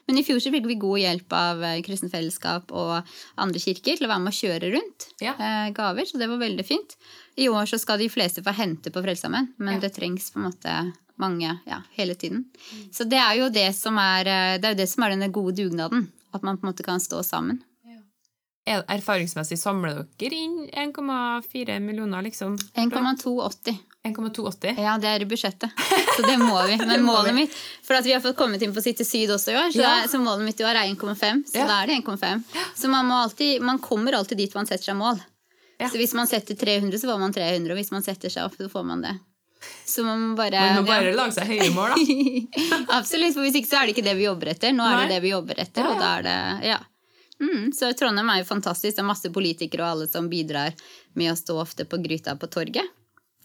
Men 0.06 0.16
i 0.18 0.22
fjor 0.24 0.38
så 0.40 0.50
fikk 0.52 0.64
vi 0.66 0.74
god 0.80 0.98
hjelp 0.98 1.32
av 1.36 1.62
eh, 1.62 1.80
Kristen 1.84 2.08
Fellesskap 2.08 2.70
og 2.72 3.02
andre 3.36 3.60
kirker 3.60 3.98
til 3.98 4.06
å 4.06 4.08
være 4.08 4.22
med 4.24 4.32
å 4.32 4.38
kjøre 4.38 4.70
rundt 4.72 5.08
Ja. 5.20 5.34
eh, 5.36 5.70
gaver, 5.76 6.04
så 6.08 6.16
det 6.18 6.28
var 6.30 6.38
veldig 6.40 6.64
fint. 6.64 6.96
I 7.36 7.48
år 7.48 7.66
så 7.68 7.78
skal 7.78 7.98
de 7.98 8.08
fleste 8.08 8.42
få 8.42 8.54
hente 8.56 8.90
på 8.90 9.02
Frelsesarmeen, 9.04 9.52
men 9.58 9.74
Ja. 9.74 9.80
det 9.80 9.94
trengs 9.96 10.30
på 10.32 10.38
en 10.40 10.50
måte 10.50 10.92
mange 11.18 11.60
ja, 11.66 11.82
hele 11.98 12.14
tiden. 12.14 12.46
Så 12.90 13.04
det 13.08 13.18
er 13.18 13.36
jo 13.38 13.50
det 13.50 13.74
som 13.74 13.98
er, 13.98 14.20
eh, 14.26 14.58
det 14.58 14.64
er, 14.64 14.74
jo 14.74 14.80
det 14.82 14.88
som 14.88 15.02
er 15.04 15.10
denne 15.10 15.30
gode 15.32 15.54
dugnaden. 15.56 16.08
At 16.32 16.42
man 16.42 16.56
på 16.56 16.64
en 16.66 16.72
måte 16.72 16.82
kan 16.82 16.98
stå 16.98 17.20
sammen. 17.22 17.62
Er- 18.66 18.84
Erfaringsmessig 18.88 19.58
samler 19.60 20.06
dere 20.16 20.36
inn 20.40 20.54
1,4 20.72 21.80
millioner, 21.84 22.22
liksom? 22.24 22.54
1,280. 22.74 23.74
1,280? 24.04 24.74
Ja, 24.80 24.94
det 25.00 25.08
er 25.08 25.22
i 25.24 25.26
budsjettet. 25.28 25.70
Så 26.16 26.22
det 26.24 26.38
må 26.40 26.56
vi. 26.68 26.76
Men 26.88 27.04
må 27.04 27.12
målet 27.18 27.34
mitt 27.36 27.52
For 27.84 27.96
at 27.96 28.04
vi 28.08 28.12
har 28.12 28.20
fått 28.24 28.36
kommet 28.36 28.62
inn 28.64 28.72
på 28.76 28.82
City 28.84 29.04
Syd 29.04 29.30
også 29.32 29.52
i 29.52 29.56
år, 29.60 29.70
så, 29.72 29.82
Ja. 29.84 29.92
så 30.08 30.20
målet 30.20 30.44
mitt 30.48 30.60
i 30.60 30.64
år 30.64 30.76
er 30.80 30.88
1,5. 30.92 31.44
Så 31.48 31.60
Ja. 31.60 31.66
da 31.68 31.82
er 31.82 31.86
det 31.92 31.98
1,5. 32.02 32.42
Så 32.76 32.88
man, 32.92 33.06
må 33.08 33.20
alltid, 33.22 33.60
man 33.62 33.78
kommer 33.78 34.12
alltid 34.16 34.38
dit 34.38 34.54
man 34.56 34.66
setter 34.66 34.90
seg 34.92 34.96
mål. 35.00 35.20
Ja. 35.80 35.88
Så 35.88 35.96
hvis 36.00 36.14
man 36.14 36.26
setter 36.30 36.54
300, 36.56 36.98
så 37.00 37.08
får 37.12 37.20
man 37.20 37.32
300. 37.36 37.70
Og 37.72 37.76
hvis 37.80 37.90
man 37.92 38.02
setter 38.06 38.30
seg 38.32 38.44
opp, 38.48 38.56
så 38.60 38.68
får 38.72 38.84
man 38.86 39.02
det. 39.04 39.14
Så 39.88 40.04
man 40.04 40.20
må 40.20 40.36
bare, 40.36 40.60
Man 40.60 40.84
må 40.84 40.88
ja. 40.92 41.00
bare 41.00 41.12
lage 41.16 41.32
seg 41.36 41.48
høye 41.48 41.70
mål, 41.72 41.94
da. 41.96 42.00
Absolutt, 42.98 43.32
for 43.36 43.40
hvis 43.44 43.56
ikke 43.60 43.68
så 43.72 43.80
er 43.80 43.86
det 43.88 43.94
ikke 43.96 44.04
det 44.08 44.16
vi 44.18 44.24
jobber 44.28 44.52
etter. 44.52 44.72
Nå 44.76 44.84
er 44.84 44.98
Nei. 44.98 45.06
det 45.08 45.14
det 45.16 45.22
vi 45.24 45.32
jobber 45.32 45.60
etter, 45.64 45.80
Ja, 45.84 45.92
og 45.94 46.00
da 46.04 46.10
er 46.18 46.22
det 46.28 46.68
Ja. 46.68 46.78
Mm, 47.42 47.72
så 47.74 47.90
Trondheim 47.98 48.28
er 48.30 48.42
jo 48.42 48.48
fantastisk. 48.48 48.94
Det 48.96 49.02
er 49.02 49.08
masse 49.08 49.30
politikere 49.34 49.82
og 49.84 49.90
alle 49.96 50.06
som 50.10 50.28
bidrar 50.30 50.74
med 51.18 51.32
å 51.32 51.36
stå 51.38 51.56
ofte 51.60 51.84
på 51.88 51.98
Gryta 52.04 52.36
på 52.38 52.46
torget. 52.52 52.86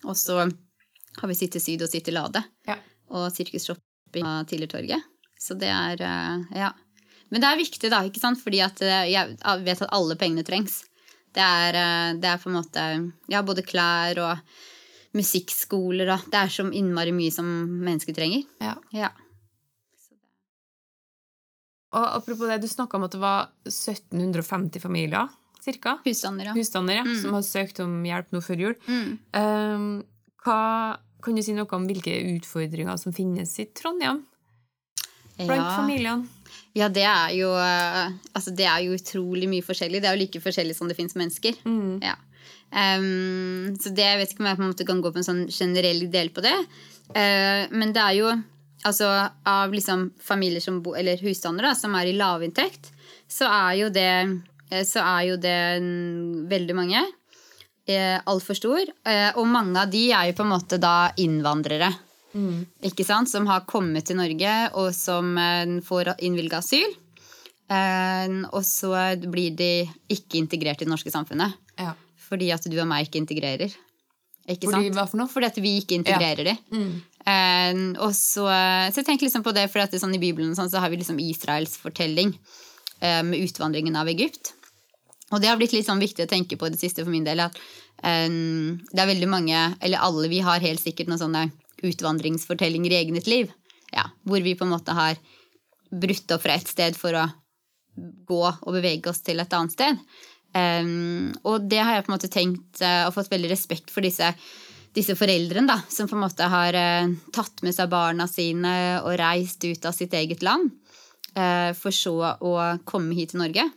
Og 0.05 0.15
så 0.17 0.43
har 0.43 1.27
vi 1.27 1.35
City 1.35 1.59
Syd 1.59 1.81
og 1.83 1.89
City 1.91 2.11
Lade 2.13 2.43
Ja. 2.67 2.77
og 3.09 3.31
Sirkus 3.33 3.65
Shopping 3.67 4.25
og 4.25 4.47
Tidligtorget. 4.47 5.01
Så 5.39 5.57
det 5.59 5.71
er 5.73 6.01
eh, 6.01 6.45
Ja. 6.59 6.71
Men 7.31 7.41
det 7.41 7.47
er 7.49 7.57
viktig, 7.59 7.89
da, 7.91 8.01
ikke 8.07 8.19
sant? 8.21 8.39
fordi 8.41 8.59
at 8.65 8.81
eh, 8.81 9.05
jeg 9.11 9.37
vet 9.65 9.81
at 9.85 9.91
alle 9.93 10.15
pengene 10.17 10.43
trengs. 10.45 10.83
Det 11.33 11.41
er, 11.45 11.75
eh, 11.77 12.13
det 12.19 12.25
er 12.29 12.37
på 12.41 12.49
en 12.49 12.57
måte 12.61 12.85
Ja, 13.29 13.41
både 13.45 13.61
klær 13.65 14.17
og 14.23 14.37
musikkskoler 15.17 16.09
og 16.13 16.25
Det 16.29 16.37
er 16.37 16.51
så 16.53 16.67
innmari 16.71 17.11
mye 17.15 17.31
som 17.33 17.45
mennesker 17.81 18.13
trenger. 18.13 18.45
Ja. 18.61 18.75
Ja. 18.93 19.09
Og 21.97 22.05
apropos 22.19 22.49
det, 22.49 22.59
du 22.61 22.67
snakka 22.69 22.99
om 22.99 23.05
at 23.07 23.15
det 23.15 23.21
var 23.21 23.47
1750 23.65 24.81
familier, 24.83 25.29
cirka, 25.63 25.97
Husstander, 26.05 26.51
ja. 26.51 26.53
husstandere, 26.55 27.03
som 27.19 27.33
har 27.35 27.43
søkt 27.43 27.81
om 27.83 27.97
hjelp 28.05 28.29
nå 28.31 28.41
før 28.45 28.61
jul. 28.63 28.75
Mm. 28.87 29.09
Um, 29.35 29.87
hva, 30.45 30.59
kan 31.25 31.35
du 31.35 31.43
si 31.43 31.55
noe 31.57 31.67
om 31.75 31.87
hvilke 31.89 32.13
utfordringer 32.37 32.99
som 33.01 33.15
finnes 33.15 33.51
i 33.59 33.65
Trondheim 33.75 34.21
blant 35.39 35.65
Ja. 35.65 35.75
familiene? 35.75 36.27
ja, 36.75 36.87
det 36.91 37.03
er 37.07 37.33
jo 37.35 37.49
eh, 37.57 38.11
Altså, 38.35 38.51
det 38.55 38.65
er 38.67 38.81
jo 38.85 38.95
utrolig 38.95 39.49
mye 39.51 39.65
forskjellig. 39.65 40.01
Det 40.01 40.09
er 40.09 40.15
jo 40.15 40.21
like 40.23 40.41
forskjellig 40.43 40.75
som 40.77 40.87
det 40.87 40.95
fins 40.97 41.15
mennesker. 41.15 41.57
Mm. 41.65 41.99
Ja. 42.05 42.15
Um, 42.69 43.73
så 43.81 43.89
det 43.95 44.05
jeg 44.05 44.19
vet 44.21 44.31
ikke 44.33 44.43
om 44.45 44.49
jeg 44.51 44.59
på 44.59 44.63
en 44.63 44.71
måte 44.71 44.85
kan 44.87 45.01
gå 45.01 45.11
på 45.11 45.19
en 45.21 45.25
sånn 45.27 45.43
generell 45.49 46.05
del 46.13 46.29
på 46.35 46.43
det. 46.45 46.55
Uh, 47.09 47.65
men 47.73 47.91
det 47.95 48.03
er 48.03 48.15
jo 48.19 48.31
altså 48.87 49.09
av 49.49 49.73
liksom 49.73 50.09
familier 50.23 50.63
som 50.63 50.81
bo, 50.83 50.95
eller 50.95 51.19
husstander 51.23 51.69
da, 51.69 51.75
som 51.75 51.95
er 51.99 52.09
i 52.09 52.17
lavinntekt, 52.17 52.91
så 53.29 53.49
er 53.51 53.73
jo 53.81 53.89
det, 53.93 54.11
eh, 54.71 54.85
så 54.87 55.03
er 55.05 55.23
jo 55.29 55.39
det 55.41 55.61
mm, 55.83 56.45
veldig 56.51 56.77
mange. 56.77 57.03
Eh, 57.89 58.19
Altfor 58.29 58.57
stor. 58.57 58.81
Eh, 59.05 59.31
og 59.35 59.49
mange 59.49 59.81
av 59.81 59.91
de 59.91 60.09
er 60.11 60.29
jo 60.29 60.37
på 60.39 60.45
en 60.45 60.53
måte 60.53 60.79
da 60.81 61.11
innvandrere. 61.17 61.91
Ikke 62.85 63.05
sant? 63.07 63.29
Som 63.31 63.47
har 63.49 63.65
kommet 63.69 64.05
til 64.09 64.19
Norge, 64.19 64.55
og 64.77 64.91
som 64.95 65.37
eh, 65.37 65.79
får 65.85 66.13
innvilga 66.25 66.61
asyl. 66.61 66.93
Eh, 67.69 68.35
og 68.49 68.61
så 68.65 68.93
blir 69.25 69.57
de 69.57 69.73
ikke 70.09 70.41
integrert 70.41 70.81
i 70.81 70.87
det 70.87 70.93
norske 70.93 71.13
samfunnet. 71.13 71.57
Ja. 71.79 71.95
Fordi 72.29 72.51
at 72.53 72.65
du 72.69 72.77
og 72.77 72.89
meg 72.89 73.07
ikke 73.07 73.21
integrerer. 73.23 73.73
Ikke 74.49 74.69
Fordi 74.69 74.89
sant? 74.93 75.29
Fordi 75.29 75.49
at 75.49 75.57
vi 75.61 75.75
ikke 75.81 75.97
integrerer 75.99 76.51
de. 76.51 76.55
Mm. 76.73 76.93
Eh, 77.25 77.81
og 77.99 78.13
så, 78.15 78.45
så 78.47 79.01
jeg 79.01 79.07
tenker 79.07 79.27
liksom 79.27 79.45
på 79.45 79.53
det, 79.55 79.67
for 79.71 79.83
det 79.83 80.01
sånn 80.01 80.15
i 80.15 80.21
Bibelen 80.21 80.55
sånn, 80.57 80.71
så 80.71 80.83
har 80.83 80.91
vi 80.91 81.01
liksom 81.01 81.19
Israels 81.23 81.75
fortelling 81.81 82.35
eh, 83.01 83.21
med 83.25 83.39
utvandringen 83.43 83.97
av 83.99 84.11
Egypt. 84.11 84.53
Og 85.29 85.41
det 85.41 85.51
har 85.51 85.59
blitt 85.59 85.75
litt 85.75 85.87
sånn 85.87 86.01
viktig 86.01 86.25
å 86.25 86.31
tenke 86.31 86.57
på 86.57 86.71
det 86.71 86.79
siste 86.81 87.03
for 87.05 87.13
min 87.13 87.27
del. 87.27 87.43
At 87.45 87.57
eh, 88.03 88.29
det 88.29 89.03
er 89.03 89.11
veldig 89.13 89.31
mange, 89.31 89.65
eller 89.79 90.05
alle 90.05 90.31
vi 90.31 90.43
har 90.45 90.63
helt 90.65 90.83
sikkert 90.83 91.11
noen 91.11 91.23
sånne 91.23 91.49
utvandringsfortellinger 91.85 92.93
i 92.93 93.01
eget 93.03 93.29
liv. 93.29 93.51
Ja, 93.93 94.09
hvor 94.27 94.41
vi 94.45 94.57
på 94.57 94.67
en 94.67 94.73
måte 94.73 94.93
har 94.93 95.19
brutt 95.89 96.31
opp 96.35 96.43
fra 96.43 96.57
et 96.59 96.69
sted 96.69 96.97
for 96.97 97.15
å 97.17 97.29
gå 98.29 98.43
og 98.45 98.75
bevege 98.75 99.09
oss 99.11 99.23
til 99.25 99.41
et 99.41 99.55
annet 99.55 99.73
sted. 99.73 100.01
Um, 100.49 101.29
og 101.45 101.67
det 101.69 101.81
har 101.83 101.95
jeg 101.95 102.05
på 102.05 102.11
en 102.11 102.15
måte 102.15 102.31
tenkt 102.33 102.81
eh, 102.81 103.03
og 103.05 103.13
fått 103.13 103.29
veldig 103.29 103.51
respekt 103.51 103.91
for 103.93 104.05
disse, 104.05 104.31
disse 104.99 105.15
foreldrene, 105.17 105.67
da, 105.69 105.79
som 105.89 106.07
på 106.09 106.17
en 106.17 106.23
måte 106.25 106.47
har 106.51 106.75
eh, 106.77 107.11
tatt 107.35 107.63
med 107.65 107.75
seg 107.75 107.91
barna 107.91 108.27
sine 108.29 108.73
og 109.01 109.15
reist 109.19 109.63
ut 109.65 109.87
av 109.87 109.95
sitt 109.95 110.13
eget 110.17 110.43
land, 110.45 110.71
eh, 111.35 111.71
for 111.77 111.95
så 111.95 112.15
å 112.35 112.55
komme 112.87 113.15
hit 113.17 113.33
til 113.33 113.43
Norge 113.43 113.69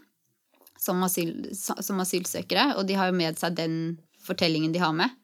som, 0.82 1.02
asyl, 1.06 1.34
som 1.54 2.00
asylsøkere. 2.02 2.74
Og 2.78 2.86
de 2.88 2.98
har 2.98 3.10
jo 3.10 3.18
med 3.18 3.38
seg 3.38 3.56
den 3.58 3.76
fortellingen 4.22 4.74
de 4.74 4.82
har 4.82 4.94
med. 4.96 5.18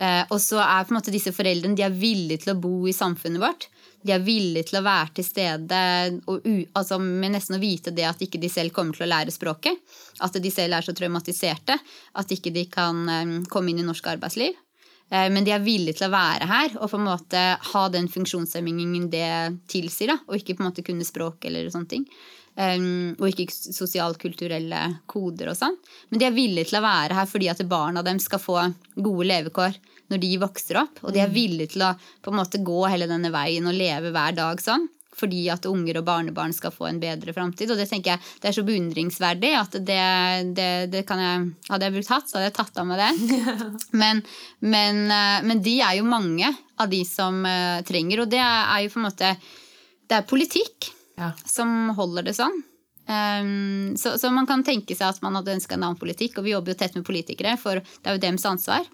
Eh, 0.00 0.22
og 0.32 0.38
så 0.40 0.60
er 0.62 0.86
på 0.86 0.94
en 0.94 1.00
måte 1.00 1.12
disse 1.12 1.32
foreldrene 1.36 1.76
de 1.76 1.84
er 1.84 1.92
villige 1.92 2.44
til 2.44 2.54
å 2.54 2.60
bo 2.60 2.74
i 2.88 2.96
samfunnet 2.96 3.42
vårt. 3.42 3.68
De 4.00 4.14
er 4.14 4.22
villige 4.24 4.70
til 4.70 4.78
å 4.80 4.84
være 4.86 5.12
til 5.18 5.26
stede 5.26 5.80
og 6.32 6.46
altså 6.78 6.96
med 7.02 7.34
nesten 7.34 7.58
å 7.58 7.60
vite 7.60 7.92
det 7.92 8.06
at 8.08 8.22
ikke 8.24 8.40
de 8.40 8.48
selv 8.48 8.72
kommer 8.72 8.96
til 8.96 9.04
å 9.04 9.10
lære 9.10 9.34
språket. 9.34 9.76
At 10.24 10.38
de 10.40 10.52
selv 10.52 10.78
er 10.78 10.86
så 10.86 10.94
traumatiserte 10.96 11.76
at 12.16 12.32
ikke 12.32 12.52
de 12.54 12.64
kan 12.72 13.04
eh, 13.12 13.36
komme 13.52 13.72
inn 13.72 13.84
i 13.84 13.88
norsk 13.88 14.12
arbeidsliv. 14.16 14.56
Eh, 15.10 15.28
men 15.32 15.46
de 15.46 15.54
er 15.54 15.64
villige 15.64 16.00
til 16.00 16.08
å 16.08 16.14
være 16.14 16.48
her 16.50 16.76
og 16.78 16.90
på 16.92 17.00
en 17.00 17.08
måte 17.08 17.46
ha 17.72 17.86
den 17.92 18.08
funksjonshemmingen 18.10 19.08
det 19.12 19.30
tilsier. 19.70 20.14
Da, 20.14 20.20
og 20.28 20.38
ikke 20.38 20.56
på 20.56 20.64
en 20.64 20.70
måte 20.70 20.86
kunne 20.86 21.06
språk 21.06 21.48
eller 21.50 21.70
sånne 21.72 21.90
ting. 21.90 22.06
Um, 22.60 23.14
og 23.22 23.28
ikke 23.30 23.46
sosialkulturelle 23.54 24.80
koder 25.08 25.52
og 25.52 25.56
sånn. 25.56 25.76
Men 26.10 26.20
de 26.20 26.26
er 26.26 26.34
villige 26.34 26.68
til 26.68 26.80
å 26.80 26.84
være 26.84 27.16
her 27.16 27.28
fordi 27.30 27.48
at 27.48 27.62
barna 27.70 28.02
dem 28.04 28.18
skal 28.20 28.42
få 28.42 28.56
gode 28.98 29.28
levekår 29.30 29.78
når 30.10 30.22
de 30.24 30.32
vokser 30.42 30.80
opp. 30.82 30.98
Og 31.06 31.14
de 31.14 31.22
er 31.22 31.32
villige 31.32 31.76
til 31.76 31.86
å 31.86 31.94
på 31.96 32.32
en 32.32 32.40
måte 32.40 32.60
gå 32.66 32.80
hele 32.90 33.08
denne 33.08 33.30
veien 33.32 33.70
og 33.70 33.78
leve 33.78 34.10
hver 34.12 34.34
dag 34.36 34.60
sånn. 34.62 34.88
Fordi 35.20 35.42
at 35.52 35.66
unger 35.68 36.00
og 36.00 36.06
barnebarn 36.08 36.54
skal 36.56 36.72
få 36.72 36.88
en 36.88 37.00
bedre 37.02 37.34
framtid. 37.36 37.70
Og 37.70 37.76
det 37.80 37.86
tenker 37.90 38.14
jeg 38.14 38.24
det 38.40 38.48
er 38.50 38.56
så 38.56 38.64
beundringsverdig 38.64 39.50
at 39.58 39.76
det, 39.84 40.00
det, 40.56 40.70
det 40.94 41.02
kan 41.08 41.20
jeg 41.20 41.48
Hadde 41.70 41.86
jeg 41.86 41.94
brukt 41.98 42.12
hatt, 42.14 42.28
så 42.30 42.38
hadde 42.38 42.48
jeg 42.48 42.56
tatt 42.56 42.80
av 42.80 42.88
meg 42.88 43.00
det. 43.02 43.10
Men, 44.00 44.22
men, 44.64 45.02
eh, 45.12 45.42
men 45.46 45.60
de 45.62 45.76
er 45.84 45.98
jo 45.98 46.06
mange 46.08 46.48
av 46.80 46.88
de 46.90 47.02
som 47.06 47.44
eh, 47.46 47.82
trenger, 47.86 48.22
og 48.24 48.32
det 48.32 48.40
er 48.40 48.80
jo 48.86 48.90
på 48.94 49.00
en 49.00 49.06
måte 49.06 49.34
Det 50.08 50.16
er 50.18 50.26
politikk 50.30 50.90
Ja. 51.20 51.30
som 51.44 51.90
holder 51.98 52.24
det 52.30 52.34
sånn. 52.38 52.54
Um, 53.10 53.96
så, 53.98 54.14
så 54.18 54.30
man 54.30 54.46
kan 54.46 54.62
tenke 54.64 54.94
seg 54.94 55.08
at 55.10 55.22
man 55.24 55.34
hadde 55.36 55.52
ønska 55.56 55.74
en 55.74 55.82
annen 55.82 55.98
politikk, 56.00 56.38
og 56.38 56.46
vi 56.46 56.52
jobber 56.54 56.72
jo 56.72 56.78
tett 56.78 56.94
med 56.96 57.04
politikere, 57.06 57.56
for 57.58 57.80
det 57.82 58.06
er 58.08 58.16
jo 58.16 58.22
deres 58.22 58.46
ansvar. 58.46 58.86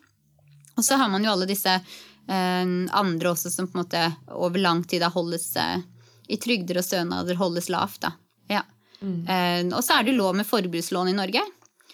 Og 0.76 0.84
så 0.84 0.96
har 1.00 1.10
man 1.12 1.24
jo 1.24 1.30
alle 1.34 1.48
disse 1.48 1.74
eh, 1.76 2.64
andre 2.96 3.30
også 3.32 3.52
som 3.52 3.68
på 3.68 3.76
en 3.78 3.84
måte 3.84 4.02
over 4.34 4.60
lang 4.62 4.82
tid 4.88 5.04
har 5.04 5.12
holdt 5.14 5.52
eh, 5.60 5.84
i 6.28 6.38
trygder 6.42 6.80
og 6.80 6.86
stønader 6.86 7.38
holdes 7.38 7.70
lavt. 7.72 8.00
da. 8.04 8.12
Ja. 8.50 8.62
Eh, 9.00 9.62
og 9.70 9.82
så 9.84 9.98
er 9.98 10.06
det 10.06 10.16
lov 10.16 10.36
med 10.38 10.48
forbrukslån 10.48 11.12
i 11.12 11.16
Norge. 11.16 11.42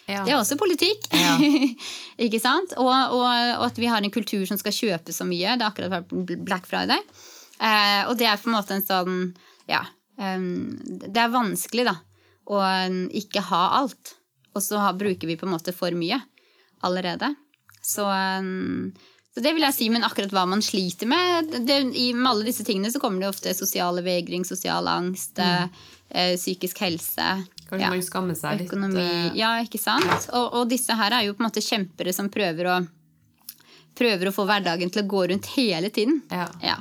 Ja. 0.06 0.24
Det 0.26 0.32
er 0.32 0.38
også 0.38 0.58
politikk. 0.60 1.06
Ja. 1.14 1.36
ikke 2.26 2.40
sant? 2.42 2.74
Og, 2.80 2.90
og, 2.90 3.26
og 3.26 3.66
at 3.68 3.78
vi 3.78 3.90
har 3.90 4.02
en 4.02 4.14
kultur 4.14 4.44
som 4.48 4.58
skal 4.60 4.74
kjøpe 4.74 5.14
så 5.14 5.26
mye. 5.28 5.56
Det 5.56 5.66
har 5.66 5.70
akkurat 5.70 5.94
vært 5.94 6.38
Black 6.42 6.68
Friday. 6.70 7.00
Eh, 7.62 8.02
og 8.08 8.16
det 8.18 8.28
er 8.28 8.40
på 8.40 8.50
en 8.50 8.58
måte 8.58 8.78
en 8.78 8.86
sånn 8.86 9.18
Ja. 9.70 9.84
Um, 10.22 10.76
det 10.84 11.18
er 11.18 11.30
vanskelig, 11.32 11.86
da, 11.88 11.94
å 12.52 12.58
ikke 13.16 13.40
ha 13.48 13.62
alt. 13.80 14.12
Og 14.52 14.60
så 14.62 14.78
bruker 14.98 15.26
vi 15.26 15.38
på 15.40 15.48
en 15.48 15.54
måte 15.54 15.72
for 15.74 15.94
mye 15.96 16.18
allerede. 16.84 17.32
Så, 17.82 18.04
um, 18.04 18.92
så 19.34 19.40
det 19.40 19.52
vil 19.56 19.64
jeg 19.64 19.74
si, 19.74 19.88
men 19.88 20.04
akkurat 20.04 20.32
hva 20.34 20.42
man 20.48 20.60
sliter 20.64 21.08
med 21.08 21.48
det, 21.66 21.78
I 21.96 22.12
med 22.12 22.30
alle 22.30 22.44
disse 22.44 22.64
tingene 22.68 22.90
så 22.92 23.00
kommer 23.00 23.20
det 23.24 23.30
ofte 23.32 23.54
sosiale 23.56 24.02
vegring, 24.04 24.44
sosial 24.44 24.88
angst, 24.92 25.38
eh, 25.40 26.34
psykisk 26.36 26.82
helse. 26.84 27.28
Kanskje 27.68 27.80
ja, 27.86 27.90
man 27.94 28.02
skammer 28.04 28.36
seg 28.36 28.58
litt. 28.60 28.68
Økonomi. 28.68 29.00
eh, 29.00 29.30
Ja, 29.40 29.54
ikke 29.64 29.80
sant? 29.80 30.28
Og, 30.36 30.52
og 30.60 30.68
disse 30.68 30.92
her 30.98 31.16
er 31.16 31.24
jo 31.24 31.32
på 31.38 31.40
en 31.40 31.48
måte 31.48 31.64
kjempere 31.64 32.12
som 32.12 32.28
prøver 32.28 32.68
å, 32.68 32.80
prøver 33.96 34.28
å 34.28 34.32
få 34.36 34.44
hverdagen 34.48 34.92
til 34.92 35.04
å 35.04 35.08
gå 35.08 35.22
rundt 35.32 35.48
hele 35.56 35.88
tiden. 35.90 36.20
Ja. 36.32 36.48
Ja. 36.64 36.76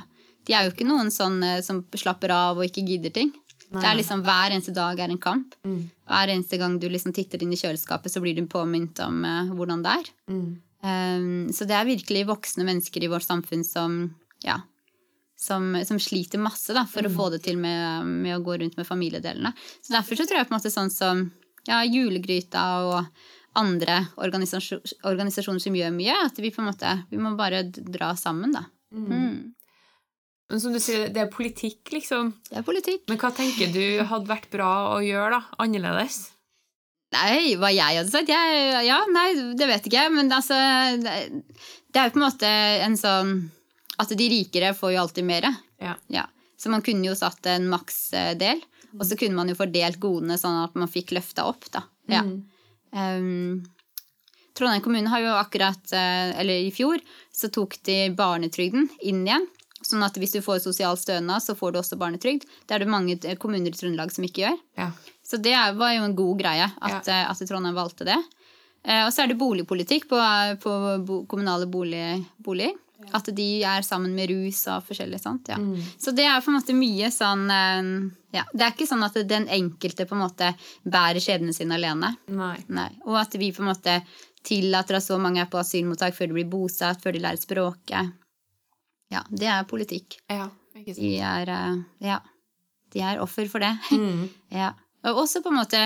De 0.46 0.52
er 0.58 0.66
jo 0.66 0.72
ikke 0.74 0.86
noen 0.88 1.08
sånn 1.14 1.38
eh, 1.46 1.60
som 1.64 1.84
slapper 1.96 2.32
av 2.34 2.58
og 2.60 2.66
ikke 2.66 2.84
gidder 2.88 3.14
ting. 3.14 3.32
Det 3.72 3.86
er 3.88 3.96
liksom 3.96 4.20
Hver 4.26 4.52
eneste 4.52 4.74
dag 4.76 4.98
er 5.00 5.08
en 5.08 5.16
kamp. 5.22 5.54
Hver 5.64 6.28
eneste 6.34 6.58
gang 6.60 6.74
du 6.82 6.90
liksom 6.92 7.14
titter 7.16 7.40
inn 7.40 7.54
i 7.54 7.56
kjøleskapet, 7.56 8.12
så 8.12 8.20
blir 8.20 8.36
du 8.36 8.42
påminnet 8.52 9.00
om 9.06 9.22
eh, 9.24 9.48
hvordan 9.56 9.80
det 9.86 9.94
er. 10.02 10.10
Um, 10.28 10.50
så 10.82 11.66
det 11.68 11.76
er 11.78 11.86
virkelig 11.86 12.24
voksne 12.26 12.66
mennesker 12.66 13.04
i 13.04 13.10
vårt 13.12 13.26
samfunn 13.26 13.62
som, 13.62 14.00
ja, 14.42 14.56
som, 15.38 15.76
som 15.86 16.00
sliter 16.02 16.42
masse 16.42 16.74
da, 16.74 16.82
for 16.90 17.06
å 17.06 17.12
få 17.12 17.28
det 17.34 17.42
til 17.46 17.60
med, 17.60 18.08
med 18.24 18.36
å 18.36 18.42
gå 18.42 18.56
rundt 18.58 18.78
med 18.78 18.88
familiedelene. 18.88 19.54
Så 19.82 19.94
derfor 19.94 20.18
så 20.18 20.26
tror 20.26 20.40
jeg 20.40 20.50
på 20.50 20.54
en 20.54 20.58
måte 20.58 20.74
sånn 20.74 20.90
som 20.90 21.22
ja, 21.68 21.84
Julegryta 21.86 22.64
og 22.88 22.98
andre 23.58 23.98
organisasjon, 24.16 24.82
organisasjoner 25.06 25.62
som 25.62 25.74
gjør 25.76 25.94
mye, 25.94 26.18
at 26.26 26.38
vi 26.40 26.52
på 26.52 26.62
en 26.62 26.70
måte 26.70 26.94
vi 27.10 27.20
må 27.20 27.34
bare 27.38 27.64
dra 27.68 28.14
sammen, 28.18 28.54
da. 28.54 28.64
Mm. 28.92 29.52
Men 30.52 30.60
som 30.60 30.74
du 30.74 30.80
sier, 30.82 31.08
det 31.12 31.20
er 31.22 31.32
politikk, 31.32 31.94
liksom. 31.94 32.34
Det 32.50 32.58
er 32.60 32.64
politikk. 32.66 33.06
Men 33.08 33.20
hva 33.20 33.30
tenker 33.32 33.70
du 33.72 34.02
hadde 34.04 34.28
vært 34.28 34.50
bra 34.52 34.72
å 34.92 34.98
gjøre, 35.04 35.38
da? 35.38 35.60
Annerledes? 35.64 36.31
Nei, 37.12 37.54
hva 37.60 37.68
jeg 37.74 37.98
hadde 38.00 38.12
sagt? 38.12 38.30
Jeg, 38.32 38.84
ja, 38.86 39.02
nei, 39.12 39.28
det 39.58 39.68
vet 39.68 39.88
ikke 39.88 40.00
jeg. 40.00 40.12
Men 40.14 40.32
altså 40.32 40.56
det, 41.02 41.16
det 41.92 42.00
er 42.00 42.08
jo 42.08 42.14
på 42.14 42.22
en 42.22 42.26
måte 42.26 42.52
en 42.86 42.96
sånn 42.98 43.34
At 44.00 44.14
de 44.16 44.28
rikere 44.32 44.72
får 44.76 44.94
jo 44.94 45.02
alltid 45.02 45.28
mer. 45.28 45.50
Ja. 45.82 45.96
Ja. 46.12 46.26
Så 46.56 46.70
man 46.72 46.84
kunne 46.86 47.10
jo 47.10 47.18
satt 47.18 47.46
en 47.50 47.66
maksdel, 47.70 48.62
og 48.94 49.04
så 49.08 49.18
kunne 49.18 49.34
man 49.34 49.50
jo 49.50 49.58
fordelt 49.58 49.98
godene 50.02 50.38
sånn 50.38 50.60
at 50.62 50.76
man 50.78 50.90
fikk 50.90 51.10
løfta 51.16 51.44
opp, 51.50 51.66
da. 51.74 51.82
Ja. 52.10 52.22
Um, 52.92 53.64
Trondheim 54.54 54.84
kommune 54.84 55.10
har 55.10 55.22
jo 55.24 55.32
akkurat, 55.34 55.82
eh, 55.96 56.30
eller 56.40 56.66
i 56.68 56.70
fjor, 56.74 57.00
så 57.32 57.50
tok 57.52 57.78
de 57.88 58.12
barnetrygden 58.14 58.88
inn 59.00 59.24
igjen. 59.26 59.46
Sånn 59.86 60.02
at 60.06 60.14
hvis 60.20 60.32
du 60.36 60.40
får 60.44 60.60
sosial 60.64 60.96
stønad, 60.96 61.42
så 61.42 61.54
får 61.58 61.72
du 61.72 61.78
også 61.80 61.98
barnetrygd. 61.98 62.46
Det 62.66 62.74
er 62.76 62.84
det 62.84 62.88
mange 62.92 63.18
eh, 63.24 63.36
kommuner 63.36 63.68
i 63.72 63.76
Trøndelag 63.76 64.12
som 64.14 64.24
ikke 64.24 64.44
gjør. 64.46 64.60
Ja. 64.78 64.90
Så 65.24 65.40
det 65.42 65.52
er- 65.52 65.74
var 65.74 65.92
jo 65.94 66.04
en 66.04 66.14
god 66.16 66.38
greie 66.38 66.68
at, 66.80 67.06
ja. 67.06 67.26
at 67.30 67.38
Trondheim 67.48 67.74
valgte 67.74 68.04
det. 68.04 68.18
Eh, 68.84 69.04
Og 69.06 69.12
så 69.12 69.22
er 69.24 69.28
det 69.28 69.38
boligpolitikk 69.38 70.08
på, 70.10 70.18
på 70.62 70.72
kommunale 70.72 71.26
kommunale 71.28 71.66
bolig, 71.66 72.26
boliger. 72.42 72.74
At 73.12 73.26
de 73.34 73.62
er 73.66 73.82
sammen 73.82 74.12
med 74.14 74.30
rus 74.30 74.60
og 74.70 74.84
forskjellig 74.86 75.18
sånt. 75.18 75.48
Ja. 75.50 75.56
Så 75.98 76.12
det 76.14 76.22
er 76.24 76.40
på 76.40 76.52
en 76.52 76.58
måte 76.60 76.74
mye 76.76 77.08
sånn 77.10 77.48
eh, 77.50 78.10
ja, 78.38 78.44
Det 78.54 78.62
er 78.62 78.70
ikke 78.76 78.86
sånn 78.86 79.02
at 79.02 79.14
den 79.26 79.48
enkelte 79.50 80.06
på 80.06 80.14
en 80.14 80.22
måte 80.22 80.52
bærer 80.86 81.18
skjebnen 81.18 81.52
sin 81.52 81.72
alene. 81.74 82.12
Nei. 82.30 82.58
Nei. 82.68 82.90
Og 83.04 83.16
at 83.18 83.34
vi 83.34 83.50
på 83.52 83.62
en 83.64 83.72
måte 83.72 83.96
tillater 84.46 84.96
at 84.98 85.02
så 85.02 85.18
mange 85.22 85.42
er 85.42 85.50
på 85.50 85.58
asylmottak 85.58 86.14
før 86.14 86.30
de 86.30 86.38
blir 86.38 86.50
bosatt, 86.50 87.02
før 87.02 87.12
de 87.14 87.20
lærer 87.22 87.42
språket. 87.42 88.12
Ja, 89.12 89.22
det 89.30 89.48
er 89.52 89.66
politikk. 89.68 90.18
Ja, 90.32 90.48
ikke 90.76 90.94
sant. 90.96 91.02
De 91.04 91.12
er, 91.20 91.52
eh, 91.52 91.82
ja, 92.08 92.18
de 92.94 93.04
er 93.04 93.20
offer 93.22 93.48
for 93.52 93.64
det. 93.64 93.72
ja. 94.62 94.72
Og 95.08 95.24
også 95.24 95.42
på 95.42 95.50
en 95.50 95.58
måte 95.58 95.80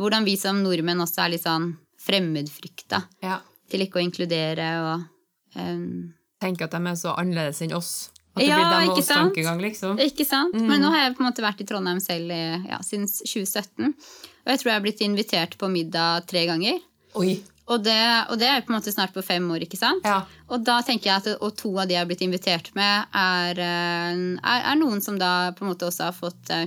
hvordan 0.00 0.24
vi 0.26 0.36
som 0.40 0.62
nordmenn 0.64 1.02
også 1.04 1.26
er 1.26 1.34
litt 1.34 1.44
sånn 1.44 1.74
fremmedfrykta 2.02 3.02
Ja. 3.22 3.38
til 3.70 3.84
ikke 3.84 4.00
å 4.00 4.02
inkludere 4.02 4.70
og 4.82 5.60
um, 5.60 6.12
Tenke 6.42 6.66
at 6.66 6.72
de 6.74 6.80
er 6.90 6.96
så 6.98 7.12
annerledes 7.20 7.60
enn 7.62 7.74
oss. 7.76 8.10
At 8.32 8.40
det 8.40 8.48
Ja, 8.48 8.56
blir 8.58 8.70
dem 8.72 8.88
og 8.90 8.98
oss 8.98 9.10
tankegang, 9.12 9.60
liksom. 9.62 10.00
Ikke 10.02 10.24
sant? 10.26 10.56
Men 10.56 10.80
nå 10.82 10.88
har 10.90 11.04
jeg 11.04 11.14
på 11.14 11.22
en 11.22 11.28
måte 11.28 11.44
vært 11.44 11.60
i 11.62 11.66
Trondheim 11.68 12.00
selv 12.02 12.32
ja, 12.32 12.80
siden 12.82 13.04
2017. 13.06 13.92
Og 13.92 14.50
jeg 14.50 14.58
tror 14.62 14.70
jeg 14.72 14.78
har 14.78 14.84
blitt 14.88 15.04
invitert 15.04 15.54
på 15.60 15.68
middag 15.70 16.26
tre 16.32 16.42
ganger. 16.48 16.80
Oi. 17.20 17.36
Og 17.70 17.82
det, 17.84 17.98
og 18.32 18.40
det 18.40 18.48
er 18.50 18.64
på 18.64 18.72
en 18.72 18.78
måte 18.80 18.92
snart 18.92 19.12
på 19.14 19.22
fem 19.22 19.44
år, 19.54 19.62
ikke 19.66 19.78
sant? 19.78 20.02
Ja. 20.06 20.24
Og 20.50 20.64
da 20.66 20.80
tenker 20.84 21.10
jeg 21.10 21.20
at 21.20 21.44
og 21.44 21.54
to 21.58 21.70
av 21.78 21.86
de 21.86 21.94
jeg 21.94 22.02
har 22.02 22.08
blitt 22.10 22.24
invitert 22.24 22.72
med, 22.78 23.12
er, 23.14 23.60
eh, 23.62 24.24
er, 24.42 24.64
er 24.72 24.80
noen 24.80 25.02
som 25.04 25.18
da 25.20 25.52
på 25.54 25.64
en 25.64 25.70
måte 25.70 25.86
også 25.86 26.08
har 26.08 26.16
fått, 26.16 26.50
eh, 26.50 26.66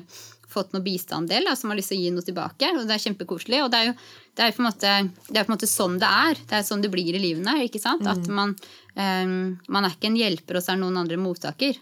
fått 0.55 0.71
noe 0.71 0.85
bistanddel, 0.85 1.49
da, 1.49 1.55
som 1.59 1.73
har 1.73 1.79
lyst 1.81 1.91
til 1.91 1.99
å 1.99 2.05
gi 2.05 2.13
noe 2.15 2.25
tilbake. 2.25 2.71
Og 2.79 2.87
det 2.87 2.95
er 2.95 3.03
kjempekoselig. 3.03 3.59
Og 3.65 3.73
det 3.73 3.81
er 3.81 3.89
jo 3.89 3.97
det 4.35 4.45
er 4.45 4.63
måte, 4.63 4.93
det 5.27 5.39
er 5.39 5.47
på 5.47 5.51
en 5.51 5.55
måte 5.55 5.71
sånn 5.71 5.99
det 5.99 6.11
er. 6.29 6.39
Det 6.47 6.57
er 6.59 6.63
sånn 6.67 6.83
det 6.83 6.91
blir 6.91 7.15
i 7.15 7.23
livene. 7.23 7.57
ikke 7.67 7.83
sant? 7.83 8.07
At 8.07 8.31
man, 8.31 8.55
eh, 8.95 9.27
man 9.67 9.83
er 9.83 9.91
ikke 9.91 10.13
en 10.13 10.19
hjelper, 10.19 10.61
og 10.61 10.63
så 10.63 10.73
er 10.73 10.81
noen 10.83 11.03
andre 11.03 11.19
mottaker. 11.19 11.75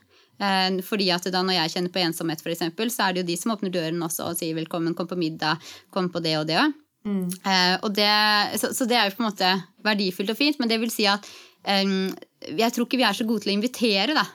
Fordi 0.83 1.05
at 1.13 1.27
da 1.31 1.39
når 1.45 1.55
jeg 1.55 1.71
kjenner 1.75 1.91
på 1.93 2.01
ensomhet, 2.01 2.41
for 2.41 2.51
eksempel, 2.51 2.89
så 2.91 3.05
er 3.05 3.13
det 3.13 3.21
jo 3.21 3.27
de 3.29 3.35
som 3.37 3.53
åpner 3.53 3.71
døren 3.71 4.01
også 4.03 4.25
og 4.27 4.35
sier 4.35 4.57
velkommen, 4.57 4.95
kom 4.97 5.07
på 5.07 5.15
middag, 5.15 5.61
kom 5.93 6.09
på 6.11 6.19
det 6.25 6.33
og 6.39 6.49
det 6.49 6.57
Eh, 7.05 7.75
og 7.83 7.89
det, 7.95 8.11
så, 8.61 8.71
så 8.75 8.87
det 8.87 8.95
er 8.95 9.09
jo 9.09 9.17
på 9.17 9.23
en 9.23 9.29
måte 9.29 9.49
verdifullt 9.83 10.31
og 10.31 10.39
fint, 10.39 10.59
men 10.61 10.71
det 10.71 10.79
vil 10.79 10.91
si 10.93 11.07
at 11.09 11.27
um, 11.83 12.13
jeg 12.47 12.75
tror 12.75 12.87
ikke 12.87 12.99
vi 13.01 13.07
er 13.07 13.17
så 13.17 13.27
gode 13.27 13.43
til 13.43 13.53
å 13.53 13.57
invitere, 13.57 14.15
da. 14.15 14.25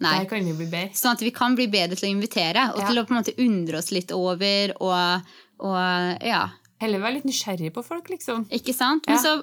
Nei. 0.00 0.14
Der 0.22 0.28
kan 0.30 0.44
vi 0.44 0.54
bli 0.56 0.66
bedre. 0.68 0.96
Sånn 0.96 1.16
at 1.16 1.24
vi 1.24 1.32
kan 1.36 1.56
bli 1.56 1.66
bedre 1.72 1.96
til 1.98 2.08
å 2.08 2.12
invitere, 2.14 2.70
og 2.74 2.80
Ja. 2.80 2.88
til 2.88 3.00
å 3.00 3.04
på 3.04 3.12
en 3.12 3.20
måte 3.20 3.36
undre 3.44 3.80
oss 3.82 3.90
litt 3.92 4.12
over 4.16 4.72
og, 4.80 5.32
og 5.60 6.24
ja. 6.24 6.46
Heller 6.80 7.02
være 7.02 7.18
litt 7.18 7.26
nysgjerrig 7.28 7.70
på 7.76 7.82
folk, 7.84 8.06
liksom. 8.08 8.46
Ikke 8.56 8.72
sant? 8.72 9.04
Men 9.06 9.16
Ja. 9.16 9.20
så 9.20 9.42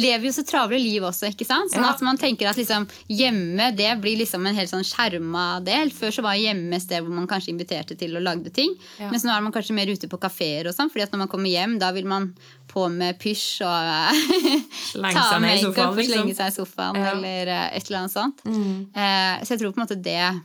lever 0.00 0.20
vi 0.22 0.30
jo 0.30 0.32
så 0.38 0.44
travle 0.48 0.78
liv 0.80 1.02
også, 1.04 1.28
ikke 1.28 1.44
sant? 1.44 1.70
Sånn 1.72 1.84
Ja. 1.84 1.90
at 1.92 2.00
man 2.00 2.16
tenker 2.16 2.48
at 2.48 2.56
liksom, 2.56 2.86
hjemme 3.08 3.76
det 3.76 4.00
blir 4.00 4.16
liksom 4.16 4.46
en 4.48 4.54
helt 4.56 4.70
sånn 4.70 4.84
skjerma 4.86 5.62
del. 5.64 5.90
Før 5.90 6.08
så 6.10 6.22
var 6.24 6.34
hjemme 6.40 6.74
et 6.74 6.82
sted 6.82 7.02
hvor 7.04 7.12
man 7.12 7.26
kanskje 7.28 7.52
inviterte 7.52 7.98
til 7.98 8.16
og 8.16 8.22
lagde 8.24 8.50
ting. 8.52 8.74
Ja. 8.98 9.10
Mens 9.10 9.24
nå 9.24 9.30
er 9.36 9.42
man 9.42 9.52
kanskje 9.52 9.74
mer 9.76 9.86
ute 9.92 10.08
på 10.08 10.18
kafeer 10.20 10.68
og 10.68 10.74
sånn, 10.74 10.90
fordi 10.90 11.02
at 11.02 11.12
når 11.12 11.18
man 11.26 11.28
kommer 11.28 11.50
hjem, 11.52 11.78
da 11.78 11.90
vil 11.92 12.06
man 12.06 12.34
på 12.70 12.88
med 12.90 13.18
pysj 13.18 13.60
og 13.66 14.14
ta 15.02 15.10
seg 15.10 15.34
av 15.34 15.40
makeup 15.42 15.78
og 15.98 16.00
slenge 16.00 16.32
liksom. 16.32 16.36
seg 16.36 16.46
i 16.46 16.56
sofaen 16.56 16.96
eller 16.96 17.46
eh, 17.48 17.76
et 17.76 17.84
eller 17.90 17.98
annet 18.04 18.14
sånt. 18.14 18.40
Mm. 18.46 18.88
Eh, 18.94 19.44
så 19.44 19.52
jeg 19.52 19.60
tror 19.60 19.72
på 19.74 19.80
en 19.80 19.86
måte 19.86 20.00
det 20.02 20.42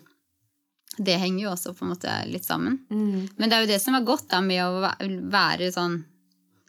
det 0.98 1.18
henger 1.20 1.44
jo 1.44 1.50
også 1.52 1.74
på 1.76 1.84
en 1.84 1.92
måte 1.92 2.12
litt 2.32 2.46
sammen. 2.48 2.78
Mm. 2.90 3.30
Men 3.38 3.50
det 3.50 3.56
er 3.58 3.66
jo 3.66 3.72
det 3.74 3.82
som 3.84 3.96
er 3.98 4.06
godt 4.08 4.30
da 4.32 4.40
med 4.42 4.62
å 4.64 4.92
være 5.32 5.72
sånn 5.76 5.98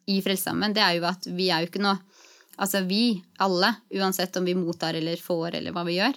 i 0.07 0.21
Frelsesarmeen, 0.23 0.75
det 0.77 0.85
er 0.85 0.99
jo 0.99 1.07
at 1.09 1.27
vi 1.27 1.51
er 1.51 1.65
jo 1.65 1.73
ikke 1.73 1.85
noe 1.87 1.99
Altså 2.57 2.81
vi, 2.89 3.19
alle, 3.45 3.69
uansett 4.01 4.37
om 4.41 4.47
vi 4.49 4.55
mottar 4.57 4.97
eller 4.97 5.21
får 5.21 5.59
eller 5.59 5.75
hva 5.77 5.83
vi 5.85 5.99
gjør, 5.99 6.15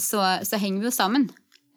så, 0.00 0.20
så 0.48 0.60
henger 0.62 0.80
vi 0.80 0.88
jo 0.88 0.92
sammen. 0.96 1.26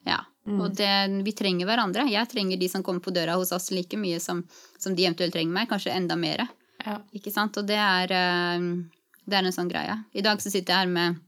Ja. 0.08 0.22
Og 0.48 0.72
det, 0.80 0.88
vi 1.26 1.34
trenger 1.36 1.68
hverandre. 1.68 2.06
Jeg 2.08 2.30
trenger 2.32 2.56
de 2.62 2.70
som 2.72 2.86
kommer 2.88 3.04
på 3.04 3.12
døra 3.12 3.36
hos 3.36 3.52
oss 3.52 3.68
like 3.76 4.00
mye 4.00 4.22
som, 4.24 4.46
som 4.80 4.96
de 4.96 5.04
eventuelt 5.04 5.36
trenger 5.36 5.58
meg, 5.58 5.68
kanskje 5.68 5.92
enda 5.92 6.16
mer. 6.16 6.46
Ja. 6.86 7.02
Ikke 7.20 7.34
sant? 7.36 7.60
Og 7.60 7.68
det 7.68 7.76
er, 7.76 8.16
det 9.28 9.42
er 9.42 9.44
en 9.44 9.58
sånn 9.60 9.76
greie. 9.76 10.00
I 10.16 10.24
dag 10.24 10.40
så 10.40 10.54
sitter 10.54 10.78
jeg 10.78 10.86
her 10.86 10.94
med 10.96 11.20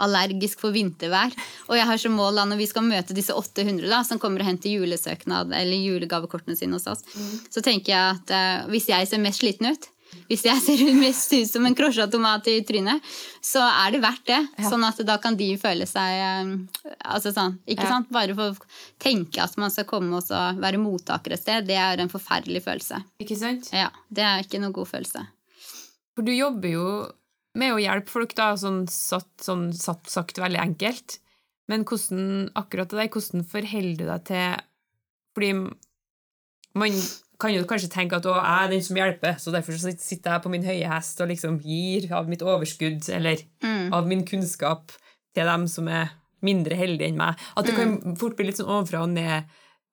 allergisk 0.00 0.60
for 0.64 0.74
vintervær. 0.74 1.34
Og 1.68 1.76
jeg 1.78 1.86
har 1.90 2.00
som 2.02 2.16
mål 2.18 2.40
da, 2.40 2.48
når 2.50 2.60
vi 2.62 2.66
skal 2.70 2.86
møte 2.88 3.16
disse 3.16 3.36
800 3.36 3.86
da, 3.90 4.02
som 4.06 4.18
kommer 4.22 4.42
og 4.44 4.50
henter 4.50 4.72
julesøknad 4.72 5.52
eller 5.52 5.76
julegavekortene 5.84 6.56
sine 6.58 6.76
hos 6.78 6.88
oss, 6.90 7.04
så 7.52 7.62
tenker 7.64 7.92
jeg 7.94 8.18
at 8.18 8.34
eh, 8.36 8.68
hvis 8.72 8.88
jeg 8.92 9.08
ser 9.10 9.22
mest 9.22 9.42
sliten 9.44 9.70
ut, 9.74 9.88
hvis 10.26 10.42
jeg 10.42 10.58
ser 10.66 10.80
mest 10.98 11.30
ut 11.36 11.46
som 11.46 11.66
en 11.68 11.74
krosja 11.78 12.08
tomat 12.10 12.48
i 12.50 12.56
trynet, 12.66 12.98
så 13.46 13.62
er 13.62 13.92
det 13.94 14.00
verdt 14.02 14.24
det. 14.26 14.40
Sånn 14.66 14.82
at 14.88 14.98
da 15.06 15.14
kan 15.22 15.36
de 15.38 15.52
føle 15.60 15.86
seg 15.86 16.16
eh, 16.18 16.50
altså 17.06 17.30
sånn, 17.36 17.58
ikke 17.70 17.86
Ja. 17.86 17.92
sant? 17.94 18.10
Bare 18.10 18.34
for 18.34 18.50
å 18.56 18.70
tenke 19.02 19.38
at 19.44 19.54
man 19.62 19.70
skal 19.70 19.86
komme 19.86 20.18
og 20.18 20.32
være 20.58 20.82
mottaker 20.82 21.36
et 21.36 21.44
sted, 21.44 21.68
det 21.70 21.78
er 21.78 22.02
en 22.02 22.10
forferdelig 22.10 22.64
følelse. 22.66 22.98
Ikke 23.22 23.38
sant? 23.38 23.70
Ja, 23.76 23.90
Det 24.10 24.26
er 24.26 24.42
ikke 24.42 24.58
noe 24.64 24.74
god 24.74 24.90
følelse. 24.90 25.22
For 26.16 26.26
du 26.26 26.32
jobber 26.34 26.68
jo 26.74 26.86
med 27.58 27.74
å 27.74 27.80
hjelpe 27.82 28.12
folk, 28.12 28.34
da, 28.38 28.52
sånn 28.58 28.84
satt, 28.90 29.30
sånn 29.42 29.70
satt, 29.76 30.06
sagt 30.10 30.38
veldig 30.38 30.60
enkelt. 30.62 31.18
Men 31.70 31.86
hvordan, 31.86 32.50
akkurat 32.58 32.90
det 32.90 32.98
der, 32.98 33.10
hvordan 33.14 33.46
forholder 33.46 33.98
du 33.98 34.08
deg 34.08 34.24
til 34.26 34.62
Fordi 35.36 35.50
man 36.80 36.96
kan 37.40 37.54
jo 37.54 37.66
kanskje 37.68 37.90
tenke 37.92 38.18
at 38.18 38.26
å, 38.28 38.34
jeg 38.36 38.64
er 38.66 38.72
den 38.72 38.82
som 38.84 38.98
hjelper, 38.98 39.36
så 39.40 39.52
derfor 39.54 39.78
sitter 39.78 40.34
jeg 40.34 40.42
på 40.44 40.50
min 40.52 40.66
høye 40.66 40.90
hest 40.90 41.22
og 41.22 41.30
liksom 41.30 41.60
gir 41.64 42.10
av 42.14 42.28
mitt 42.30 42.42
overskudd 42.44 43.08
eller 43.14 43.42
av 43.96 44.08
min 44.10 44.26
kunnskap 44.28 44.92
til 45.34 45.48
dem 45.48 45.66
som 45.70 45.88
er 45.88 46.12
mindre 46.44 46.76
heldige 46.76 47.08
enn 47.10 47.18
meg. 47.20 47.40
At 47.56 47.68
det 47.68 47.76
kan 47.78 47.96
fort 48.20 48.36
bli 48.36 48.48
litt 48.48 48.60
sånn 48.60 48.70
ovenfra 48.70 49.04
og 49.06 49.14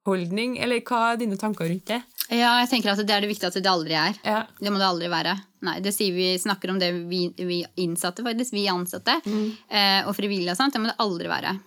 ned-holdning. 0.07 0.57
Eller 0.59 0.81
hva 0.81 1.13
er 1.13 1.17
dine 1.17 1.37
tanker 1.37 1.67
rundt 1.69 1.87
det? 1.87 2.01
Ja, 2.29 2.59
jeg 2.61 2.69
tenker 2.69 2.91
at 2.91 3.01
det 3.07 3.13
er 3.13 3.23
det 3.23 3.29
viktigste 3.29 3.61
det 3.61 3.71
aldri 3.71 3.95
er. 3.95 4.15
Ja. 4.23 4.45
Det 4.59 4.71
må 4.71 4.79
det 4.79 4.87
aldri 4.87 5.09
være. 5.11 5.37
Nei, 5.63 5.79
det 5.79 5.93
sier 5.95 6.13
vi 6.13 6.37
snakker 6.39 6.71
om 6.71 6.79
det 6.79 6.91
vi, 7.07 7.27
vi 7.37 7.63
innsatte, 7.83 8.23
faktisk. 8.23 8.53
Vi 8.53 8.67
ansatte. 8.67 9.19
Eh, 9.23 10.07
og 10.07 10.15
frivillige 10.15 10.51
og 10.51 10.59
sånt. 10.59 10.73
Det 10.73 10.81
må 10.81 10.91
det 10.91 10.99
aldri 10.99 11.27
være. 11.31 11.57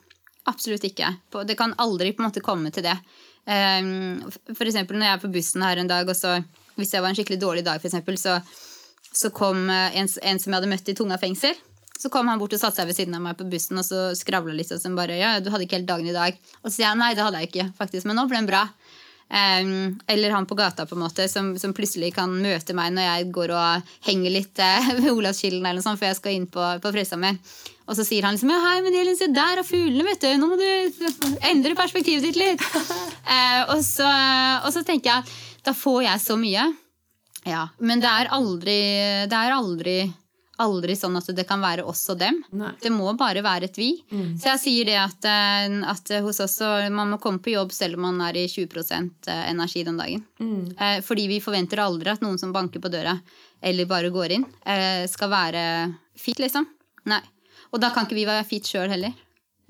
Absolutt 0.50 0.84
ikke. 0.84 1.14
Det 1.46 1.56
kan 1.56 1.74
aldri 1.78 2.12
på 2.12 2.22
en 2.22 2.30
måte 2.30 2.44
komme 2.44 2.72
til 2.74 2.84
det. 2.86 2.96
Eh, 3.46 3.80
for 4.54 4.66
eksempel 4.66 4.98
når 4.98 5.06
jeg 5.06 5.18
er 5.18 5.22
på 5.24 5.32
bussen 5.32 5.64
her 5.64 5.80
en 5.80 5.90
dag, 5.90 6.08
og 6.08 6.16
så 6.16 6.40
hvis 6.76 6.92
det 6.92 7.00
var 7.02 7.10
en 7.10 7.18
skikkelig 7.18 7.40
dårlig 7.40 7.64
dag, 7.66 7.80
for 7.80 7.90
eksempel, 7.90 8.16
så 8.20 8.40
så 9.12 9.30
kom 9.34 9.64
eh, 9.70 9.96
en, 9.98 10.06
en 10.22 10.38
som 10.38 10.52
jeg 10.52 10.60
hadde 10.60 10.70
møtt 10.70 10.90
i 10.92 10.94
Tunga 10.94 11.16
fengsel. 11.18 11.56
Så 12.00 12.08
kom 12.12 12.30
han 12.30 12.40
bort 12.40 12.54
og 12.56 12.60
satte 12.62 12.80
seg 12.80 12.88
ved 12.88 12.96
siden 12.96 13.16
av 13.18 13.24
meg 13.24 13.36
på 13.36 13.44
bussen 13.50 13.80
og 13.80 13.84
så 13.84 14.10
skravla 14.16 14.54
litt. 14.56 14.72
Og 14.72 14.80
så 14.80 14.92
bare, 14.96 15.18
ja, 15.20 15.34
du 15.40 15.50
hadde 15.52 15.66
ikke 15.66 15.80
helt 15.80 15.90
dagen 15.90 16.08
i 16.08 16.16
dag. 16.16 16.38
Og 16.62 16.70
så 16.70 16.78
sier 16.78 16.88
jeg 16.88 17.00
nei, 17.00 17.12
det 17.16 17.26
hadde 17.26 17.42
jeg 17.42 17.50
ikke, 17.50 17.66
faktisk, 17.76 18.08
men 18.08 18.16
nå 18.16 18.24
ble 18.30 18.40
den 18.40 18.48
bra. 18.48 18.64
Um, 19.30 20.00
eller 20.10 20.32
han 20.34 20.46
på 20.50 20.56
gata 20.58 20.88
på 20.90 20.96
en 20.96 21.04
måte, 21.04 21.28
som, 21.30 21.52
som 21.60 21.74
plutselig 21.76 22.08
kan 22.16 22.32
møte 22.42 22.74
meg 22.74 22.90
når 22.96 23.04
jeg 23.04 23.28
går 23.36 23.52
og 23.54 23.92
henger 24.08 24.32
litt 24.34 24.58
uh, 24.58 24.88
ved 24.98 25.12
Olavskilden 25.12 25.60
eller 25.60 25.78
noe 25.78 25.86
sånt, 25.86 26.00
før 26.00 26.10
jeg 26.10 26.18
skal 26.18 26.34
inn 26.34 26.48
på, 26.50 26.64
på 26.82 26.90
Frelsesarmeen. 26.96 27.38
Og 27.90 27.98
så 27.98 28.06
sier 28.06 28.26
han 28.26 28.34
liksom 28.34 28.50
ja, 28.50 28.58
hei, 28.64 28.80
men 28.82 28.96
Elin, 28.96 29.18
se 29.18 29.28
der 29.34 29.60
er 29.60 29.66
fuglene, 29.66 30.06
vet 30.08 30.24
du. 30.24 30.32
Nå 30.40 30.50
må 30.50 30.58
du 30.58 30.66
endre 31.52 31.78
perspektivet 31.78 32.26
ditt 32.26 32.40
litt. 32.40 32.64
uh, 32.64 33.70
og, 33.76 33.80
så, 33.86 34.08
og 34.64 34.72
så 34.74 34.82
tenker 34.86 35.12
jeg 35.12 35.38
da 35.66 35.74
får 35.76 36.04
jeg 36.06 36.24
så 36.24 36.38
mye. 36.40 36.70
Ja, 37.48 37.68
Men 37.80 38.02
det 38.02 38.10
er 38.10 38.32
aldri, 38.36 38.78
det 39.30 39.36
er 39.36 39.54
aldri, 39.54 39.96
aldri 40.60 40.94
sånn 40.98 41.16
at 41.18 41.30
det 41.36 41.44
kan 41.48 41.60
være 41.64 41.84
oss 41.88 42.02
og 42.12 42.18
dem. 42.20 42.42
Nei. 42.52 42.70
Det 42.82 42.92
må 42.92 43.10
bare 43.18 43.42
være 43.44 43.68
et 43.70 43.78
vi. 43.80 43.88
Så 44.10 44.50
jeg 44.52 44.60
sier 44.62 44.88
det 44.90 44.98
at, 45.00 45.24
eh, 45.28 45.78
at 45.90 46.12
hos 46.24 46.40
oss 46.44 46.58
så 46.60 46.70
man 46.92 47.10
må 47.14 47.18
komme 47.22 47.42
på 47.42 47.54
jobb 47.56 47.72
selv 47.72 47.96
om 47.98 48.06
man 48.10 48.20
er 48.28 48.38
i 48.42 48.46
20% 48.50 49.28
energi 49.48 49.84
den 49.88 49.98
dagen. 50.00 50.24
Eh, 50.78 51.00
Fordi 51.06 51.26
vi 51.30 51.40
forventer 51.44 51.82
aldri 51.84 52.12
at 52.12 52.20
noen 52.24 52.38
som 52.38 52.52
banker 52.52 52.80
på 52.84 52.92
døra 52.92 53.16
eller 53.62 53.84
bare 53.90 54.10
går 54.14 54.36
inn, 54.38 54.46
eh, 54.64 55.06
skal 55.10 55.28
være 55.32 55.64
fit, 56.16 56.38
liksom. 56.40 56.66
Nei. 57.10 57.20
Og 57.72 57.80
da 57.80 57.90
kan 57.94 58.06
ikke 58.06 58.16
vi 58.16 58.24
være 58.26 58.46
fit 58.48 58.64
sjøl 58.66 58.88
heller. 58.90 59.12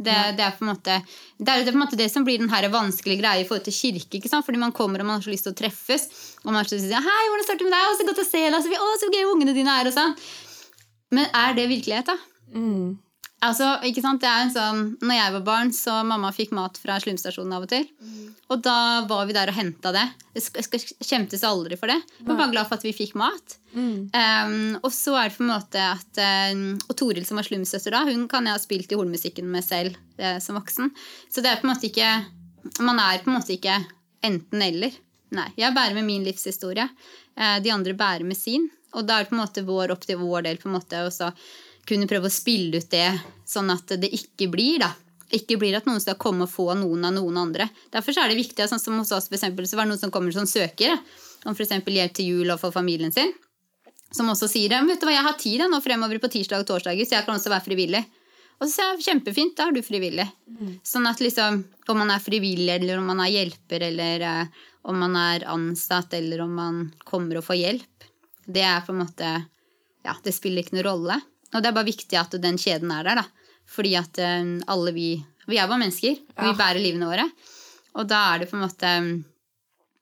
Det, 0.00 0.14
det, 0.38 0.40
er 0.46 0.54
måte, 0.64 0.94
det 1.36 1.44
er 1.52 1.58
det, 1.60 1.66
er 1.68 1.74
på 1.74 1.76
en 1.76 1.82
måte 1.82 1.96
det 2.00 2.06
som 2.08 2.24
blir 2.24 2.38
den 2.40 2.48
her 2.48 2.64
vanskelige 2.72 3.20
greia 3.20 3.42
i 3.42 3.44
forhold 3.44 3.66
til 3.66 3.74
kirke. 3.76 4.16
ikke 4.16 4.30
sant? 4.32 4.46
Fordi 4.46 4.56
man 4.62 4.72
kommer 4.72 5.02
og 5.02 5.04
man 5.10 5.18
har 5.18 5.26
så 5.26 5.28
lyst 5.34 5.44
til 5.44 5.52
å 5.52 5.58
treffes. 5.58 6.06
Og 6.40 6.46
man 6.48 6.62
har 6.62 6.64
så 6.70 6.78
lyst 6.78 6.86
til 6.88 6.94
å 6.96 7.02
si, 7.02 7.08
hei, 7.10 7.24
hvordan 7.28 7.44
står 7.44 7.58
det 7.60 7.66
med 7.68 7.74
deg? 7.76 7.84
Å, 7.90 7.98
så 7.98 8.06
godt 8.08 8.22
å 8.22 8.24
se 8.30 8.40
deg. 8.46 8.56
Så, 8.64 8.70
vi- 8.72 8.80
å, 8.80 8.88
så 9.02 9.10
gøy 9.12 9.26
ungene 9.34 9.52
dine 9.58 9.74
er, 9.82 9.90
og 9.90 9.92
sånn. 9.98 10.14
Men 11.10 11.26
er 11.34 11.54
det 11.58 11.68
virkelighet, 11.70 12.06
da? 12.06 12.16
Mm. 12.54 12.98
Altså, 13.40 13.70
ikke 13.88 14.02
sant? 14.04 14.20
Det 14.20 14.28
er 14.28 14.42
en 14.44 14.50
sånn, 14.52 14.80
når 15.00 15.16
jeg 15.16 15.32
var 15.32 15.44
barn, 15.46 15.70
så 15.72 15.94
mamma 16.04 16.28
fikk 16.36 16.50
mat 16.52 16.76
fra 16.76 16.98
slumstasjonen 17.00 17.54
av 17.56 17.62
og 17.64 17.70
til. 17.72 17.86
Og 18.52 18.60
da 18.66 18.74
var 19.08 19.24
vi 19.26 19.32
der 19.32 19.48
og 19.48 19.56
henta 19.56 19.92
det. 19.96 20.02
Jeg 20.36 20.44
sk- 20.44 20.90
aldri 21.48 21.78
for 21.80 21.88
det. 21.88 21.96
Jeg 22.18 22.26
var 22.28 22.36
bare 22.36 22.52
glad 22.52 22.68
for 22.68 22.76
at 22.76 22.84
vi 22.84 22.92
fikk 22.92 23.14
mat. 23.16 23.56
Um, 24.12 24.76
og 24.82 24.90
så 24.92 25.14
er 25.16 25.30
det 25.30 25.38
på 25.38 25.44
en 25.46 25.52
måte 25.54 25.80
at 25.80 26.20
Og 26.90 26.96
Toril, 26.98 27.24
som 27.24 27.38
var 27.40 27.46
slumsøster 27.48 27.94
da, 27.94 28.02
hun 28.04 28.26
kan 28.28 28.44
jeg 28.44 28.52
ha 28.58 28.60
spilt 28.60 28.92
i 28.92 28.98
hornmusikken 28.98 29.46
med 29.48 29.64
selv 29.64 29.96
eh, 30.18 30.36
som 30.42 30.58
voksen. 30.58 30.90
Så 31.32 31.40
det 31.40 31.48
er 31.54 31.62
på 31.62 31.68
en 31.68 31.72
måte 31.72 31.88
ikke 31.88 32.10
Man 32.84 32.98
er 33.00 33.22
på 33.24 33.30
en 33.30 33.38
måte 33.38 33.56
ikke 33.56 33.78
enten-eller. 34.26 34.92
Nei. 35.32 35.48
Jeg 35.56 35.72
bærer 35.72 35.94
med 35.96 36.04
min 36.04 36.24
livshistorie. 36.26 36.84
Eh, 37.38 37.56
de 37.64 37.72
andre 37.72 37.94
bærer 37.96 38.26
med 38.26 38.36
sin. 38.36 38.68
Og 38.96 39.06
da 39.06 39.18
er 39.18 39.24
det 39.24 39.30
på 39.30 39.36
en 39.36 39.42
måte 39.42 39.66
vår 39.66 39.94
opp 39.94 40.06
til 40.06 40.18
vår 40.20 40.48
del 40.48 40.58
på 40.60 40.70
en 40.70 40.76
måte 40.78 41.04
så 41.14 41.30
kunne 41.88 42.08
prøve 42.10 42.28
å 42.28 42.32
spille 42.32 42.80
ut 42.80 42.90
det 42.92 43.06
sånn 43.48 43.70
at 43.72 43.94
det 44.00 44.10
ikke 44.14 44.50
blir 44.52 44.82
da 44.82 44.90
ikke 45.36 45.58
blir 45.60 45.76
at 45.78 45.86
noen 45.86 46.00
skal 46.02 46.18
komme 46.20 46.46
og 46.46 46.50
få 46.52 46.72
noen 46.78 47.06
av 47.06 47.14
noen 47.14 47.38
andre. 47.38 47.68
Derfor 47.94 48.14
så 48.14 48.24
er 48.24 48.32
det 48.32 48.40
viktig, 48.40 48.66
sånn 48.66 48.82
som 48.82 48.98
hos 48.98 49.12
oss 49.14 49.28
for 49.30 49.38
eksempel, 49.38 49.68
så 49.68 49.78
var 49.78 49.86
det 49.86 49.94
noen 49.94 50.02
som 50.02 50.12
kommer 50.14 50.34
som 50.34 50.48
søkere, 50.48 50.98
om 51.46 51.54
f.eks. 51.54 51.76
hjelp 51.86 52.16
til 52.16 52.32
jul 52.32 52.52
og 52.52 52.58
for 52.60 52.74
familien 52.74 53.14
sin, 53.14 53.30
som 54.10 54.28
også 54.32 54.50
sier 54.50 54.72
det. 54.72 54.80
«Men 54.82 54.90
Vet 54.92 55.04
du 55.04 55.06
hva, 55.08 55.14
jeg 55.14 55.28
har 55.28 55.38
tid 55.40 55.62
nå 55.70 55.80
fremover 55.84 56.20
på 56.22 56.32
tirsdag 56.34 56.64
og 56.64 56.72
torsdager, 56.72 57.06
så 57.06 57.20
jeg 57.20 57.28
kan 57.28 57.38
også 57.38 57.52
være 57.52 57.66
frivillig. 57.68 58.02
Og 58.60 58.66
så 58.66 58.72
sier 58.74 58.90
jeg 58.90 59.06
kjempefint, 59.06 59.54
da 59.56 59.68
er 59.68 59.76
du 59.76 59.80
frivillig. 59.86 60.26
Sånn 60.84 61.06
at 61.08 61.22
liksom, 61.22 61.62
om 61.88 62.02
man 62.02 62.10
er 62.12 62.20
frivillig, 62.20 62.74
eller 62.74 62.98
om 63.00 63.06
man 63.08 63.22
er 63.24 63.32
hjelper, 63.32 63.86
eller 63.86 64.26
eh, 64.26 64.58
om 64.90 64.98
man 65.00 65.16
er 65.16 65.46
ansatt, 65.48 66.12
eller 66.18 66.42
om 66.44 66.52
man 66.58 66.82
kommer 67.08 67.40
og 67.40 67.46
får 67.46 67.60
hjelp, 67.62 68.09
det 68.46 68.62
er 68.64 68.80
på 68.86 68.92
en 68.94 69.02
måte 69.04 69.32
Ja, 70.04 70.14
det 70.24 70.32
spiller 70.32 70.62
ikke 70.64 70.78
noen 70.78 70.86
rolle. 70.86 71.16
Og 71.52 71.60
det 71.60 71.68
er 71.68 71.74
bare 71.76 71.88
viktig 71.90 72.16
at 72.16 72.32
den 72.40 72.56
kjeden 72.60 72.92
er 72.94 73.04
der, 73.04 73.20
da. 73.20 73.24
Fordi 73.70 73.94
at 73.98 74.18
eh, 74.22 74.54
alle 74.70 74.92
vi 74.96 75.08
Vi 75.50 75.58
er 75.58 75.66
bare 75.66 75.80
mennesker, 75.82 76.14
og 76.38 76.44
vi 76.46 76.52
bærer 76.58 76.78
livene 76.80 77.08
våre. 77.10 77.24
Og 77.98 78.06
da 78.08 78.20
er 78.34 78.38
det 78.44 78.50
på 78.50 78.56
en 78.56 78.62
måte 78.64 78.92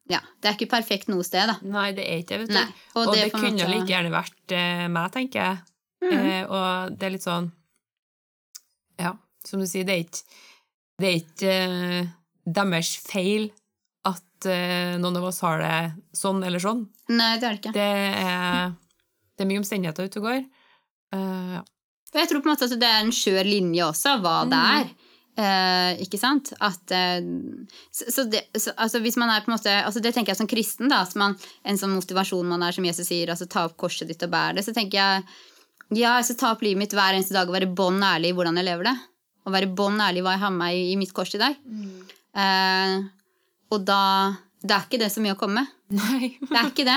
Ja, 0.09 0.21
det 0.41 0.49
er 0.49 0.55
ikke 0.57 0.71
perfekt 0.73 1.09
noe 1.09 1.25
sted, 1.25 1.49
da. 1.51 1.57
Nei, 1.63 1.91
det 1.97 2.05
er 2.09 2.21
ikke 2.23 2.37
det, 2.37 2.39
vet 2.43 2.49
du. 2.49 2.55
Nei, 2.55 2.67
og 2.95 3.01
Og, 3.09 3.15
det 3.15 3.23
det, 3.25 3.33
kunne 3.33 3.51
måte- 3.57 3.71
like 3.73 3.91
gjerne 3.93 4.13
vært 4.13 4.55
uh, 4.57 4.85
meg, 4.89 5.11
tenker 5.13 5.41
jeg. 5.43 5.59
Mm. 5.99 6.13
Uh, 6.15 6.45
og 6.55 6.95
det 6.99 7.07
er 7.09 7.11
litt 7.17 7.27
sånn 7.27 7.49
Ja, 8.99 9.13
som 9.45 9.61
du 9.61 9.67
sier, 9.67 9.85
det 9.89 9.95
er 9.97 10.05
ikke, 10.05 10.23
det 11.03 11.09
er 11.09 11.19
ikke 11.23 11.57
uh, 11.73 12.13
deres 12.59 12.93
feil 13.05 13.51
noen 14.47 15.17
av 15.19 15.25
oss 15.25 15.41
har 15.43 15.59
det 15.59 15.73
sånn 16.15 16.45
eller 16.45 16.63
sånn. 16.63 16.85
Nei, 17.09 17.39
det 17.41 17.47
er 17.49 17.51
det 17.57 17.59
ikke. 17.63 17.73
Det 17.75 17.89
er, 18.23 18.71
det 19.35 19.43
er 19.45 19.49
mye 19.51 19.59
omstendigheter 19.63 20.07
ute 20.07 20.21
og 20.21 20.29
går. 20.29 20.41
Uh, 21.15 21.53
ja. 21.59 21.63
Og 22.13 22.17
jeg 22.21 22.29
tror 22.31 22.41
på 22.41 22.49
en 22.49 22.55
måte 22.55 22.65
at 22.69 22.79
det 22.81 22.89
er 22.89 23.03
en 23.05 23.13
skjør 23.13 23.45
linje 23.49 23.85
også, 23.85 24.15
hva 24.23 24.37
det 24.49 24.59
Mm. 24.59 24.79
er. 24.79 24.95
Uh, 25.39 25.93
ikke 26.03 26.19
sant? 26.19 26.53
At, 26.61 26.83
uh, 26.91 27.67
så, 27.95 28.09
så 28.11 28.25
det, 28.27 28.41
så, 28.59 28.73
altså 28.77 28.99
hvis 29.05 29.17
man 29.17 29.31
er 29.31 29.45
på 29.45 29.53
en 29.53 29.55
måte 29.55 29.71
altså 29.71 30.01
Det 30.03 30.11
tenker 30.15 30.33
jeg 30.33 30.41
som 30.41 30.49
kristen, 30.51 30.89
da. 30.91 31.05
Man, 31.15 31.37
en 31.65 31.79
sånn 31.79 31.95
motivasjon 31.95 32.49
man 32.49 32.63
er, 32.67 32.73
som 32.75 32.85
Jesus 32.85 33.07
sier, 33.07 33.31
altså 33.31 33.47
ta 33.47 33.67
opp 33.69 33.77
korset 33.79 34.09
ditt 34.11 34.23
og 34.27 34.31
bær 34.33 34.57
det. 34.57 34.65
Så 34.67 34.75
tenker 34.75 34.99
jeg 34.99 35.23
ja, 35.97 36.17
altså 36.19 36.35
ta 36.37 36.51
opp 36.53 36.61
livet 36.67 36.79
mitt 36.83 36.93
hver 36.93 37.15
eneste 37.15 37.33
dag 37.33 37.49
og 37.49 37.55
være 37.55 37.71
bånn 37.73 38.03
ærlig 38.03 38.33
i 38.33 38.37
hvordan 38.37 38.59
jeg 38.61 38.67
lever 38.67 38.91
det. 38.91 38.97
Og 39.47 39.55
være 39.55 39.71
bånn 39.79 40.03
ærlig 40.05 40.21
hva 40.27 40.35
jeg 40.35 40.43
har 40.43 40.51
med 40.53 40.59
meg 40.61 40.75
i, 40.77 40.83
i 40.93 40.97
mitt 41.01 41.15
kors 41.17 41.31
i 41.33 41.41
dag. 41.41 41.55
Eh, 42.37 42.97
og 43.71 43.83
da 43.89 44.03
Det 44.59 44.75
er 44.75 44.87
ikke 44.89 44.99
det 44.99 45.13
så 45.15 45.23
mye 45.23 45.37
å 45.37 45.39
komme 45.39 45.63
med. 45.63 45.75
Nei. 45.95 46.35
Det 46.43 46.57
er 46.59 46.71
ikke 46.73 46.85
det. 46.85 46.97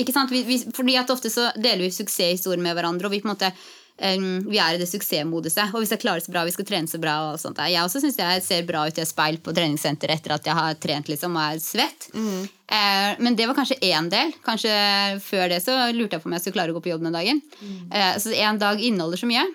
Ikke 0.00 0.12
sant? 0.14 0.30
Vi, 0.32 0.40
vi, 0.48 0.56
fordi 0.72 0.94
at 0.96 1.10
ofte 1.12 1.28
så 1.30 1.50
deler 1.52 1.84
vi 1.84 1.92
suksesshistorier 1.92 2.62
med 2.64 2.72
hverandre, 2.78 3.10
og 3.10 3.12
vi 3.12 3.20
på 3.20 3.28
en 3.28 3.34
måte 3.34 3.50
vi 3.94 4.58
er 4.58 4.74
i 4.74 4.78
det 4.80 4.88
suksessmoduset. 4.90 5.70
Og 5.70 5.84
vi 5.84 5.86
skal 5.86 6.00
klare 6.02 6.20
så 6.20 6.32
bra, 6.34 6.42
vi 6.44 6.50
skal 6.50 6.66
trene 6.66 6.90
så 6.90 6.98
bra. 6.98 7.32
og 7.32 7.38
sånt. 7.38 7.60
Jeg 7.62 7.82
også 7.82 8.00
syns 8.02 8.18
jeg 8.18 8.42
ser 8.42 8.64
bra 8.66 8.86
ut 8.88 8.98
i 8.98 9.02
et 9.04 9.08
speil 9.08 9.38
på 9.38 9.54
treningssenteret 9.54 10.18
etter 10.18 10.34
at 10.34 10.48
jeg 10.48 10.58
har 10.58 10.74
trent 10.82 11.08
liksom, 11.12 11.36
og 11.36 11.44
er 11.44 11.60
svett. 11.62 12.08
Eh, 12.66 13.12
men 13.22 13.36
det 13.38 13.46
var 13.46 13.54
kanskje 13.54 13.78
én 13.86 14.10
del. 14.10 14.32
Kanskje 14.42 14.72
Før 15.22 15.46
det 15.52 15.60
så 15.62 15.76
lurte 15.94 16.16
jeg 16.16 16.24
på 16.24 16.26
om 16.26 16.34
jeg 16.34 16.42
skulle 16.42 16.58
klare 16.58 16.74
å 16.74 16.78
gå 16.78 16.82
på 16.82 16.90
jobb 16.90 17.06
den 17.06 17.14
dagen. 17.14 17.40
Eh, 17.92 18.18
så 18.18 18.34
én 18.34 18.58
dag 18.58 18.82
inneholder 18.82 19.22
så 19.22 19.30
mye. 19.30 19.46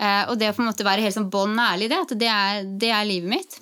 Eh, 0.00 0.24
og 0.30 0.38
det 0.40 0.48
å 0.48 0.56
på 0.56 0.64
en 0.64 0.70
måte 0.72 0.86
være 0.86 1.04
helt 1.04 1.18
sånn 1.18 1.30
bånn 1.30 1.60
ærlig 1.60 1.90
i 1.90 1.92
det, 1.92 2.00
at 2.06 2.16
det 2.18 2.32
er, 2.32 2.64
det 2.80 2.90
er 2.90 3.04
livet 3.10 3.30
mitt. 3.36 3.60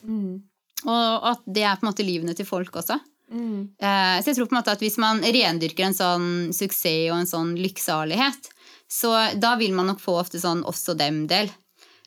Og 0.86 1.26
at 1.32 1.42
det 1.46 1.62
er 1.68 1.76
på 1.78 1.86
en 1.86 1.90
måte 1.92 2.06
livene 2.06 2.34
til 2.34 2.46
folk 2.48 2.74
også. 2.82 2.98
Mm. 3.32 3.70
Så 3.80 4.28
jeg 4.28 4.36
tror 4.36 4.48
på 4.50 4.52
en 4.52 4.58
måte 4.58 4.72
at 4.74 4.82
hvis 4.84 4.98
man 5.00 5.22
rendyrker 5.24 5.86
en 5.86 5.94
sånn 5.96 6.26
suksess 6.52 7.06
og 7.12 7.16
en 7.22 7.30
sånn 7.30 7.52
lykksalighet, 7.56 8.50
så 8.92 9.12
da 9.40 9.54
vil 9.56 9.72
man 9.72 9.88
nok 9.88 10.02
få 10.04 10.18
ofte 10.20 10.40
sånn 10.42 10.60
oss 10.68 10.82
og 10.92 10.98
dem-del. 11.00 11.48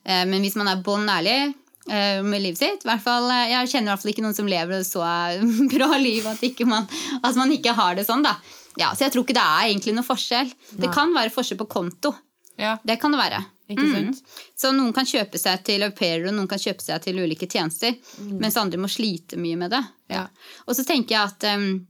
Eh, 0.05 0.25
Men 0.29 0.43
hvis 0.45 0.55
man 0.59 0.67
er 0.69 0.83
bånn 0.85 1.07
ærlig 1.09 1.53
eh, 1.89 2.21
med 2.21 2.43
livet 2.43 2.59
sitt 2.61 2.83
hvert 2.85 3.01
fall, 3.01 3.25
eh, 3.33 3.49
Jeg 3.55 3.71
kjenner 3.71 3.89
i 3.89 3.93
hvert 3.95 4.03
fall 4.03 4.11
ikke 4.13 4.25
noen 4.27 4.37
som 4.37 4.51
lever 4.51 4.77
et 4.77 4.85
så 4.85 5.01
bra 5.73 5.89
liv 5.97 6.27
at, 6.29 6.43
ikke 6.45 6.67
man, 6.69 6.85
at 7.23 7.35
man 7.41 7.51
ikke 7.55 7.73
har 7.73 7.95
det 7.97 8.05
sånn. 8.05 8.21
da. 8.21 8.35
Ja, 8.77 8.91
Så 8.93 9.07
jeg 9.07 9.15
tror 9.15 9.25
ikke 9.25 9.39
det 9.39 9.47
er 9.47 9.71
egentlig 9.71 9.95
noe 9.97 10.05
forskjell. 10.05 10.51
Det 10.77 10.91
kan 10.93 11.15
være 11.15 11.33
forskjell 11.33 11.57
på 11.63 11.69
konto. 11.73 12.13
Ja, 12.61 12.77
Det 12.85 12.99
kan 13.01 13.11
det 13.15 13.23
være. 13.23 13.41
Ikke 13.69 13.85
Mm. 13.87 13.93
sant? 14.13 14.21
Så 14.55 14.71
noen 14.75 14.93
kan 14.93 15.05
kjøpe 15.05 15.39
seg 15.41 15.63
til 15.65 15.83
au 15.83 15.91
pair, 15.91 16.25
og 16.27 16.33
noen 16.35 16.47
kan 16.47 16.59
kjøpe 16.61 16.81
seg 16.85 17.01
til 17.01 17.17
ulike 17.19 17.47
tjenester, 17.49 17.95
mens 18.29 18.57
andre 18.61 18.77
må 18.77 18.87
slite 18.91 19.37
mye 19.41 19.57
med 19.57 19.71
det. 19.71 19.83
Ja. 20.09 20.27
Og 20.67 20.75
så 20.77 20.85
tenker 20.85 21.15
jeg 21.15 21.31
at, 21.31 21.43
um, 21.57 21.87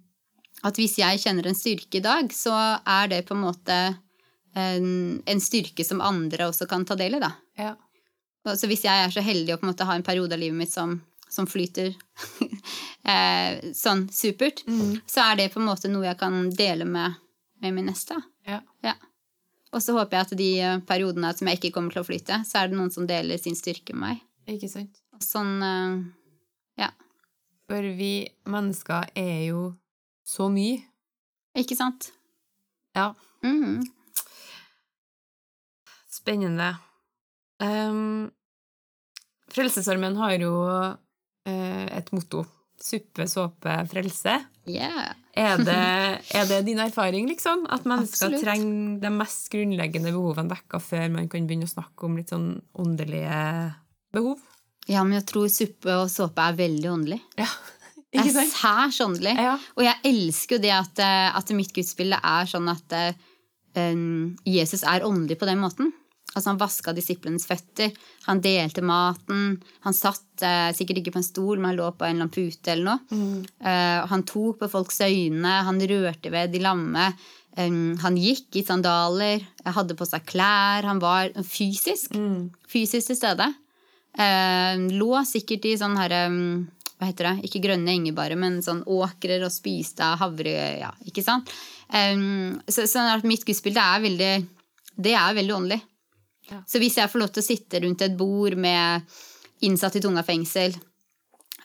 at 0.63 0.75
hvis 0.79 0.97
jeg 0.97 1.19
kjenner 1.19 1.47
en 1.47 1.55
styrke 1.59 1.99
i 1.99 2.03
dag, 2.05 2.29
så 2.31 2.53
er 2.85 3.07
det 3.11 3.25
på 3.27 3.35
en 3.35 3.43
måte 3.43 3.79
en, 4.55 5.21
en 5.25 5.41
styrke 5.43 5.83
som 5.83 5.99
andre 6.01 6.47
også 6.47 6.67
kan 6.67 6.85
ta 6.87 6.95
del 6.95 7.15
i. 7.15 7.19
Da. 7.19 7.33
Ja. 7.59 7.73
Så 8.55 8.67
hvis 8.69 8.85
jeg 8.85 8.93
er 9.05 9.11
så 9.11 9.21
heldig 9.25 9.55
å 9.55 9.57
på 9.59 9.65
en 9.67 9.73
måte 9.73 9.85
ha 9.89 9.95
en 9.97 10.03
periode 10.05 10.33
av 10.37 10.39
livet 10.39 10.55
mitt 10.55 10.71
som, 10.71 11.01
som 11.27 11.47
flyter 11.49 11.91
eh, 13.03 13.71
sånn 13.75 14.05
supert, 14.13 14.63
så 15.09 15.25
er 15.31 15.35
det 15.41 15.49
på 15.53 15.59
en 15.59 15.67
måte 15.67 15.89
noe 15.91 16.05
jeg 16.07 16.19
kan 16.21 16.49
dele 16.55 16.85
med, 16.87 17.17
med 17.61 17.73
min 17.75 17.89
neste. 17.91 18.15
Ja. 18.47 18.61
Ja. 18.85 18.93
Og 19.75 19.83
så 19.83 19.95
håper 19.97 20.15
jeg 20.17 20.25
at 20.25 20.37
de 20.39 20.49
eh, 20.63 20.83
periodene 20.87 21.33
som 21.35 21.49
jeg 21.51 21.59
ikke 21.59 21.73
kommer 21.75 21.91
til 21.91 22.03
å 22.03 22.07
flyte, 22.07 22.39
så 22.47 22.61
er 22.61 22.71
det 22.71 22.79
noen 22.79 22.93
som 22.93 23.07
deler 23.09 23.41
sin 23.41 23.57
styrke 23.59 23.95
med 23.95 24.05
meg. 24.05 24.21
Ikke 24.55 24.69
sant? 24.71 25.01
Sånn, 25.23 25.57
eh, 25.65 25.97
ja. 26.85 26.91
For 27.67 27.89
vi 27.97 28.13
mennesker 28.51 29.11
er 29.19 29.49
jo 29.49 29.67
så 30.25 30.47
mye. 30.53 30.79
Ikke 31.59 31.77
sant? 31.77 32.11
Ja. 32.95 33.11
Mhm. 33.43 33.83
Spennende. 36.15 36.71
Um, 37.61 38.31
Frelsesarmeen 39.53 40.15
har 40.17 40.33
jo 40.39 40.53
uh, 40.65 40.95
et 41.45 42.11
motto. 42.15 42.45
Suppe, 42.81 43.27
såpe, 43.31 43.75
frelse. 43.91 44.35
Yeah. 44.67 45.13
Er 45.35 45.61
det, 45.61 45.77
er 46.37 46.49
det 46.49 46.61
din 46.67 46.81
erfaring, 46.83 47.29
liksom? 47.29 47.65
At 47.71 47.87
mennesker 47.87 48.29
Absolutt. 48.29 48.43
trenger 48.43 48.97
de 49.03 49.13
mest 49.15 49.47
grunnleggende 49.53 50.13
behovene 50.15 50.51
dekka 50.51 50.81
før 50.83 51.07
man 51.13 51.29
kan 51.31 51.47
begynne 51.47 51.69
å 51.69 51.75
snakke 51.75 52.07
om 52.07 52.19
litt 52.19 52.33
sånn 52.33 52.49
åndelige 52.81 53.39
behov? 54.15 54.43
Ja, 54.89 55.01
men 55.03 55.17
jeg 55.17 55.27
tror 55.31 55.47
suppe 55.49 55.95
og 56.03 56.11
såpe 56.13 56.43
er 56.45 56.59
veldig 56.59 56.91
åndelig. 56.91 57.21
Ja, 57.39 57.49
Det 58.15 58.31
er 58.31 58.47
særs 58.47 59.01
åndelig. 59.03 59.33
Ja. 59.35 59.57
Og 59.75 59.83
jeg 59.83 60.07
elsker 60.07 60.55
jo 60.55 60.63
det 60.63 60.71
at, 60.71 60.99
eh, 61.03 61.35
at 61.35 61.49
mitt 61.57 61.73
gudsbilde 61.75 62.19
er 62.23 62.47
sånn 62.47 62.69
at 62.71 62.95
eh, 62.95 63.17
um, 63.75 64.35
Jesus 64.47 64.85
er 64.87 65.03
åndelig 65.03 65.39
på 65.41 65.49
den 65.49 65.59
måten. 65.59 65.91
Altså 66.35 66.51
Han 66.51 66.59
vaska 66.59 66.91
disiplenes 66.91 67.47
føtter, 67.47 67.93
han 68.25 68.41
delte 68.43 68.83
maten. 68.83 69.55
Han 69.85 69.95
satt 69.95 70.43
eh, 70.43 70.73
sikkert 70.75 70.99
ikke 70.99 71.15
på 71.15 71.21
en 71.21 71.27
stol, 71.29 71.55
men 71.57 71.71
han 71.71 71.79
lå 71.79 71.87
på 71.95 72.07
en 72.07 72.19
eller 72.19 72.33
pute 72.33 72.73
eller 72.73 72.89
noe. 72.89 73.39
Eh, 73.63 74.01
han 74.11 74.25
tok 74.27 74.59
på 74.59 74.69
folks 74.73 74.99
øyne, 75.07 75.55
han 75.69 75.79
rørte 75.79 76.33
ved 76.33 76.51
de 76.51 76.59
lamme. 76.65 77.07
Um, 77.55 77.95
han 78.03 78.17
gikk 78.19 78.57
i 78.59 78.65
sandaler, 78.67 79.43
hadde 79.63 79.95
på 79.95 80.07
seg 80.07 80.25
klær. 80.27 80.83
Han 80.83 80.99
var 80.99 81.31
fysisk. 81.47 82.17
Fysisk 82.67 83.13
til 83.13 83.19
stede. 83.19 83.47
Eh, 84.19 84.75
lå 84.95 85.11
sikkert 85.27 85.67
i 85.67 85.75
sånn 85.79 85.97
herre 85.99 86.21
um, 86.31 86.67
Hva 86.95 87.09
heter 87.09 87.27
det? 87.27 87.47
Ikke 87.49 87.59
grønne 87.65 87.91
enger, 87.91 88.15
bare, 88.15 88.37
men 88.39 88.61
sånn 88.63 88.83
åkrer 88.87 89.43
og 89.43 89.51
spiste 89.51 90.03
av 90.07 90.21
havre... 90.21 90.53
Ja, 90.79 90.93
ikke 91.07 91.23
sant? 91.23 91.51
Um, 91.91 92.55
så, 92.67 92.85
så 92.87 93.03
at 93.11 93.27
mitt 93.27 93.43
gudsbilde 93.47 93.83
er 93.83 94.03
veldig 94.03 94.31
Det 94.95 95.15
er 95.15 95.35
veldig 95.35 95.55
åndelig. 95.55 95.81
Ja. 96.49 96.61
Så 96.67 96.81
hvis 96.81 96.97
jeg 96.99 97.09
får 97.09 97.21
lov 97.21 97.31
til 97.33 97.43
å 97.43 97.47
sitte 97.47 97.81
rundt 97.83 98.03
et 98.05 98.17
bord 98.17 98.55
med 98.59 99.15
innsatt 99.65 99.97
i 99.97 100.01
tunga 100.03 100.23
fengsel, 100.25 100.75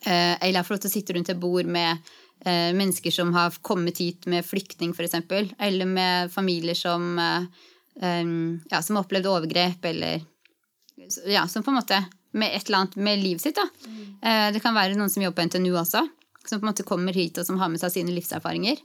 eh, 0.05 0.37
eller 0.41 0.61
jeg 0.61 0.69
får 0.69 0.77
lov 0.77 0.83
til 0.85 0.91
å 0.91 0.95
sitte 0.95 1.17
rundt 1.17 1.33
et 1.33 1.41
bord 1.41 1.69
med 1.69 2.13
eh, 2.45 2.71
mennesker 2.77 3.15
som 3.15 3.33
har 3.37 3.57
kommet 3.67 4.01
hit 4.01 4.29
med 4.31 4.47
flyktning, 4.47 4.95
f.eks., 4.97 5.19
eller 5.59 5.91
med 5.91 6.33
familier 6.33 6.79
som, 6.79 7.19
eh, 7.19 8.23
ja, 8.71 8.81
som 8.83 8.97
har 8.97 9.05
opplevd 9.05 9.29
overgrep, 9.29 9.85
eller 9.93 10.25
ja, 11.29 11.47
som 11.49 11.65
på 11.65 11.73
en 11.73 11.81
måte 11.81 12.01
med 12.37 12.55
et 12.55 12.69
eller 12.69 12.85
annet 12.85 12.97
med 12.97 13.21
livet 13.21 13.43
sitt. 13.43 13.59
Eh, 13.59 14.49
det 14.55 14.63
kan 14.63 14.77
være 14.77 14.97
noen 14.97 15.11
som 15.13 15.25
jobber 15.25 15.43
på 15.43 15.51
NTNU 15.51 15.75
også, 15.75 16.07
som 16.47 16.61
på 16.61 16.65
en 16.65 16.71
måte 16.71 16.87
kommer 16.89 17.17
hit 17.17 17.41
og 17.41 17.49
som 17.49 17.59
har 17.61 17.73
med 17.73 17.83
seg 17.83 17.99
sine 17.99 18.15
livserfaringer. 18.15 18.81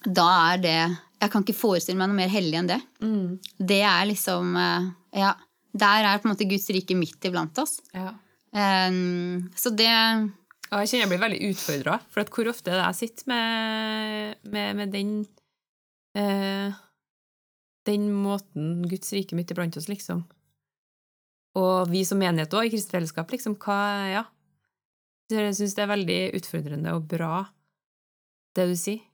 Da 0.00 0.26
er 0.54 0.60
det 0.62 0.78
Jeg 1.20 1.32
kan 1.32 1.44
ikke 1.44 1.58
forestille 1.58 2.00
meg 2.00 2.08
noe 2.08 2.16
mer 2.16 2.32
hellig 2.32 2.56
enn 2.60 2.70
det. 2.70 2.80
Det 3.58 3.82
er 3.84 4.08
liksom 4.08 4.56
eh, 4.56 4.90
Ja. 5.20 5.36
Der 5.70 6.02
er 6.02 6.18
på 6.18 6.26
en 6.26 6.32
måte 6.32 6.48
Guds 6.50 6.66
rike 6.74 6.96
midt 6.98 7.22
iblant 7.28 7.58
oss. 7.62 7.76
Ja. 7.94 8.10
Um, 8.50 9.44
så 9.54 9.70
det 9.70 9.86
Og 9.86 10.80
jeg 10.80 10.88
kjenner 10.90 11.04
jeg 11.04 11.10
blir 11.12 11.22
veldig 11.22 11.50
utfordra, 11.52 11.98
for 12.10 12.24
at 12.24 12.32
hvor 12.34 12.50
ofte 12.50 12.72
er 12.72 12.80
det 12.80 12.86
jeg 12.88 12.98
sitter 12.98 13.28
med, 13.30 14.40
med, 14.50 14.80
med 14.80 14.90
den 14.90 15.12
eh, 16.18 16.74
Den 17.86 18.10
måten 18.10 18.82
Guds 18.90 19.12
rike 19.14 19.38
midt 19.38 19.54
iblant 19.54 19.78
oss, 19.78 19.86
liksom. 19.90 20.24
Og 21.58 21.90
vi 21.90 22.02
som 22.06 22.18
menighet 22.18 22.52
òg, 22.54 22.66
i 22.66 22.72
kristent 22.74 22.96
fellesskap, 22.96 23.30
liksom. 23.30 23.58
Hva 23.60 23.78
Ja. 24.10 24.24
Så 25.30 25.38
Jeg 25.38 25.54
syns 25.54 25.76
det 25.78 25.82
er 25.84 25.92
veldig 25.92 26.20
utfordrende 26.40 26.92
og 26.96 27.06
bra, 27.06 27.44
det 28.58 28.66
du 28.66 28.74
sier. 28.74 29.04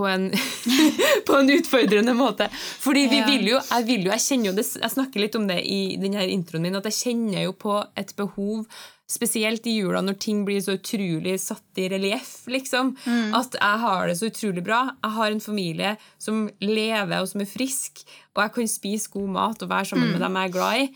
På 0.00 0.06
en, 0.08 0.30
på 1.28 1.34
en 1.36 1.50
utfordrende 1.52 2.14
måte. 2.16 2.46
Fordi 2.80 3.02
vi 3.10 3.18
vil 3.26 3.50
jo, 3.50 3.58
jeg 3.60 3.84
vil 3.90 4.06
jo, 4.06 4.14
jeg 4.14 4.24
kjenner 4.24 4.48
jo 4.48 4.54
det, 4.56 4.64
jeg 4.80 4.94
snakker 4.94 5.20
litt 5.20 5.36
om 5.36 5.44
det 5.50 5.58
i 5.68 5.82
denne 6.00 6.24
introen 6.32 6.64
min, 6.64 6.78
at 6.78 6.88
jeg 6.88 6.96
kjenner 7.02 7.44
jo 7.44 7.52
på 7.52 7.74
et 8.00 8.14
behov, 8.16 8.64
spesielt 9.10 9.66
i 9.66 9.74
jula 9.80 10.00
når 10.06 10.18
ting 10.22 10.44
blir 10.46 10.60
så 10.62 10.76
utrolig 10.78 11.34
satt 11.42 11.80
i 11.82 11.88
relieff, 11.90 12.44
liksom, 12.50 12.92
at 13.36 13.56
jeg 13.58 13.84
har 13.84 14.06
det 14.08 14.16
så 14.20 14.30
utrolig 14.30 14.62
bra. 14.64 14.84
Jeg 15.02 15.16
har 15.18 15.34
en 15.34 15.42
familie 15.42 15.94
som 16.22 16.44
lever 16.62 17.16
og 17.18 17.28
som 17.28 17.42
er 17.42 17.50
frisk, 17.50 18.04
og 18.36 18.44
jeg 18.44 18.54
kan 18.56 18.70
spise 18.70 19.10
god 19.12 19.32
mat 19.36 19.64
og 19.66 19.72
være 19.72 19.90
sammen 19.92 20.14
med 20.14 20.22
dem 20.22 20.38
jeg 20.38 20.52
er 20.52 20.54
glad 20.54 20.84
i. 20.84 20.92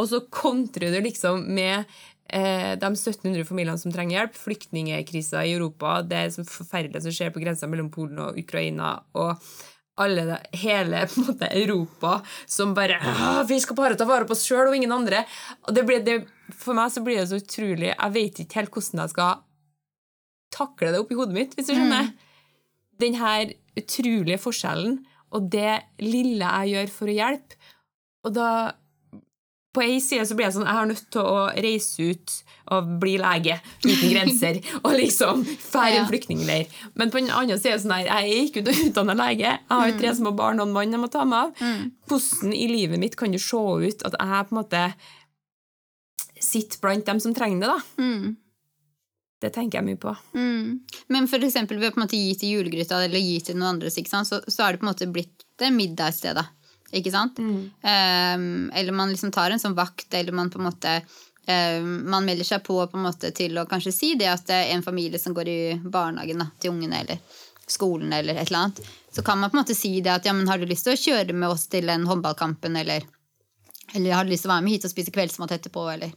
Og 0.00 0.08
så 0.08 0.22
kontrer 0.32 0.92
du 0.92 1.00
liksom 1.04 1.46
med 1.52 1.84
de 2.32 2.88
1700 2.88 3.44
familiene 3.44 3.80
som 3.80 3.92
trenger 3.92 4.18
hjelp, 4.18 4.38
flyktningkrisa 4.40 5.44
i 5.44 5.52
Europa, 5.52 5.98
det 6.06 6.24
som 6.34 6.46
forferdelige 6.48 7.04
som 7.04 7.14
skjer 7.14 7.34
på 7.34 7.42
grensa 7.42 7.68
mellom 7.68 7.90
Polen 7.92 8.22
og 8.24 8.38
Ukraina, 8.40 8.94
og 9.12 9.36
alle 10.00 10.38
hele 10.56 11.04
måte, 11.20 11.50
Europa 11.52 12.20
som 12.46 12.74
bare 12.74 12.98
«Ah, 13.00 13.42
Vi 13.48 13.60
skal 13.60 13.76
bare 13.76 13.98
ta 13.98 14.08
vare 14.08 14.24
på 14.28 14.36
oss 14.36 14.46
sjøl 14.48 14.70
og 14.70 14.76
ingen 14.76 14.94
andre. 14.94 15.24
Og 15.66 15.76
det 15.76 15.84
blir, 15.88 16.02
det, 16.06 16.22
for 16.56 16.76
meg 16.78 16.92
så 16.94 17.04
blir 17.04 17.20
det 17.20 17.28
så 17.30 17.40
utrolig 17.42 17.90
Jeg 17.92 18.14
vet 18.16 18.44
ikke 18.44 18.62
helt 18.62 18.72
hvordan 18.76 19.04
jeg 19.04 19.14
skal 19.14 19.42
takle 20.52 20.92
det 20.92 21.00
oppi 21.00 21.16
hodet 21.16 21.36
mitt, 21.36 21.56
hvis 21.56 21.70
du 21.70 21.74
skjønner. 21.76 22.12
Den 23.00 23.16
her 23.16 23.52
utrolige 23.78 24.40
forskjellen 24.40 25.00
og 25.32 25.48
det 25.52 25.80
lille 26.04 26.44
jeg 26.44 26.74
gjør 26.74 26.90
for 26.92 27.08
å 27.08 27.16
hjelpe. 27.16 27.56
Og 28.22 28.34
da 28.36 28.48
på 29.72 29.80
ei 29.84 30.00
side 30.04 30.26
så 30.28 30.34
blir 30.36 30.44
jeg 30.50 30.54
sånn 30.58 30.66
Jeg 30.68 30.76
har 30.76 30.88
nødt 30.90 31.06
til 31.14 31.22
å 31.24 31.46
reise 31.64 32.08
ut 32.12 32.34
og 32.72 32.90
bli 33.00 33.14
lege 33.20 33.54
uten 33.86 34.10
grenser. 34.12 34.58
og 34.84 34.92
liksom 34.98 35.40
fære 35.48 35.94
Ja. 35.94 36.02
en 36.02 36.08
flyktningleir. 36.10 36.68
Men 36.94 37.10
på 37.10 37.20
den 37.22 37.30
andre 37.32 37.56
sida 37.60 37.78
sånn 37.80 37.94
her, 37.96 38.06
jeg 38.10 38.28
er 38.36 38.44
ikke 38.50 38.62
utdanna 38.88 39.16
lege. 39.16 39.48
Jeg 39.56 39.72
har 39.72 39.96
tre 39.98 40.12
små 40.18 40.34
barn 40.36 40.60
og 40.60 40.68
en 40.68 40.76
mann 40.76 40.92
jeg 40.92 41.00
må 41.00 41.08
ta 41.12 41.24
meg 41.24 41.48
av. 41.56 41.66
Hvordan 42.08 42.52
i 42.54 42.68
livet 42.68 43.00
mitt 43.00 43.16
kan 43.16 43.32
det 43.32 43.40
se 43.40 43.56
ut 43.56 44.04
at 44.08 44.16
jeg 44.20 44.46
på 44.48 44.54
en 44.56 44.60
måte 44.60 44.84
sitter 46.42 46.80
blant 46.82 47.06
dem 47.06 47.20
som 47.20 47.34
trenger 47.34 47.60
det? 47.60 47.68
da? 47.72 48.02
mm, 48.02 48.36
Det 49.42 49.50
tenker 49.56 49.78
jeg 49.80 49.86
mye 49.88 50.00
på. 50.00 50.14
mm. 50.36 50.80
Men 51.08 51.28
for 51.30 51.42
eksempel 51.42 51.78
ved 51.82 51.96
å 51.98 52.06
gi 52.10 52.34
til 52.38 52.56
julegryta 52.58 53.00
eller 53.04 53.18
gi 53.18 53.40
til 53.40 53.56
noen 53.58 53.76
andre. 53.76 53.90
Så, 53.90 54.42
så 54.46 54.62
har 54.62 54.72
det 54.76 54.80
på 54.82 54.86
en 54.86 54.92
måte 54.92 55.08
blitt 55.12 55.44
det 55.58 55.72
middagsstedet. 55.74 56.44
Ikke 56.92 57.12
sant? 57.14 57.38
Um, 57.40 58.70
eller 58.74 58.92
man 58.92 59.12
liksom 59.12 59.32
tar 59.32 59.50
en 59.50 59.60
sånn 59.62 59.76
vakt, 59.76 60.10
eller 60.14 60.36
man 60.36 60.50
på 60.52 60.60
en 60.60 60.66
måte 60.68 60.98
um, 61.48 61.92
Man 62.12 62.26
melder 62.26 62.44
seg 62.44 62.64
på, 62.66 62.76
på 62.86 62.98
en 62.98 63.06
måte 63.06 63.32
til 63.36 63.56
å 63.58 63.66
kanskje 63.68 63.94
si 63.96 64.10
det 64.20 64.28
at 64.28 64.44
det 64.50 64.58
er 64.58 64.74
en 64.74 64.84
familie 64.84 65.20
som 65.20 65.34
går 65.36 65.48
i 65.48 65.60
barnehagen 65.82 66.44
da, 66.44 66.50
til 66.60 66.74
ungene, 66.74 67.00
eller 67.04 67.40
skolen, 67.66 68.12
eller 68.12 68.36
et 68.36 68.50
eller 68.50 68.66
annet. 68.66 68.82
Så 69.14 69.24
kan 69.24 69.40
man 69.40 69.50
på 69.50 69.56
en 69.56 69.62
måte 69.62 69.78
si 69.78 69.94
det 70.04 70.12
at 70.12 70.26
ja, 70.28 70.34
men 70.36 70.48
har 70.50 70.60
du 70.60 70.68
lyst 70.68 70.84
til 70.88 70.96
å 70.96 71.00
kjøre 71.00 71.32
med 71.32 71.48
oss 71.48 71.68
til 71.72 71.88
den 71.88 72.04
håndballkampen, 72.08 72.76
eller, 72.76 73.06
eller 73.94 74.18
har 74.18 74.26
du 74.26 74.34
lyst 74.34 74.44
til 74.44 74.52
å 74.52 74.56
være 74.56 74.66
med 74.66 74.76
hit 74.76 74.88
og 74.88 74.92
spise 74.92 75.14
kveldsmat 75.14 75.56
etterpå, 75.56 75.86
eller 75.94 76.12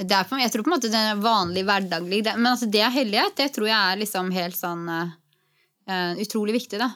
det 0.00 0.16
er 0.16 0.38
jeg 0.40 0.52
tror 0.52 0.64
på 0.64 0.70
en 0.70 0.76
måte 0.76 0.88
det 0.88 1.00
er 1.00 1.18
vanlig 1.20 1.64
hverdaglig 1.68 2.20
Men 2.30 2.52
altså 2.54 2.68
det 2.70 2.80
er 2.80 2.92
hellighet. 2.94 3.34
Det 3.36 3.50
tror 3.52 3.66
jeg 3.68 3.76
er 3.76 3.98
liksom 4.00 4.30
helt 4.32 4.56
sånn 4.56 4.86
uh, 4.88 6.12
utrolig 6.22 6.54
viktig. 6.56 6.78
da. 6.80 6.92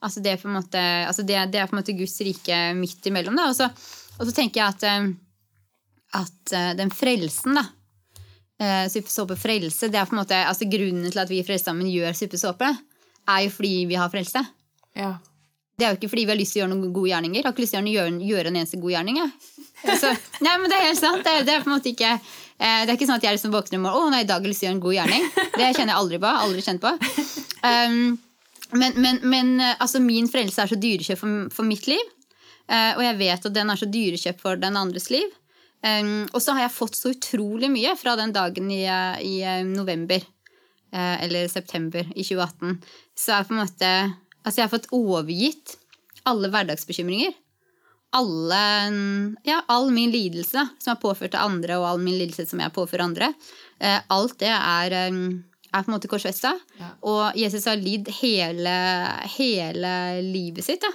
Altså 0.00 0.20
det, 0.22 0.32
er 0.36 0.52
måte, 0.54 0.82
altså 1.08 1.24
det, 1.26 1.38
det 1.52 1.58
er 1.62 1.66
på 1.70 1.74
en 1.76 1.80
måte 1.80 1.94
Guds 1.98 2.14
rike 2.22 2.58
midt 2.78 3.06
imellom. 3.10 3.38
Og, 3.48 3.54
så, 3.58 3.66
og 4.18 4.26
så 4.28 4.34
tenker 4.36 4.60
jeg 4.60 4.74
at, 4.76 4.84
eh, 4.86 5.08
at 6.20 6.52
eh, 6.54 6.68
den 6.78 6.92
frelsen, 6.94 7.58
da 7.58 7.64
eh, 8.62 8.84
Suppesåpe 8.92 9.36
frelse, 9.38 9.88
det 9.90 9.98
er 9.98 10.06
på 10.06 10.14
en 10.14 10.20
måte, 10.22 10.38
altså 10.46 10.68
grunnen 10.70 11.10
til 11.10 11.22
at 11.24 11.32
vi 11.32 11.40
i 11.42 11.46
Frelsesarmeen 11.46 11.90
gjør 11.90 12.14
suppesåpe, 12.18 12.70
er 13.28 13.42
jo 13.44 13.50
fordi 13.56 13.72
vi 13.90 13.98
har 13.98 14.10
frelse. 14.12 14.44
Ja. 14.96 15.16
Det 15.78 15.86
er 15.86 15.92
jo 15.92 15.98
ikke 16.00 16.08
fordi 16.10 16.24
vi 16.26 16.32
har 16.32 16.38
lyst 16.40 16.54
til 16.56 16.60
å 16.60 16.64
gjøre 16.64 16.74
noen 16.74 16.94
gode 16.94 17.10
gjerninger. 17.12 17.38
Jeg 17.38 17.46
har 17.46 17.52
ikke 17.54 17.62
lyst 17.66 17.74
til 17.76 17.84
å 17.86 17.92
gjøre, 17.92 18.14
gjøre 18.26 18.50
en 18.50 18.56
eneste 18.62 18.80
god 18.82 18.94
gjerning. 18.96 19.18
Jeg. 19.20 19.98
Så, 20.00 20.08
nei, 20.42 20.54
men 20.58 20.70
Det 20.72 20.78
er 20.78 20.86
helt 20.88 20.98
sant. 20.98 21.20
Det, 21.22 21.34
er- 21.38 21.44
det 21.46 21.52
er 21.54 21.60
på 21.62 21.70
en 21.70 21.74
måte 21.76 21.92
ikke 21.92 22.16
Det 22.58 22.88
er 22.90 22.94
ikke 22.96 23.06
sånn 23.06 23.20
at 23.20 23.26
jeg 23.28 23.36
liksom 23.36 23.52
våkner 23.54 23.78
og 23.78 23.84
må, 23.84 23.92
å 23.94 24.08
nei, 24.10 24.24
i 24.24 24.26
dag 24.26 24.40
har 24.40 24.48
jeg 24.48 24.50
lyst 24.50 24.64
til 24.64 24.66
å 24.66 24.70
gjøre 24.72 24.78
en 24.78 24.86
god 24.86 24.96
gjerning. 24.96 25.28
Det 25.54 25.68
kjenner 25.76 25.92
jeg 25.92 26.00
aldri 26.00 26.18
på. 26.24 26.32
Aldri 26.46 26.64
kjent 26.66 26.82
på. 26.82 26.94
Um, 27.62 28.16
men 28.70 28.96
men, 29.00 29.20
men 29.22 29.60
eh, 29.60 29.76
altså, 29.78 30.00
min 30.02 30.28
frelse 30.28 30.62
er 30.62 30.70
så 30.70 30.78
dyrekjøpt 30.78 31.20
for, 31.20 31.50
for 31.54 31.68
mitt 31.68 31.88
liv. 31.88 32.14
Eh, 32.68 32.92
og 32.96 33.02
jeg 33.04 33.18
vet 33.20 33.46
at 33.48 33.54
den 33.54 33.72
er 33.72 33.80
så 33.80 33.88
dyrekjøpt 33.88 34.42
for 34.44 34.60
den 34.60 34.76
andres 34.76 35.08
liv. 35.14 35.28
Um, 35.78 36.26
og 36.34 36.42
så 36.42 36.56
har 36.56 36.64
jeg 36.64 36.74
fått 36.74 36.96
så 36.98 37.12
utrolig 37.14 37.68
mye 37.70 37.92
fra 37.94 38.16
den 38.18 38.32
dagen 38.34 38.66
i, 38.74 38.82
i 39.22 39.34
eh, 39.46 39.62
november 39.62 40.24
eller 40.88 41.50
september 41.52 42.06
i 42.16 42.22
2018. 42.24 42.78
Så 43.12 43.34
jeg, 43.34 43.52
måte 43.52 43.90
Altså, 44.40 44.54
jeg 44.56 44.64
har 44.64 44.72
fått 44.72 44.86
overgitt 44.96 45.74
alle 46.24 46.48
hverdagsbekymringer. 46.48 47.34
Alle 48.16 48.60
Ja, 49.44 49.58
all 49.68 49.90
min 49.92 50.08
lidelse 50.14 50.64
som 50.80 50.94
er 50.94 51.02
påført 51.02 51.34
til 51.34 51.44
andre, 51.44 51.76
og 51.76 51.84
all 51.90 52.00
min 52.00 52.16
lidelse 52.16 52.46
som 52.48 52.62
jeg 52.64 52.72
påfører 52.72 53.04
andre. 53.04 53.28
Alt 54.08 54.38
det 54.40 54.48
er, 54.48 54.96
eh, 54.96 55.20
er 55.72 55.84
på 55.84 55.90
en 55.90 55.96
måte 55.96 56.10
korsfesta. 56.10 56.54
Ja. 56.78 56.92
Og 57.08 57.38
Jesus 57.38 57.66
har 57.68 57.80
lidd 57.80 58.08
hele, 58.20 58.78
hele 59.36 59.92
livet 60.24 60.66
sitt. 60.66 60.84
da. 60.84 60.92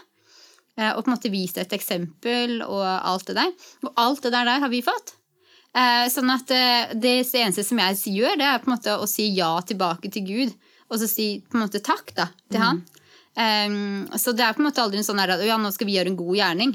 Eh, 0.79 0.91
og 0.93 1.03
på 1.03 1.11
en 1.11 1.15
måte 1.15 1.33
vist 1.33 1.59
et 1.61 1.75
eksempel 1.75 2.61
og 2.65 2.85
alt 2.85 3.29
det 3.29 3.37
der. 3.37 3.51
Og 3.85 3.93
alt 4.01 4.23
det 4.25 4.33
der, 4.33 4.49
der 4.49 4.65
har 4.65 4.73
vi 4.73 4.81
fått. 4.85 5.15
Eh, 5.73 6.05
sånn 6.13 6.29
at 6.33 6.51
eh, 6.53 6.93
det 6.93 7.19
eneste 7.25 7.65
som 7.65 7.81
jeg 7.81 8.17
gjør, 8.17 8.37
det 8.37 8.49
er 8.49 8.61
på 8.61 8.69
en 8.69 8.75
måte 8.75 8.97
å 8.97 9.09
si 9.09 9.29
ja 9.37 9.55
tilbake 9.65 10.11
til 10.13 10.25
Gud. 10.27 10.55
Og 10.89 10.99
så 11.01 11.09
si 11.09 11.27
på 11.45 11.57
en 11.57 11.65
måte 11.65 11.81
takk 11.83 12.13
da, 12.17 12.27
til 12.51 12.61
han. 12.61 12.83
Um, 13.33 14.03
så 14.13 14.29
det 14.37 14.43
er 14.45 14.53
på 14.53 14.61
en 14.61 14.67
måte 14.67 14.83
aldri 14.83 14.99
en 15.01 15.05
sånn 15.07 15.21
at 15.23 15.41
ja, 15.41 15.55
nå 15.57 15.71
skal 15.73 15.87
vi 15.89 15.95
gjøre 15.95 16.11
en 16.11 16.19
god 16.19 16.35
gjerning. 16.37 16.73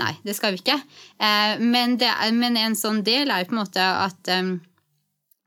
Nei, 0.00 0.12
det 0.26 0.34
skal 0.34 0.56
vi 0.56 0.58
ikke. 0.58 0.80
Uh, 1.22 1.62
men, 1.62 1.94
det 2.00 2.10
men 2.34 2.58
en 2.58 2.74
sånn 2.78 3.04
del 3.06 3.30
er 3.30 3.46
på 3.46 3.54
en 3.54 3.60
måte 3.60 3.84
at, 3.84 4.32
um, 4.34 4.56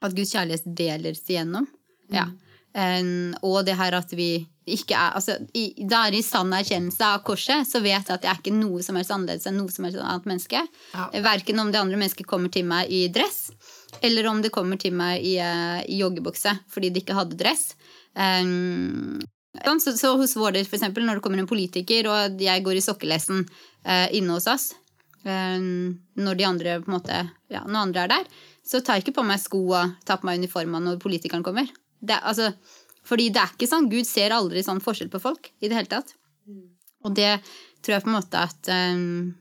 at 0.02 0.16
Guds 0.16 0.34
kjærlighet 0.36 0.70
deles 0.78 1.26
igjennom. 1.28 1.68
Ja. 2.14 2.30
Um, 2.70 3.34
og 3.42 3.64
det 3.66 3.76
her 3.80 3.96
at 3.98 4.12
vi 4.14 4.46
ikke 4.70 4.94
er 4.94 5.16
altså, 5.18 5.40
i, 5.58 5.72
Da 5.90 6.04
er 6.06 6.14
i 6.14 6.22
sann 6.22 6.52
erkjennelse 6.54 7.02
av 7.02 7.24
korset, 7.26 7.66
så 7.66 7.82
vet 7.82 8.06
jeg 8.06 8.14
at 8.14 8.28
jeg 8.28 8.30
er 8.30 8.42
ikke 8.44 8.54
noe 8.54 8.84
som 8.86 9.00
helst 9.00 9.14
annerledes 9.16 9.50
enn 9.50 9.58
noe 9.58 9.74
som 9.74 9.88
helst 9.88 9.98
annet 9.98 10.28
menneske. 10.30 10.62
Ja. 10.94 11.08
Verken 11.26 11.64
om 11.64 11.72
det 11.74 11.82
andre 11.82 11.98
mennesket 11.98 12.30
kommer 12.30 12.54
til 12.54 12.68
meg 12.70 12.92
i 12.94 13.08
dress, 13.14 13.50
eller 14.06 14.30
om 14.30 14.44
det 14.46 14.54
kommer 14.54 14.78
til 14.78 14.94
meg 14.94 15.26
i, 15.26 15.40
eh, 15.42 15.82
i 15.90 15.98
joggebukse 16.04 16.54
fordi 16.70 16.94
de 16.94 17.02
ikke 17.02 17.18
hadde 17.18 17.40
dress. 17.40 17.74
Um, 18.14 19.20
Så, 19.82 19.98
så 19.98 20.14
hos 20.18 20.36
vår 20.38 20.54
del, 20.56 20.68
for 20.70 20.78
eksempel, 20.78 21.04
når 21.04 21.18
det 21.18 21.24
kommer 21.26 21.42
en 21.42 21.50
politiker, 21.50 22.08
og 22.08 22.42
jeg 22.42 22.64
går 22.64 22.78
i 22.78 22.84
sokkelesten 22.86 23.42
uh, 23.42 24.08
inne 24.14 24.36
hos 24.38 24.46
oss, 24.48 24.68
eh, 25.26 25.58
når 26.16 26.38
de 26.38 26.46
andre 26.46 26.76
på 26.84 26.92
en 26.92 26.96
måte, 26.96 27.18
ja, 27.50 27.64
når 27.66 27.82
andre 27.82 28.04
er 28.04 28.14
der, 28.14 28.30
så 28.70 28.84
tar 28.86 29.00
jeg 29.00 29.08
ikke 29.08 29.18
på 29.18 29.26
meg 29.26 29.42
skoa, 29.42 29.88
tar 30.06 30.22
på 30.22 30.30
meg 30.30 30.44
uniformen 30.44 30.86
når 30.86 31.02
politikeren 31.02 31.46
kommer. 31.46 31.70
Det, 32.00 32.20
altså, 32.22 32.52
fordi 33.08 33.32
det 33.34 33.42
er 33.42 33.54
ikke 33.56 33.70
sånn. 33.70 33.90
Gud 33.90 34.08
ser 34.08 34.36
aldri 34.36 34.62
sånn 34.66 34.82
forskjell 34.84 35.10
på 35.12 35.22
folk 35.24 35.50
i 35.58 35.68
det 35.68 35.78
hele 35.78 35.90
tatt. 35.90 36.14
Og 37.08 37.16
det 37.16 37.40
tror 37.82 37.96
jeg 37.96 38.06
på 38.06 38.12
en 38.12 38.18
måte 38.18 38.44
at, 38.44 38.70
um, 38.94 39.32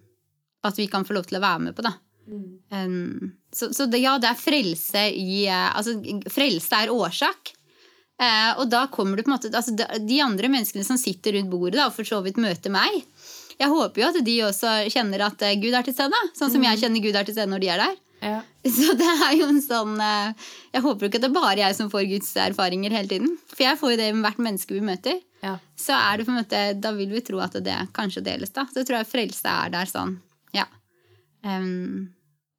at 0.65 0.79
vi 0.79 0.87
kan 0.91 1.05
få 1.05 1.17
lov 1.17 1.29
til 1.29 1.41
å 1.41 1.45
være 1.45 1.67
med 1.67 1.77
på, 1.77 1.85
da. 1.85 1.93
Um, 2.29 3.35
så 3.53 3.71
så 3.73 3.89
det, 3.89 4.03
ja, 4.03 4.17
det 4.21 4.29
er 4.29 4.37
frelse 4.37 5.07
i 5.17 5.47
eh, 5.49 5.71
Altså, 5.73 5.95
frelse 6.29 6.81
er 6.83 6.93
årsak. 6.93 7.55
Uh, 8.19 8.59
og 8.59 8.67
da 8.73 8.87
kommer 8.93 9.17
du 9.17 9.23
på 9.23 9.31
en 9.31 9.37
måte 9.37 9.51
altså, 9.55 9.73
de, 9.77 10.17
andre 10.25 10.51
menneskene 10.51 10.85
som 10.85 10.99
sitter 10.99 11.37
rundt 11.37 11.53
bordet 11.53 11.79
da, 11.79 11.87
og 11.87 11.95
for 11.95 12.09
så 12.09 12.19
vidt 12.25 12.41
møter 12.43 12.73
meg, 12.75 13.05
jeg 13.59 13.71
håper 13.71 14.03
jo 14.03 14.09
at 14.09 14.19
de 14.27 14.35
også 14.49 14.73
kjenner 14.91 15.23
at 15.29 15.45
eh, 15.47 15.57
Gud 15.59 15.75
er 15.75 15.87
til 15.87 15.95
stede. 15.95 16.19
Sånn 16.39 16.51
som 16.53 16.65
jeg 16.67 16.81
kjenner 16.81 17.03
Gud 17.05 17.19
er 17.19 17.27
til 17.27 17.37
stede 17.37 17.51
når 17.51 17.63
de 17.63 17.71
er 17.75 17.83
der. 17.83 17.97
Ja. 18.21 18.41
Så 18.77 18.95
det 18.99 19.09
er 19.09 19.33
jo 19.39 19.47
en 19.47 19.61
sånn 19.63 19.95
eh, 20.03 20.49
Jeg 20.73 20.83
håper 20.83 21.05
jo 21.05 21.11
ikke 21.11 21.21
at 21.21 21.25
det 21.25 21.31
er 21.31 21.37
bare 21.37 21.61
jeg 21.61 21.77
som 21.79 21.91
får 21.93 22.09
Guds 22.11 22.31
erfaringer 22.43 22.95
hele 22.95 23.11
tiden. 23.11 23.37
For 23.53 23.65
jeg 23.65 23.79
får 23.81 23.95
jo 23.95 24.01
det 24.01 24.09
med 24.15 24.27
hvert 24.27 24.45
menneske 24.49 24.77
vi 24.77 24.85
møter. 24.85 25.21
Ja. 25.45 25.55
Så 25.79 25.95
er 25.95 26.19
det 26.19 26.27
på 26.27 26.35
en 26.35 26.41
måte, 26.41 26.63
da 26.83 26.93
vil 26.97 27.13
vi 27.15 27.23
tro 27.25 27.41
at 27.45 27.57
det 27.65 27.77
kanskje 27.97 28.25
deles, 28.27 28.53
da. 28.55 28.67
Så 28.73 28.83
tror 28.83 29.01
jeg 29.01 29.11
frelse 29.13 29.55
er 29.55 29.75
der 29.75 29.91
sånn. 29.91 30.17
Ja. 30.57 30.67
Um, 31.47 32.11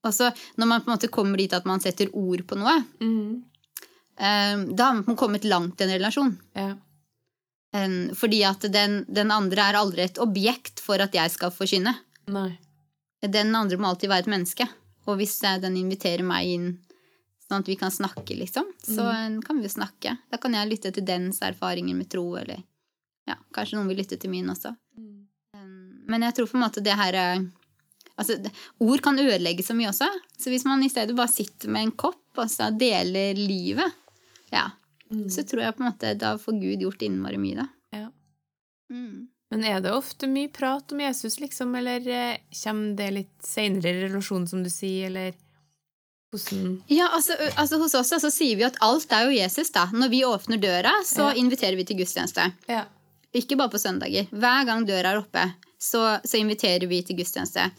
og 0.08 0.16
så 0.16 0.30
når 0.56 0.70
man 0.70 0.84
på 0.84 0.90
en 0.90 0.96
måte 0.96 1.12
kommer 1.12 1.42
dit 1.42 1.54
at 1.56 1.68
man 1.68 1.84
setter 1.84 2.12
ord 2.16 2.46
på 2.48 2.58
noe, 2.60 2.78
mm. 3.04 3.32
um, 4.16 4.62
da 4.72 4.92
har 4.92 5.02
man 5.02 5.20
kommet 5.20 5.48
langt 5.48 5.82
i 5.82 5.88
en 5.88 5.98
relasjon. 5.98 6.38
ja. 6.58 6.76
Um, 7.70 8.16
fordi 8.18 8.40
at 8.50 8.64
den, 8.74 9.04
den 9.06 9.30
andre 9.30 9.68
er 9.70 9.78
aldri 9.78 10.02
et 10.02 10.18
objekt 10.18 10.82
for 10.82 10.98
at 11.04 11.14
jeg 11.14 11.30
skal 11.30 11.52
forkynne. 11.54 11.94
Nei. 12.34 12.56
Den 13.22 13.54
andre 13.54 13.78
må 13.78 13.92
alltid 13.92 14.10
være 14.10 14.26
et 14.26 14.32
menneske. 14.32 14.66
Og 15.10 15.20
hvis 15.20 15.36
eh, 15.48 15.60
den 15.62 15.78
inviterer 15.80 16.26
meg 16.26 16.54
inn 16.54 16.70
sånn 17.50 17.64
at 17.64 17.70
vi 17.72 17.78
kan 17.80 17.94
snakke, 17.94 18.38
liksom, 18.38 18.68
så 18.86 19.08
mm. 19.10 19.40
kan 19.46 19.58
vi 19.58 19.66
jo 19.66 19.74
snakke. 19.74 20.16
Da 20.30 20.38
kan 20.42 20.54
jeg 20.54 20.70
lytte 20.70 20.92
til 20.94 21.06
dens 21.08 21.42
erfaringer 21.46 21.98
med 21.98 22.10
tro, 22.12 22.28
eller 22.38 22.62
ja, 23.30 23.40
kanskje 23.56 23.80
noen 23.80 23.90
vil 23.90 24.04
lytte 24.04 24.20
til 24.22 24.30
min 24.34 24.52
også. 24.54 24.76
Mm. 25.00 25.16
Men 26.10 26.26
jeg 26.26 26.38
tror 26.38 26.50
på 26.50 26.58
en 26.58 26.66
måte 26.66 26.86
det 26.86 26.98
her 26.98 27.18
eh, 27.18 27.48
Altså, 28.20 28.36
ord 28.84 29.00
kan 29.00 29.16
ødelegge 29.16 29.64
så 29.64 29.72
mye 29.72 29.94
også. 29.94 30.10
Så 30.36 30.52
hvis 30.52 30.66
man 30.68 30.82
i 30.84 30.90
stedet 30.92 31.14
bare 31.16 31.32
sitter 31.32 31.72
med 31.72 31.86
en 31.86 31.94
kopp 31.96 32.42
og 32.42 32.50
så 32.52 32.68
deler 32.76 33.38
livet, 33.40 33.96
ja, 34.52 34.66
så 35.32 35.46
tror 35.48 35.64
jeg 35.64 35.78
på 35.78 35.86
en 35.86 35.88
måte 35.88 36.12
da 36.20 36.34
får 36.42 36.58
Gud 36.60 36.84
gjort 36.84 37.06
innmari 37.08 37.40
mye, 37.40 37.64
da. 37.64 37.68
Ja. 37.96 38.10
Mm. 38.92 39.30
Men 39.52 39.64
er 39.66 39.80
det 39.82 39.92
ofte 39.96 40.28
mye 40.30 40.50
prat 40.54 40.92
om 40.94 41.00
Jesus, 41.02 41.40
liksom, 41.42 41.72
eller 41.80 42.06
eh, 42.08 42.38
kommer 42.64 42.96
det 43.00 43.08
litt 43.16 43.46
seinere 43.46 43.90
i 43.96 44.04
relasjonen, 44.08 44.48
som 44.48 44.62
du 44.64 44.70
sier, 44.70 45.08
eller 45.10 45.34
hvordan 46.30 46.84
Ja, 46.94 47.08
altså, 47.18 47.34
altså 47.58 47.80
Hos 47.82 47.96
oss 47.98 48.12
så 48.22 48.30
sier 48.30 48.60
vi 48.60 48.68
at 48.68 48.78
alt 48.86 49.12
er 49.12 49.26
jo 49.26 49.32
Jesus. 49.34 49.72
da. 49.74 49.88
Når 49.94 50.10
vi 50.14 50.20
åpner 50.28 50.62
døra, 50.62 50.92
så 51.06 51.32
Ja. 51.32 51.34
inviterer 51.42 51.76
vi 51.76 51.84
til 51.90 51.98
gudstjeneste. 51.98 52.52
Ja. 52.70 52.84
Ikke 53.34 53.58
bare 53.58 53.70
på 53.74 53.82
søndager. 53.82 54.28
Hver 54.30 54.66
gang 54.66 54.86
døra 54.86 55.14
er 55.16 55.24
oppe, 55.24 55.48
så, 55.80 56.20
så 56.24 56.38
inviterer 56.38 56.88
vi 56.88 57.02
til 57.02 57.18
gudstjeneste. 57.18 57.72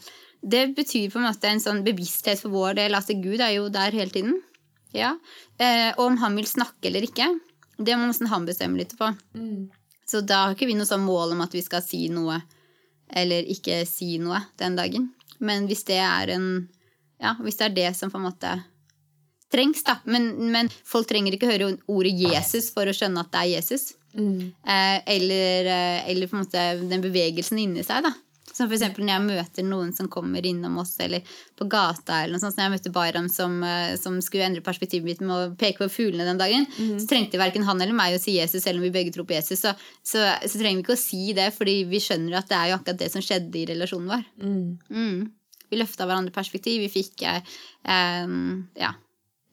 Det 0.43 0.75
betyr 0.75 1.09
på 1.11 1.19
en 1.21 1.27
måte 1.29 1.47
en 1.47 1.59
sånn 1.63 1.83
bevissthet 1.85 2.39
for 2.41 2.49
vår 2.49 2.75
del. 2.75 2.95
Altså 2.97 3.13
Gud 3.21 3.39
er 3.39 3.55
jo 3.55 3.69
der 3.69 3.91
hele 3.91 4.09
tiden. 4.11 4.41
Ja. 4.91 5.15
Eh, 5.59 5.93
og 5.97 6.05
om 6.11 6.17
han 6.17 6.35
vil 6.35 6.45
snakke 6.49 6.87
eller 6.89 7.01
ikke, 7.07 7.27
det 7.79 7.95
må 7.95 8.07
nesten 8.09 8.27
han 8.27 8.45
bestemme 8.45 8.77
litt 8.77 8.97
på. 8.97 9.11
Så 10.11 10.19
da 10.27 10.45
har 10.45 10.55
ikke 10.55 10.67
vi 10.67 10.75
noe 10.75 10.89
sånn 10.89 11.05
mål 11.05 11.37
om 11.37 11.43
at 11.45 11.53
vi 11.55 11.63
skal 11.63 11.83
si 11.85 12.05
noe 12.11 12.41
eller 13.11 13.47
ikke 13.51 13.81
si 13.87 14.17
noe 14.19 14.41
den 14.59 14.75
dagen. 14.79 15.09
Men 15.39 15.67
hvis 15.69 15.85
det 15.87 16.01
er 16.03 16.35
en 16.37 16.51
Ja, 17.21 17.35
hvis 17.37 17.59
det 17.59 17.65
er 17.67 17.73
det 17.75 17.89
som 17.93 18.09
på 18.09 18.17
en 18.17 18.25
måte 18.25 18.51
trengs, 19.53 19.83
da. 19.85 19.99
Men, 20.09 20.31
men 20.49 20.71
folk 20.87 21.05
trenger 21.09 21.35
ikke 21.35 21.51
høre 21.51 21.67
ordet 21.91 22.15
Jesus 22.17 22.71
for 22.73 22.89
å 22.89 22.95
skjønne 22.95 23.21
at 23.21 23.29
det 23.29 23.41
er 23.43 23.49
Jesus. 23.51 23.91
Eh, 24.65 24.97
eller, 25.15 25.69
eh, 25.69 26.09
eller 26.09 26.31
på 26.31 26.39
en 26.39 26.47
måte 26.47 26.63
den 26.81 27.03
bevegelsen 27.03 27.59
inni 27.61 27.85
seg, 27.85 28.07
da. 28.07 28.13
Som 28.61 28.75
eksempel 28.77 29.05
når 29.05 29.13
jeg 29.13 29.25
møter 29.27 29.65
noen 29.67 29.91
som 29.97 30.09
kommer 30.11 30.45
innom 30.45 30.77
oss, 30.81 30.93
eller 31.03 31.25
på 31.57 31.67
gata, 31.71 32.21
eller 32.21 32.37
noe 32.37 32.43
sånt. 32.43 32.57
Når 32.59 32.67
jeg 32.67 32.73
møtte 32.75 32.93
Bayram 32.95 33.27
som, 33.31 33.57
eh, 33.65 33.95
som 34.01 34.19
skulle 34.23 34.47
endre 34.47 34.63
perspektivet 34.65 35.07
mitt 35.07 35.23
med 35.25 35.35
å 35.35 35.51
peke 35.59 35.83
på 35.83 35.89
fuglene 35.91 36.27
den 36.29 36.41
dagen, 36.41 36.67
så 37.01 37.09
trengte 37.09 37.41
verken 37.41 37.65
han 37.67 37.81
eller 37.81 37.97
meg 37.97 38.15
å 38.15 38.21
si 38.21 38.37
Jesus, 38.37 38.63
selv 38.63 38.81
om 38.81 38.87
vi 38.87 38.93
begge 38.93 39.13
tror 39.15 39.27
på 39.29 39.37
Jesus. 39.37 39.63
Så, 39.65 39.75
så, 40.03 40.23
så 40.45 40.61
trenger 40.61 40.79
vi 40.79 40.85
ikke 40.85 40.97
å 40.97 41.03
si 41.03 41.33
det, 41.37 41.51
fordi 41.57 41.81
vi 41.89 42.01
skjønner 42.03 42.39
at 42.39 42.49
det 42.51 42.57
er 42.57 42.71
jo 42.71 42.79
akkurat 42.79 43.01
det 43.01 43.11
som 43.13 43.25
skjedde 43.25 43.61
i 43.61 43.67
relasjonen 43.73 44.11
vår. 44.11 44.25
Mm. 44.91 45.21
Vi 45.71 45.79
løfta 45.79 46.07
hverandre 46.07 46.35
perspektiv. 46.35 46.81
Vi 46.83 46.91
fikk 46.91 47.23
eh, 47.29 47.55
eh, 47.87 48.35
ja, 48.81 48.91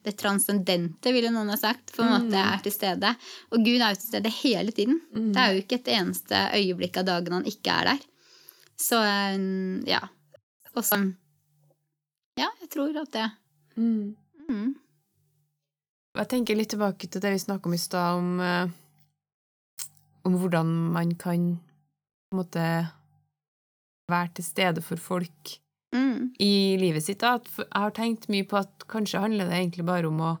det 0.03 0.15
transcendente, 0.19 1.11
ville 1.15 1.31
noen 1.33 1.51
ha 1.51 1.57
sagt, 1.59 1.91
på 1.95 2.03
en 2.03 2.13
måte 2.13 2.39
er 2.39 2.61
til 2.63 2.73
stede. 2.73 3.11
Og 3.51 3.65
Gud 3.65 3.81
er 3.81 3.91
jo 3.91 3.99
til 3.99 4.07
stede 4.13 4.31
hele 4.39 4.75
tiden. 4.75 5.01
Det 5.33 5.41
er 5.41 5.53
jo 5.53 5.63
ikke 5.63 5.79
et 5.81 5.91
eneste 5.97 6.45
øyeblikk 6.55 7.01
av 7.01 7.09
dagen 7.09 7.39
han 7.39 7.49
ikke 7.49 7.75
er 7.81 7.91
der. 7.93 8.05
Så 8.79 8.99
eh, 9.03 9.37
ja. 9.89 10.01
Og 10.75 10.85
så 10.85 10.99
Ja, 12.39 12.47
jeg 12.61 12.69
tror 12.71 12.95
at 13.01 13.11
det 13.11 13.27
mm. 13.75 14.15
Jeg 16.17 16.29
tenker 16.31 16.57
litt 16.57 16.71
tilbake 16.73 17.07
til 17.07 17.21
det 17.21 17.31
vi 17.35 17.41
snakka 17.41 17.69
om 17.69 17.75
i 17.75 17.79
stad, 17.79 18.17
om, 18.17 18.39
eh, 18.41 18.71
om 20.27 20.37
hvordan 20.41 20.71
man 20.95 21.13
kan 21.15 21.43
på 21.59 22.35
en 22.35 22.39
måte 22.41 22.63
være 24.09 24.31
til 24.39 24.47
stede 24.47 24.81
for 24.83 24.97
folk 24.99 25.59
Mm. 25.93 26.33
i 26.39 26.77
livet 26.77 27.03
sitt. 27.03 27.19
Da. 27.23 27.39
Jeg 27.57 27.65
har 27.73 27.93
tenkt 27.97 28.27
mye 28.29 28.45
på 28.45 28.59
at 28.59 28.85
kanskje 28.91 29.21
handler 29.23 29.49
det 29.49 29.57
egentlig 29.57 29.85
bare 29.87 30.09
om 30.09 30.19
å 30.21 30.37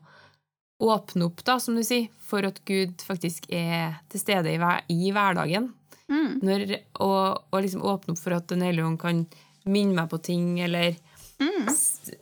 åpne 0.79 1.25
opp, 1.25 1.43
da, 1.43 1.57
som 1.59 1.75
du 1.75 1.81
sier, 1.83 2.07
for 2.21 2.45
at 2.45 2.61
Gud 2.69 3.01
faktisk 3.03 3.49
er 3.51 3.97
til 4.11 4.21
stede 4.21 4.53
i, 4.53 4.59
hver, 4.61 4.85
i 4.93 5.09
hverdagen. 5.11 5.71
Mm. 6.09 6.39
Når, 6.41 6.63
og, 7.05 7.43
og 7.53 7.61
liksom 7.61 7.81
åpne 7.85 8.15
opp 8.15 8.19
for 8.19 8.33
at 8.33 8.47
Den 8.49 8.61
hellige 8.65 8.85
ånd 8.87 8.99
kan 8.99 9.25
minne 9.69 9.93
meg 9.93 10.09
på 10.09 10.21
ting, 10.25 10.59
eller 10.65 10.95
Mm. 11.39 11.69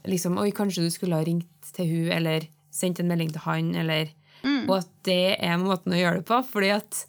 liksom 0.05 0.35
Oi, 0.37 0.51
kanskje 0.53 0.83
du 0.85 0.91
skulle 0.93 1.15
ha 1.17 1.23
ringt 1.25 1.71
til 1.73 1.87
hun 1.89 2.11
eller 2.13 2.43
sendt 2.69 2.99
en 3.01 3.07
melding 3.09 3.31
til 3.33 3.41
han, 3.47 3.73
eller 3.75 4.11
Mm. 4.43 4.69
Og 4.69 4.77
at 4.77 4.89
det 5.07 5.39
er 5.41 5.57
måten 5.57 5.95
å 5.95 5.97
gjøre 5.97 6.19
det 6.19 6.25
på. 6.29 6.37
fordi 6.45 6.69
at 6.75 7.05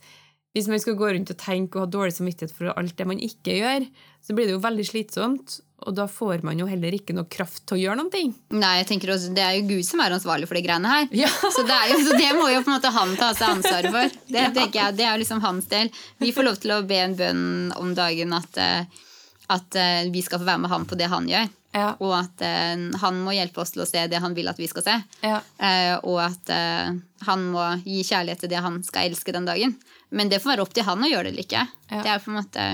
hvis 0.59 0.69
man 0.71 0.83
skal 0.83 0.99
gå 0.99 1.15
rundt 1.15 1.33
og 1.33 1.41
tenke 1.41 1.79
og 1.79 1.87
ha 1.87 1.93
dårlig 1.95 2.17
samvittighet 2.19 2.55
for 2.55 2.75
alt 2.75 2.99
det 2.99 3.07
man 3.09 3.23
ikke 3.23 3.57
gjør, 3.61 3.89
så 4.25 4.35
blir 4.37 4.49
det 4.49 4.57
jo 4.57 4.63
veldig 4.65 4.87
slitsomt, 4.87 5.61
og 5.87 5.95
da 5.95 6.09
får 6.11 6.43
man 6.47 6.59
jo 6.59 6.67
heller 6.67 6.95
ikke 6.97 7.15
noe 7.15 7.29
kraft 7.31 7.63
til 7.69 7.77
å 7.77 7.81
gjøre 7.81 7.99
noen 8.01 8.11
ting. 8.11 8.33
Nei, 8.51 8.73
jeg 8.81 8.89
tenker 8.91 9.13
også, 9.15 9.31
Det 9.35 9.45
er 9.45 9.55
jo 9.57 9.69
Gud 9.69 9.87
som 9.87 10.03
er 10.03 10.17
ansvarlig 10.17 10.49
for 10.51 10.59
de 10.59 10.65
greiene 10.67 10.91
her. 10.91 11.07
Ja. 11.15 11.31
Så, 11.55 11.63
det 11.67 11.77
er 11.77 11.93
jo, 11.93 12.01
så 12.03 12.17
det 12.19 12.33
må 12.35 12.49
jo 12.51 12.63
på 12.65 12.73
en 12.73 12.77
måte 12.77 12.91
han 12.93 13.15
ta 13.19 13.31
seg 13.39 13.59
ansvaret 13.59 13.95
for. 13.95 14.17
Det 14.27 14.47
tenker 14.57 14.81
jeg, 14.81 14.97
det 14.99 15.07
er 15.07 15.13
jo 15.15 15.23
liksom 15.23 15.45
hans 15.45 15.71
del. 15.71 15.93
Vi 16.19 16.33
får 16.35 16.49
lov 16.49 16.59
til 16.65 16.75
å 16.75 16.81
be 16.89 16.99
en 17.05 17.15
bønn 17.19 17.47
om 17.79 17.95
dagen 17.97 18.35
at, 18.37 18.59
eh, 18.59 19.07
at 19.55 19.79
eh, 19.79 20.11
vi 20.11 20.25
skal 20.27 20.43
få 20.43 20.51
være 20.51 20.65
med 20.67 20.75
ham 20.75 20.89
på 20.91 20.99
det 20.99 21.09
han 21.15 21.31
gjør. 21.31 21.47
Ja. 21.77 21.93
Og 22.01 22.15
at 22.17 22.43
uh, 22.43 22.85
han 23.03 23.21
må 23.25 23.35
hjelpe 23.37 23.61
oss 23.63 23.75
til 23.75 23.85
å 23.85 23.89
se 23.89 24.07
det 24.09 24.21
han 24.23 24.35
vil 24.37 24.49
at 24.51 24.59
vi 24.61 24.69
skal 24.71 24.85
se. 24.87 24.97
Ja. 25.21 25.41
Uh, 25.61 25.97
og 26.09 26.23
at 26.25 26.53
uh, 26.53 26.97
han 27.29 27.47
må 27.53 27.67
gi 27.85 28.01
kjærlighet 28.09 28.45
til 28.45 28.53
det 28.53 28.63
han 28.65 28.81
skal 28.87 29.11
elske 29.11 29.35
den 29.37 29.49
dagen. 29.49 29.77
Men 30.11 30.31
det 30.31 30.41
får 30.43 30.55
være 30.55 30.65
opp 30.65 30.75
til 30.77 30.87
han 30.87 31.05
å 31.05 31.11
gjøre 31.11 31.29
det 31.29 31.35
eller 31.35 31.47
ikke. 31.47 31.65
Ja. 31.91 32.03
Det 32.05 32.13
er 32.13 32.23
på 32.25 32.31
en 32.33 32.39
måte, 32.39 32.69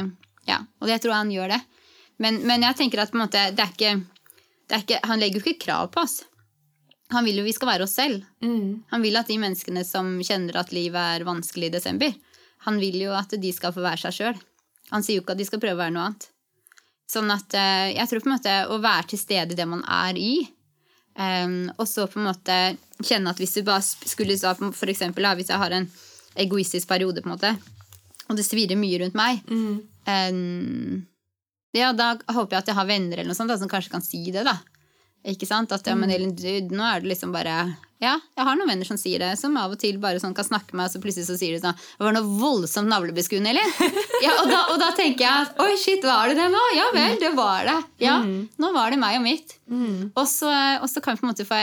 ja, 0.48 0.60
Og 0.82 0.90
jeg 0.90 1.02
tror 1.02 1.16
han 1.16 1.32
gjør 1.34 1.54
det. 1.56 1.60
Men, 2.22 2.42
men 2.46 2.62
jeg 2.62 2.78
tenker 2.78 3.02
at 3.02 3.16
måte, 3.16 3.48
det 3.56 3.64
er 3.64 3.72
ikke, 3.72 3.94
det 4.68 4.76
er 4.76 4.84
ikke, 4.84 5.00
han 5.08 5.20
legger 5.22 5.40
jo 5.40 5.44
ikke 5.48 5.66
krav 5.66 5.90
på 5.94 6.04
oss. 6.04 6.20
Han 7.12 7.26
vil 7.26 7.40
jo 7.40 7.46
vi 7.46 7.54
skal 7.54 7.72
være 7.72 7.86
oss 7.86 7.96
selv. 7.98 8.22
Mm. 8.44 8.84
Han 8.90 9.02
vil 9.04 9.18
at 9.18 9.30
de 9.30 9.38
menneskene 9.40 9.82
som 9.86 10.16
kjenner 10.24 10.60
at 10.62 10.72
livet 10.74 11.18
er 11.18 11.26
vanskelig 11.26 11.68
i 11.68 11.74
desember, 11.74 12.14
han 12.64 12.78
vil 12.80 12.96
jo 13.02 13.12
at 13.16 13.34
de 13.40 13.50
skal 13.52 13.74
få 13.74 13.82
være 13.84 14.06
seg 14.06 14.16
sjøl. 14.18 14.38
Han 14.92 15.04
sier 15.04 15.18
jo 15.18 15.24
ikke 15.24 15.34
at 15.34 15.42
de 15.42 15.48
skal 15.48 15.60
prøve 15.62 15.76
å 15.76 15.82
være 15.82 15.94
noe 15.96 16.06
annet. 16.08 16.28
Sånn 17.10 17.28
at 17.34 17.54
eh, 17.58 17.92
jeg 17.98 18.08
tror 18.08 18.22
på 18.24 18.30
en 18.30 18.36
måte 18.38 18.54
å 18.72 18.80
være 18.80 19.10
til 19.12 19.20
stede 19.20 19.52
i 19.52 19.58
det 19.58 19.66
man 19.68 19.82
er 19.84 20.16
i, 20.16 20.32
um, 21.18 21.58
og 21.76 21.84
så 21.88 22.06
på 22.08 22.20
en 22.20 22.30
måte 22.30 22.56
kjenne 23.04 23.34
at 23.34 23.42
hvis 23.42 23.58
du 23.58 23.66
bare 23.66 23.84
skulle 23.84 24.38
sa 24.40 24.54
for 24.56 24.92
eksempel, 24.92 25.28
hvis 25.36 25.52
jeg 25.52 25.60
har 25.60 25.76
en 25.76 25.88
egoistisk 26.36 26.88
periode, 26.90 27.22
på 27.22 27.30
en 27.30 27.36
måte, 27.36 27.54
og 28.28 28.36
det 28.38 28.44
svirrer 28.46 28.78
mye 28.80 29.00
rundt 29.02 29.14
meg, 29.18 29.42
em, 30.08 31.06
ja, 31.74 31.92
da 31.92 32.14
håper 32.30 32.54
jeg 32.56 32.62
at 32.62 32.68
jeg 32.70 32.78
har 32.78 32.86
venner 32.86 33.18
eller 33.18 33.32
noe 33.32 33.38
sånt 33.38 33.50
da, 33.50 33.58
som 33.58 33.68
kanskje 33.70 33.90
kan 33.92 34.04
si 34.04 34.22
det, 34.30 34.44
da. 34.46 34.58
Ikke 35.24 35.46
sant? 35.48 35.72
At 35.72 35.86
ja, 35.88 35.94
men 35.96 36.10
Elin, 36.12 36.34
du, 36.36 36.44
nå 36.76 36.84
er 36.84 37.00
det 37.00 37.08
liksom 37.14 37.30
bare 37.32 37.54
Ja, 38.02 38.18
jeg 38.36 38.44
har 38.44 38.58
noen 38.58 38.68
venner 38.68 38.84
som 38.84 38.98
sier 39.00 39.22
det, 39.22 39.30
som 39.40 39.54
av 39.56 39.72
og 39.72 39.78
til 39.80 39.96
bare 39.96 40.20
sånn 40.20 40.34
kan 40.36 40.44
snakke 40.44 40.74
med 40.74 40.82
meg, 40.82 40.90
og 40.90 40.92
så 40.92 41.00
plutselig 41.00 41.24
så 41.30 41.36
sier 41.40 41.54
de 41.56 41.62
sånn 41.62 41.78
Det 41.80 42.04
var 42.04 42.12
noe 42.12 42.28
voldsomt 42.42 42.90
navlebeskuende, 42.92 43.54
Elin. 43.54 43.72
Ja, 44.24 44.34
og, 44.42 44.50
da, 44.52 44.58
og 44.74 44.78
da 44.80 44.90
tenker 44.96 45.24
jeg 45.24 45.46
at 45.46 45.58
oi, 45.64 45.72
shit, 45.80 46.04
var 46.04 46.28
det 46.28 46.36
det 46.38 46.50
nå? 46.52 46.60
Ja 46.76 46.90
vel, 46.94 47.16
det 47.20 47.32
var 47.36 47.64
det. 47.66 47.78
Ja, 48.04 48.18
nå 48.22 48.70
var 48.76 48.92
det 48.92 49.00
meg 49.00 49.16
og 49.18 49.24
mitt. 49.24 49.56
Og, 50.12 50.26
så, 50.28 50.52
og 50.84 50.86
så 50.92 51.00
kan 51.04 51.16
vi 51.16 51.20
på 51.24 51.26
en 51.26 51.32
måte 51.32 51.48
få, 51.48 51.58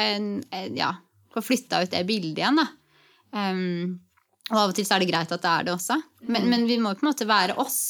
ja, 0.78 0.92
få 1.34 1.46
flytta 1.46 1.84
ut 1.86 1.94
det 1.94 2.02
bildet 2.10 2.42
igjen, 2.42 2.60
da. 2.60 2.68
Em, 3.38 4.00
Og 4.52 4.58
av 4.60 4.72
og 4.72 4.78
til 4.78 4.88
så 4.88 4.98
er 4.98 5.04
det 5.04 5.12
greit 5.12 5.32
at 5.32 5.44
det 5.44 5.52
er 5.52 5.68
det 5.68 5.74
også. 5.76 5.98
Men, 6.28 6.50
men 6.52 6.68
vi 6.68 6.78
må 6.82 6.92
jo 6.92 7.00
på 7.00 7.06
en 7.06 7.12
måte 7.12 7.28
være 7.30 7.56
oss. 7.62 7.82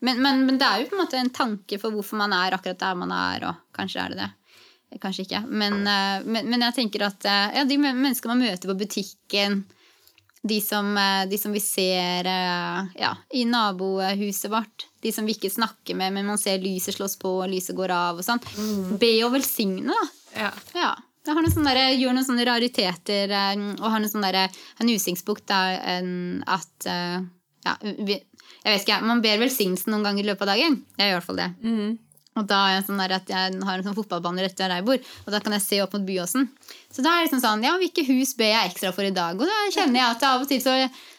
Men, 0.00 0.20
men, 0.22 0.42
men, 0.46 0.58
det 0.60 0.66
er 0.66 0.82
jo 0.82 0.90
på 0.90 0.96
en 0.96 1.04
måte 1.04 1.20
en 1.20 1.32
tanke 1.32 1.78
for 1.80 1.94
hvorfor 1.94 2.18
man 2.20 2.34
er 2.36 2.56
akkurat 2.56 2.80
der 2.82 2.98
man 2.98 3.14
er, 3.14 3.46
og 3.48 3.76
kanskje 3.76 4.02
er 4.02 4.12
det 4.12 4.20
det. 4.24 4.32
Kanskje 5.02 5.26
ikke. 5.26 5.42
Men, 5.50 5.80
eh, 5.90 6.26
men 6.46 6.62
jeg 6.68 6.76
tenker 6.76 7.06
at 7.08 7.24
eh, 7.28 7.56
ja, 7.58 7.64
de 7.68 7.78
menneskene 7.80 8.32
man 8.32 8.44
møter 8.46 8.70
på 8.70 8.78
butikken, 8.80 9.64
de 10.46 10.60
som, 10.62 10.92
eh, 11.00 11.24
de 11.28 11.38
som 11.40 11.52
vi 11.52 11.60
ser 11.60 12.28
ja, 12.28 13.10
i 13.34 13.42
nabohuset 13.48 14.52
vårt, 14.52 14.86
de 15.02 15.12
som 15.12 15.26
vi 15.26 15.34
ikke 15.36 15.52
snakker 15.52 15.98
med, 15.98 16.14
men 16.14 16.28
man 16.28 16.40
ser 16.40 16.62
lyset 16.62 16.96
slås 16.96 17.18
på, 17.20 17.34
og 17.42 17.50
lyset 17.52 17.76
går 17.76 17.92
av 17.92 18.22
og 18.22 18.26
sånn. 18.26 18.40
Mm. 18.56 18.96
Be 19.02 19.12
og 19.26 19.34
velsigne, 19.34 19.90
da. 19.90 20.06
Ja. 20.36 20.52
ja. 20.76 20.94
Jeg 21.26 21.34
har 21.34 21.44
noen 21.44 21.54
sånne 21.54 21.74
der, 21.74 21.96
gjør 21.98 22.16
noen 22.16 22.28
sånne 22.28 22.46
rariteter 22.48 23.34
og 23.34 23.86
har 23.90 24.00
noen 24.00 24.12
sånne 24.12 24.32
der, 24.34 24.62
en 24.80 24.92
utsiktsbukt 24.94 25.52
at 25.52 26.88
ja, 27.66 27.74
vi, 27.82 28.16
jeg 28.16 28.72
vet 28.72 28.84
ikke, 28.84 29.02
Man 29.06 29.22
ber 29.24 29.40
velsignelsen 29.42 29.90
noen 29.94 30.06
ganger 30.06 30.24
i 30.24 30.28
løpet 30.30 30.46
av 30.46 30.52
dagen. 30.54 30.82
Jeg 30.98 31.08
gjør 31.08 31.16
i 31.16 31.18
hvert 31.18 31.26
fall 31.26 31.40
det. 31.40 31.48
Mm. 31.66 31.94
Og 32.36 32.44
da 32.44 32.56
er 32.66 32.74
jeg 32.74 32.86
sånn 32.90 33.00
at 33.00 33.30
jeg 33.32 33.58
har 33.64 33.78
en 33.80 33.86
sånn 33.86 33.96
fotballbane 33.96 34.44
rett 34.44 34.58
der 34.58 34.74
jeg 34.76 34.84
bor, 34.84 35.12
og 35.24 35.32
da 35.32 35.40
kan 35.40 35.54
jeg 35.56 35.64
se 35.64 35.78
opp 35.80 35.94
mot 35.96 36.04
Byåsen. 36.04 36.48
Så 36.92 37.04
da 37.04 37.14
er 37.14 37.22
det 37.22 37.28
liksom 37.30 37.40
sånn, 37.40 37.64
ja, 37.64 37.72
hvilke 37.80 38.04
hus 38.10 38.34
ber 38.36 38.50
jeg 38.52 38.72
ekstra 38.72 38.92
for 38.92 39.08
i 39.08 39.14
dag? 39.16 39.40
Og 39.40 39.48
da 39.48 39.60
kjenner 39.72 40.02
jeg 40.02 40.16
at 40.18 40.26
av 40.28 40.44
og 40.44 40.50
til 40.50 40.60
så, 40.60 40.74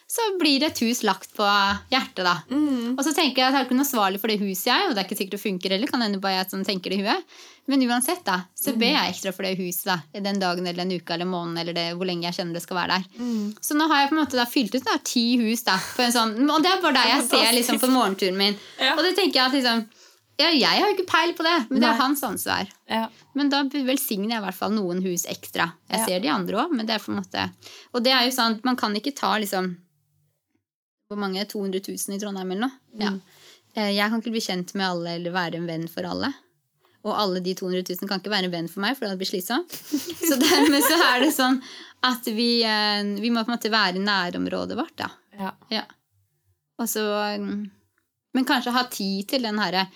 så 0.06 0.28
blir 0.38 0.62
et 0.68 0.82
hus 0.84 1.02
lagt 1.06 1.34
på 1.34 1.48
hjertet, 1.90 2.22
da. 2.22 2.36
Mm. 2.52 2.94
Og 2.94 3.02
så 3.02 3.14
tenker 3.16 3.42
jeg 3.42 3.48
at 3.48 3.56
jeg 3.56 3.64
er 3.64 3.66
ikke 3.66 3.80
noe 3.80 3.86
ansvarlig 3.88 4.22
for 4.22 4.30
det 4.30 4.38
huset, 4.44 4.68
jeg, 4.70 4.86
og 4.86 4.94
det 4.94 5.02
er 5.02 5.08
ikke 5.08 5.18
sikkert 5.18 5.36
det 5.38 5.42
funker 5.42 5.74
heller. 5.74 5.90
kan 5.90 6.06
hende 6.06 6.22
bare 6.22 6.38
jeg 6.38 6.52
sånn 6.54 6.66
tenker 6.68 6.94
det 6.94 7.00
i 7.00 7.08
huet. 7.08 7.40
Men 7.68 7.82
uansett, 7.84 8.22
da, 8.24 8.38
så 8.56 8.72
ber 8.80 8.94
jeg 8.94 9.12
ekstra 9.12 9.32
for 9.36 9.44
det 9.44 9.58
huset 9.58 9.90
da, 9.90 9.98
den 10.24 10.40
dagen 10.40 10.64
eller 10.64 10.86
den 10.86 10.96
uka 10.96 11.18
eller 11.18 11.28
måneden 11.28 11.60
eller 11.60 11.76
det, 11.76 11.86
hvor 12.00 12.08
lenge 12.08 12.24
jeg 12.24 12.38
kjenner 12.38 12.56
det 12.56 12.62
skal 12.64 12.78
være 12.78 12.96
der. 12.96 13.20
Mm. 13.20 13.50
Så 13.60 13.76
nå 13.76 13.88
har 13.90 14.00
jeg 14.00 14.08
på 14.08 14.16
en 14.16 14.20
måte 14.22 14.38
da 14.40 14.46
fylt 14.48 14.78
ut 14.78 14.86
da, 14.86 14.96
ti 15.04 15.24
hus, 15.42 15.66
da, 15.66 15.76
sånn, 15.98 16.32
og 16.48 16.64
det 16.64 16.70
er 16.72 16.80
bare 16.80 16.96
der 16.96 17.10
jeg 17.12 17.26
ser 17.28 17.50
liksom, 17.58 17.80
på 17.82 17.90
morgenturen 17.92 18.40
min. 18.40 18.56
Ja. 18.80 18.94
Og 18.96 19.04
det 19.04 19.12
tenker 19.18 19.42
jeg 19.42 19.44
at 19.44 19.58
liksom 19.58 19.84
ja, 20.38 20.52
jeg 20.54 20.70
har 20.70 20.86
jo 20.86 20.94
ikke 20.94 21.08
peil 21.10 21.32
på 21.34 21.42
det, 21.42 21.56
men 21.66 21.82
det 21.82 21.88
er 21.88 21.98
hans 21.98 22.20
ansvar. 22.22 22.68
Ja. 22.86 23.08
Men 23.34 23.48
da 23.50 23.64
velsigner 23.66 24.36
jeg 24.36 24.38
i 24.38 24.44
hvert 24.44 24.56
fall 24.56 24.70
noen 24.70 25.00
hus 25.02 25.26
ekstra. 25.26 25.72
Jeg 25.90 25.98
ja. 25.98 26.06
ser 26.06 26.22
de 26.22 26.30
andre 26.30 26.60
òg, 26.62 26.76
men 26.78 26.86
det 26.86 26.94
er 26.94 27.02
på 27.02 27.10
en 27.10 27.18
måte 27.18 27.48
Og 27.90 28.04
det 28.06 28.12
er 28.14 28.22
jo 28.28 28.36
sånn, 28.36 28.60
man 28.66 28.78
kan 28.78 28.94
ikke 28.94 29.16
ta 29.18 29.32
liksom 29.42 29.72
Hvor 31.10 31.18
mange? 31.18 31.42
200 31.42 31.82
000 31.90 32.14
i 32.14 32.20
Trondheim 32.22 32.54
eller 32.54 32.68
noe? 32.68 32.78
Mm. 32.94 33.02
Ja. 33.02 33.12
Eh, 33.74 33.90
jeg 33.96 34.12
kan 34.12 34.22
ikke 34.22 34.34
bli 34.36 34.44
kjent 34.44 34.74
med 34.78 34.86
alle 34.86 35.16
eller 35.18 35.34
være 35.34 35.58
en 35.58 35.66
venn 35.68 35.88
for 35.90 36.06
alle. 36.06 36.30
Og 37.06 37.14
alle 37.14 37.40
de 37.44 37.54
200 37.54 37.84
000 37.94 38.10
kan 38.10 38.20
ikke 38.20 38.32
være 38.32 38.48
en 38.48 38.54
venn 38.56 38.68
for 38.70 38.82
meg, 38.82 38.96
for 38.96 39.04
det 39.04 39.12
hadde 39.12 39.20
blitt 39.20 39.30
slitsomt. 39.30 39.76
Så 40.28 40.36
dermed 40.40 40.82
så 40.82 40.98
er 41.12 41.22
det 41.22 41.30
sånn 41.36 41.60
at 42.08 42.26
vi, 42.30 42.50
eh, 42.66 43.14
vi 43.22 43.30
må 43.30 43.44
på 43.44 43.52
en 43.52 43.56
måte 43.56 43.72
være 43.72 44.00
i 44.00 44.04
nærområdet 44.04 44.78
vårt, 44.78 44.96
da. 44.98 45.10
Ja. 45.38 45.54
ja. 45.72 45.84
Og 46.78 46.88
så 46.90 47.02
mm, 47.38 47.58
Men 48.34 48.46
kanskje 48.46 48.74
ha 48.74 48.82
tid 48.90 49.28
til 49.30 49.46
den 49.46 49.58
herre 49.62 49.86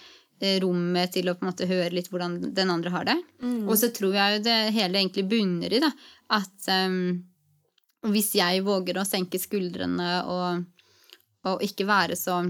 Eh, 0.43 0.59
rommet 0.59 1.13
til 1.15 1.31
å 1.31 1.37
på 1.39 1.45
en 1.45 1.53
måte 1.53 1.69
høre 1.71 1.95
litt 1.95 2.09
hvordan 2.11 2.41
den 2.51 2.71
andre 2.73 2.91
har 2.91 3.07
det. 3.07 3.15
Mm. 3.45 3.61
Og 3.71 3.77
så 3.79 3.93
tror 3.95 4.17
jeg 4.17 4.35
jo 4.35 4.41
det 4.49 4.57
hele 4.75 4.99
egentlig 4.99 5.23
bunner 5.31 5.71
i 5.71 5.79
da, 5.85 5.93
at 6.35 6.67
um, 6.91 7.21
hvis 8.11 8.33
jeg 8.35 8.65
våger 8.67 8.99
å 8.99 9.07
senke 9.07 9.39
skuldrene 9.39 10.09
og, 10.33 10.65
og 11.47 11.63
ikke 11.63 11.87
være 11.87 12.19
så 12.19 12.41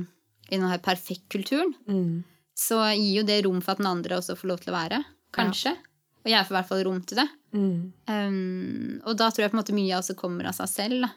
i 0.48 0.56
denne 0.56 0.78
perfekt-kulturen, 0.80 1.74
mm. 1.84 2.14
Så 2.58 2.82
gir 2.92 3.22
jo 3.22 3.24
det 3.26 3.42
rom 3.46 3.62
for 3.64 3.74
at 3.74 3.80
den 3.80 3.90
andre 3.90 4.18
også 4.18 4.36
får 4.38 4.50
lov 4.50 4.62
til 4.62 4.72
å 4.72 4.76
være. 4.76 5.00
Kanskje. 5.34 5.72
Ja. 5.74 5.88
Og 6.22 6.30
jeg 6.30 6.46
får 6.46 6.54
i 6.54 6.58
hvert 6.58 6.70
fall 6.70 6.84
rom 6.86 7.00
til 7.08 7.18
det. 7.18 7.28
Mm. 7.52 7.78
Um, 8.06 9.00
og 9.02 9.16
da 9.18 9.28
tror 9.30 9.44
jeg 9.44 9.52
på 9.52 9.56
en 9.56 9.62
måte 9.62 9.76
mye 9.76 9.98
også 9.98 10.16
kommer 10.18 10.48
av 10.48 10.56
seg 10.56 10.70
selv. 10.70 11.06
Da. 11.06 11.10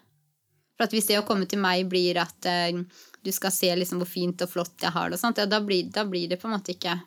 For 0.75 0.88
at 0.88 0.95
hvis 0.95 1.09
det 1.11 1.19
å 1.21 1.25
komme 1.27 1.47
til 1.49 1.61
meg 1.61 1.86
blir 1.91 2.17
at 2.23 2.49
uh, 2.49 2.79
du 3.25 3.31
skal 3.36 3.53
se 3.53 3.69
liksom 3.77 4.01
hvor 4.01 4.09
fint 4.09 4.41
og 4.43 4.51
flott 4.51 4.81
jeg 4.81 4.95
har 4.95 5.11
det, 5.11 5.19
og 5.19 5.21
sånt, 5.21 5.41
ja, 5.41 5.47
da, 5.49 5.61
blir, 5.63 5.91
da, 5.93 6.07
blir, 6.09 6.27
det 6.31 6.39
på 6.41 6.49
en 6.49 6.57
måte 6.57 6.75
ikke 6.75 6.97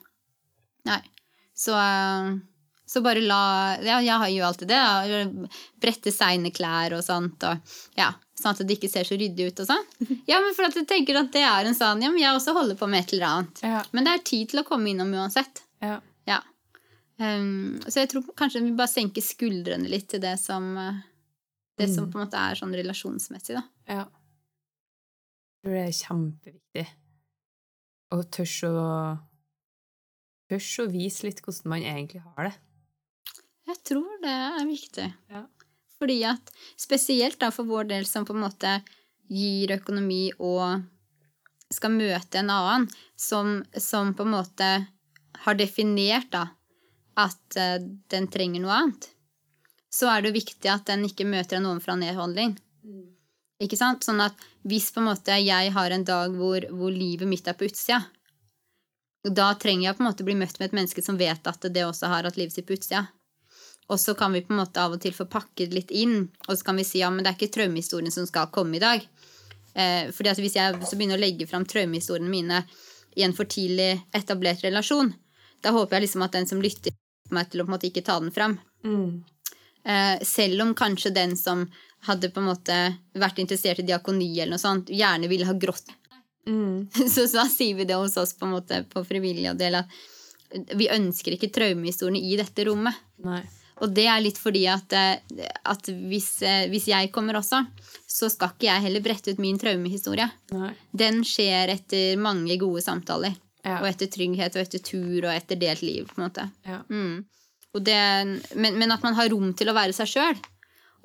Nei. 0.88 1.02
Så, 1.58 1.74
så 2.88 3.02
bare 3.04 3.20
la 3.20 3.40
Ja, 3.84 3.98
jeg 4.00 4.16
har 4.22 4.30
jo 4.32 4.46
alltid 4.48 4.70
det. 4.70 4.78
Ja. 4.78 5.22
Brette 5.80 6.12
seine 6.14 6.52
klær 6.54 6.96
og 6.96 7.04
sånt. 7.04 7.44
Og, 7.44 7.78
ja, 7.98 8.10
sånn 8.38 8.54
at 8.54 8.62
det 8.64 8.78
ikke 8.78 8.90
ser 8.92 9.08
så 9.08 9.18
ryddig 9.20 9.50
ut 9.50 9.64
og 9.64 9.70
sånn. 9.70 9.88
Ja, 10.30 10.40
men 10.44 10.54
for 10.56 10.68
at 10.68 10.78
jeg 10.78 10.88
tenker 10.90 11.20
at 11.20 11.32
det 11.36 11.44
er 11.46 11.68
en 11.68 11.78
sånn 11.78 12.04
Ja, 12.04 12.12
men 12.12 12.22
jeg 12.22 12.34
også 12.34 12.56
holder 12.56 12.78
på 12.80 12.90
med 12.90 13.04
et 13.04 13.16
eller 13.16 13.28
annet. 13.30 13.64
Ja. 13.66 13.82
Men 13.92 14.08
det 14.08 14.14
er 14.14 14.28
tid 14.32 14.52
til 14.52 14.62
å 14.62 14.66
komme 14.68 14.92
innom 14.92 15.12
uansett. 15.14 15.64
Ja. 15.84 16.00
ja. 16.28 16.42
Um, 17.20 17.78
så 17.86 18.04
jeg 18.04 18.12
tror 18.12 18.28
kanskje 18.38 18.64
vi 18.64 18.76
bare 18.78 18.90
senker 18.90 19.24
skuldrene 19.24 19.90
litt 19.90 20.08
til 20.12 20.22
det 20.22 20.36
som 20.40 20.70
Det 21.78 21.86
mm. 21.86 21.94
som 21.94 22.06
på 22.10 22.18
en 22.18 22.24
måte 22.24 22.38
er 22.40 22.58
sånn 22.58 22.74
relasjonsmessig, 22.74 23.58
da. 23.58 23.66
Ja 23.88 24.06
tror 25.68 25.76
det 25.76 25.84
er 25.84 25.96
kjempeviktig 25.96 26.86
å 28.14 28.22
tørre 28.32 28.70
å 28.72 28.92
Tørre 30.48 30.84
å 30.86 30.88
vise 30.88 31.26
litt 31.26 31.42
hvordan 31.44 31.68
man 31.68 31.82
egentlig 31.84 32.22
har 32.24 32.46
det. 32.46 32.54
Jeg 33.68 33.80
tror 33.84 34.20
det 34.22 34.32
er 34.32 34.66
viktig. 34.66 35.06
Ja. 35.32 35.42
Fordi 35.98 36.18
at 36.28 36.52
spesielt 36.78 37.40
da 37.40 37.50
for 37.54 37.68
vår 37.68 37.90
del 37.90 38.06
som 38.08 38.24
på 38.26 38.36
en 38.36 38.44
måte 38.46 38.78
gir 39.28 39.74
økonomi 39.74 40.30
og 40.38 40.84
skal 41.74 41.92
møte 41.92 42.40
en 42.40 42.52
annen 42.54 42.86
som, 43.18 43.58
som 43.76 44.14
på 44.16 44.24
en 44.24 44.32
måte 44.38 44.68
har 45.44 45.58
definert 45.58 46.30
da 46.32 46.46
at 47.18 47.58
uh, 47.58 47.76
den 48.08 48.28
trenger 48.32 48.62
noe 48.62 48.76
annet, 48.78 49.10
så 49.90 50.08
er 50.12 50.22
det 50.22 50.30
jo 50.30 50.38
viktig 50.38 50.70
at 50.70 50.86
den 50.88 51.04
ikke 51.08 51.26
møter 51.28 51.58
en 51.58 51.66
ovenfra 51.68 51.96
nedholdning. 51.98 52.54
Mm. 52.86 53.08
Ikke 53.64 53.78
sant? 53.78 54.06
Sånn 54.06 54.22
at 54.22 54.38
hvis 54.68 54.92
på 54.94 55.02
en 55.02 55.10
måte 55.10 55.36
jeg 55.42 55.74
har 55.74 55.92
en 55.94 56.06
dag 56.06 56.34
hvor, 56.38 56.64
hvor 56.70 56.94
livet 56.94 57.28
mitt 57.28 57.48
er 57.50 57.58
på 57.58 57.66
utsida, 57.68 58.04
da 59.28 59.50
trenger 59.58 59.88
jeg 59.88 59.98
på 59.98 60.04
en 60.04 60.08
måte 60.08 60.24
bli 60.24 60.36
møtt 60.38 60.60
med 60.60 60.70
et 60.70 60.76
menneske 60.78 61.02
som 61.04 61.18
vet 61.20 61.50
at 61.50 61.66
det 61.74 61.84
også 61.84 62.08
har 62.12 62.28
hatt 62.28 62.38
livet 62.38 62.54
sitt 62.54 62.68
på 62.68 62.78
utsida. 62.78 63.08
Og 63.88 64.00
så 64.00 64.12
kan 64.14 64.34
vi 64.36 64.42
på 64.44 64.52
en 64.52 64.60
måte 64.60 64.82
av 64.82 64.94
og 64.96 65.00
til 65.00 65.14
få 65.16 65.24
pakket 65.30 65.72
litt 65.72 65.92
inn, 65.96 66.26
og 66.46 66.58
så 66.58 66.66
kan 66.66 66.76
vi 66.76 66.84
si 66.84 67.00
ja, 67.00 67.08
men 67.12 67.24
det 67.24 67.30
er 67.30 67.38
ikke 67.38 67.54
traumehistorien 67.54 68.12
som 68.12 68.26
skal 68.28 68.50
komme 68.52 68.76
i 68.76 68.82
dag. 68.82 69.04
Eh, 69.72 70.10
fordi 70.12 70.32
at 70.32 70.42
hvis 70.42 70.58
jeg 70.58 70.76
så 70.84 70.98
begynner 70.98 71.16
å 71.16 71.22
legge 71.22 71.48
fram 71.48 71.64
traumehistoriene 71.68 72.28
mine 72.28 72.62
i 73.16 73.24
en 73.24 73.34
for 73.36 73.48
tidlig 73.48 73.94
etablert 74.14 74.64
relasjon, 74.66 75.14
da 75.64 75.72
håper 75.74 75.96
jeg 75.96 76.06
liksom 76.06 76.24
at 76.26 76.36
den 76.36 76.48
som 76.50 76.60
lytter 76.62 76.94
meg 77.34 77.48
til 77.50 77.62
å 77.62 77.66
på 77.66 77.72
en 77.72 77.76
måte 77.76 77.88
ikke 77.88 78.04
ta 78.04 78.18
den 78.20 78.34
fram. 78.34 78.58
Mm. 78.84 79.24
Eh, 79.88 80.20
selv 80.26 80.66
om 80.66 80.74
kanskje 80.76 81.14
den 81.16 81.36
som 81.36 81.64
hadde 82.06 82.30
på 82.30 82.42
en 82.42 82.50
måte 82.50 82.76
vært 83.18 83.40
interessert 83.42 83.80
i 83.80 83.88
diakoni, 83.88 84.30
eller 84.36 84.56
noe 84.56 84.62
sånt, 84.62 84.92
gjerne 84.92 85.30
ville 85.32 85.48
ha 85.48 85.56
grått. 85.56 85.88
Mm. 86.48 86.88
Så 87.14 87.26
da 87.32 87.48
sier 87.48 87.76
vi 87.78 87.88
det 87.88 87.96
hos 87.98 88.16
oss 88.20 88.36
på 88.36 88.46
en 88.46 88.56
måte 88.56 88.84
på 88.92 89.04
frivillig 89.04 89.56
del 89.58 89.80
at 89.80 89.98
vi 90.76 90.88
ønsker 90.88 91.34
ikke 91.36 91.50
traumehistoriene 91.52 92.22
i 92.24 92.36
dette 92.40 92.64
rommet. 92.68 92.96
Nei. 93.24 93.42
Og 93.78 93.92
det 93.94 94.08
er 94.10 94.22
litt 94.24 94.38
fordi 94.40 94.64
at, 94.70 94.92
eh, 94.96 95.48
at 95.70 95.90
hvis, 96.10 96.30
eh, 96.42 96.66
hvis, 96.72 96.88
jeg 96.90 97.12
kommer 97.14 97.38
også, 97.38 97.62
så 98.08 98.30
skal 98.32 98.54
ikke 98.54 98.68
jeg 98.68 98.84
heller 98.88 99.04
brette 99.04 99.32
ut 99.32 99.42
min 99.42 99.58
traumehistorie. 99.60 100.28
Nei. 100.54 100.72
Den 100.90 101.22
skjer 101.26 101.74
etter 101.76 102.18
mange 102.20 102.58
gode 102.60 102.82
samtaler. 102.82 103.36
Ja. 103.62 103.80
Og 103.80 103.88
etter 103.90 104.10
trygghet 104.10 104.56
og 104.56 104.62
etter 104.64 104.82
tur 104.82 105.24
og 105.24 105.32
etter 105.32 105.58
delt 105.60 105.82
liv. 105.82 106.06
på 106.08 106.18
en 106.18 106.28
måte. 106.28 106.50
Ja. 106.66 106.82
Mm. 106.90 107.26
Det, 107.78 107.98
men, 108.58 108.78
men, 108.80 108.90
at 108.90 109.04
man 109.06 109.14
har 109.14 109.28
rom 109.30 109.52
til 109.54 109.70
å 109.70 109.76
være 109.76 109.94
seg 109.94 110.08
sjøl 110.10 110.38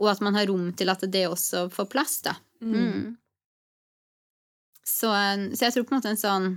og 0.02 0.10
at 0.12 0.24
man 0.26 0.38
har 0.38 0.50
rom 0.50 0.72
til 0.78 0.92
at 0.92 1.04
det 1.12 1.28
også 1.30 1.68
får 1.74 1.90
plass, 1.92 2.18
da. 2.26 2.36
Mm. 2.64 2.74
Mm. 2.74 3.04
Så, 4.84 5.10
så, 5.10 5.66
jeg 5.66 5.74
tror 5.76 5.86
på 5.88 5.94
en 5.94 6.00
måte 6.02 6.12
en 6.12 6.20
sånn 6.20 6.48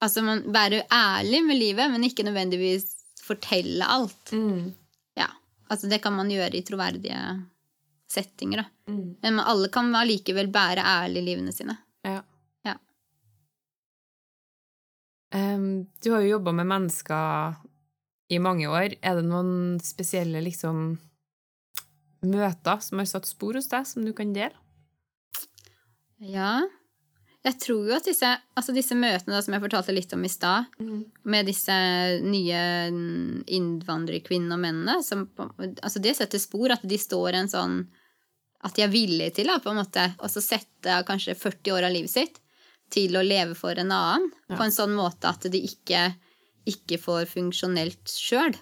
Altså 0.00 0.22
man 0.24 0.40
være 0.50 0.80
ærlig 0.90 1.42
med 1.44 1.58
livet, 1.60 1.90
men 1.92 2.06
ikke 2.06 2.24
nødvendigvis 2.24 2.86
fortelle 3.20 3.84
alt. 3.84 4.30
Mm. 4.32 4.70
Altså 5.70 5.90
det 5.90 6.00
kan 6.02 6.16
man 6.16 6.30
gjøre 6.32 6.58
i 6.58 6.64
troverdige 6.66 7.18
settinger, 8.10 8.64
da. 8.64 8.92
Mm. 8.92 9.16
Men 9.22 9.40
alle 9.40 9.70
kan 9.72 9.92
allikevel 9.94 10.50
bære 10.50 10.82
ærlig 10.82 11.22
livene 11.28 11.54
sine. 11.54 11.76
Ja. 12.06 12.22
ja. 12.66 12.74
Um, 15.34 15.86
du 16.02 16.10
har 16.14 16.24
jo 16.24 16.34
jobba 16.36 16.56
med 16.58 16.66
mennesker 16.72 17.60
i 18.30 18.40
mange 18.42 18.66
år. 18.70 18.96
Er 18.98 19.20
det 19.20 19.28
noen 19.28 19.78
spesielle 19.82 20.42
liksom 20.42 20.98
møter 22.26 22.82
som 22.84 23.00
har 23.00 23.08
satt 23.08 23.30
spor 23.30 23.56
hos 23.58 23.70
deg, 23.70 23.86
som 23.86 24.04
du 24.06 24.12
kan 24.16 24.34
dele? 24.34 24.58
Ja. 26.20 26.66
Jeg 27.40 27.56
tror 27.62 27.86
jo 27.88 27.94
at 27.96 28.04
disse, 28.04 28.28
altså 28.28 28.72
disse 28.76 28.96
møtene 28.98 29.32
da, 29.32 29.40
som 29.40 29.54
jeg 29.56 29.62
fortalte 29.62 29.94
litt 29.96 30.10
om 30.12 30.24
i 30.26 30.28
stad, 30.28 30.66
mm. 30.76 30.98
med 31.32 31.48
disse 31.48 31.76
nye 32.20 32.60
innvandrerkvinnene 33.48 34.58
og 34.58 34.60
mennene 34.60 34.98
som, 35.06 35.24
altså 35.80 36.02
Det 36.04 36.12
setter 36.18 36.42
spor, 36.42 36.74
at 36.74 36.84
de 36.84 37.00
står 37.00 37.38
en 37.38 37.48
sånn 37.48 37.80
At 38.60 38.76
de 38.76 38.84
er 38.84 38.92
villige 38.92 39.38
til 39.38 39.48
da, 39.48 39.56
på 39.64 39.72
en 39.72 39.80
måte, 39.80 40.04
å 40.20 40.28
sette 40.28 41.00
kanskje 41.08 41.38
40 41.38 41.76
år 41.78 41.88
av 41.88 41.96
livet 41.96 42.12
sitt 42.12 42.40
til 42.92 43.16
å 43.16 43.24
leve 43.24 43.54
for 43.56 43.78
en 43.78 43.92
annen 43.94 44.26
ja. 44.50 44.56
på 44.58 44.64
en 44.66 44.74
sånn 44.74 44.92
måte 44.98 45.30
at 45.30 45.46
de 45.48 45.62
ikke, 45.64 46.10
ikke 46.68 46.98
får 47.00 47.30
funksjonelt 47.30 48.10
sjøl. 48.10 48.52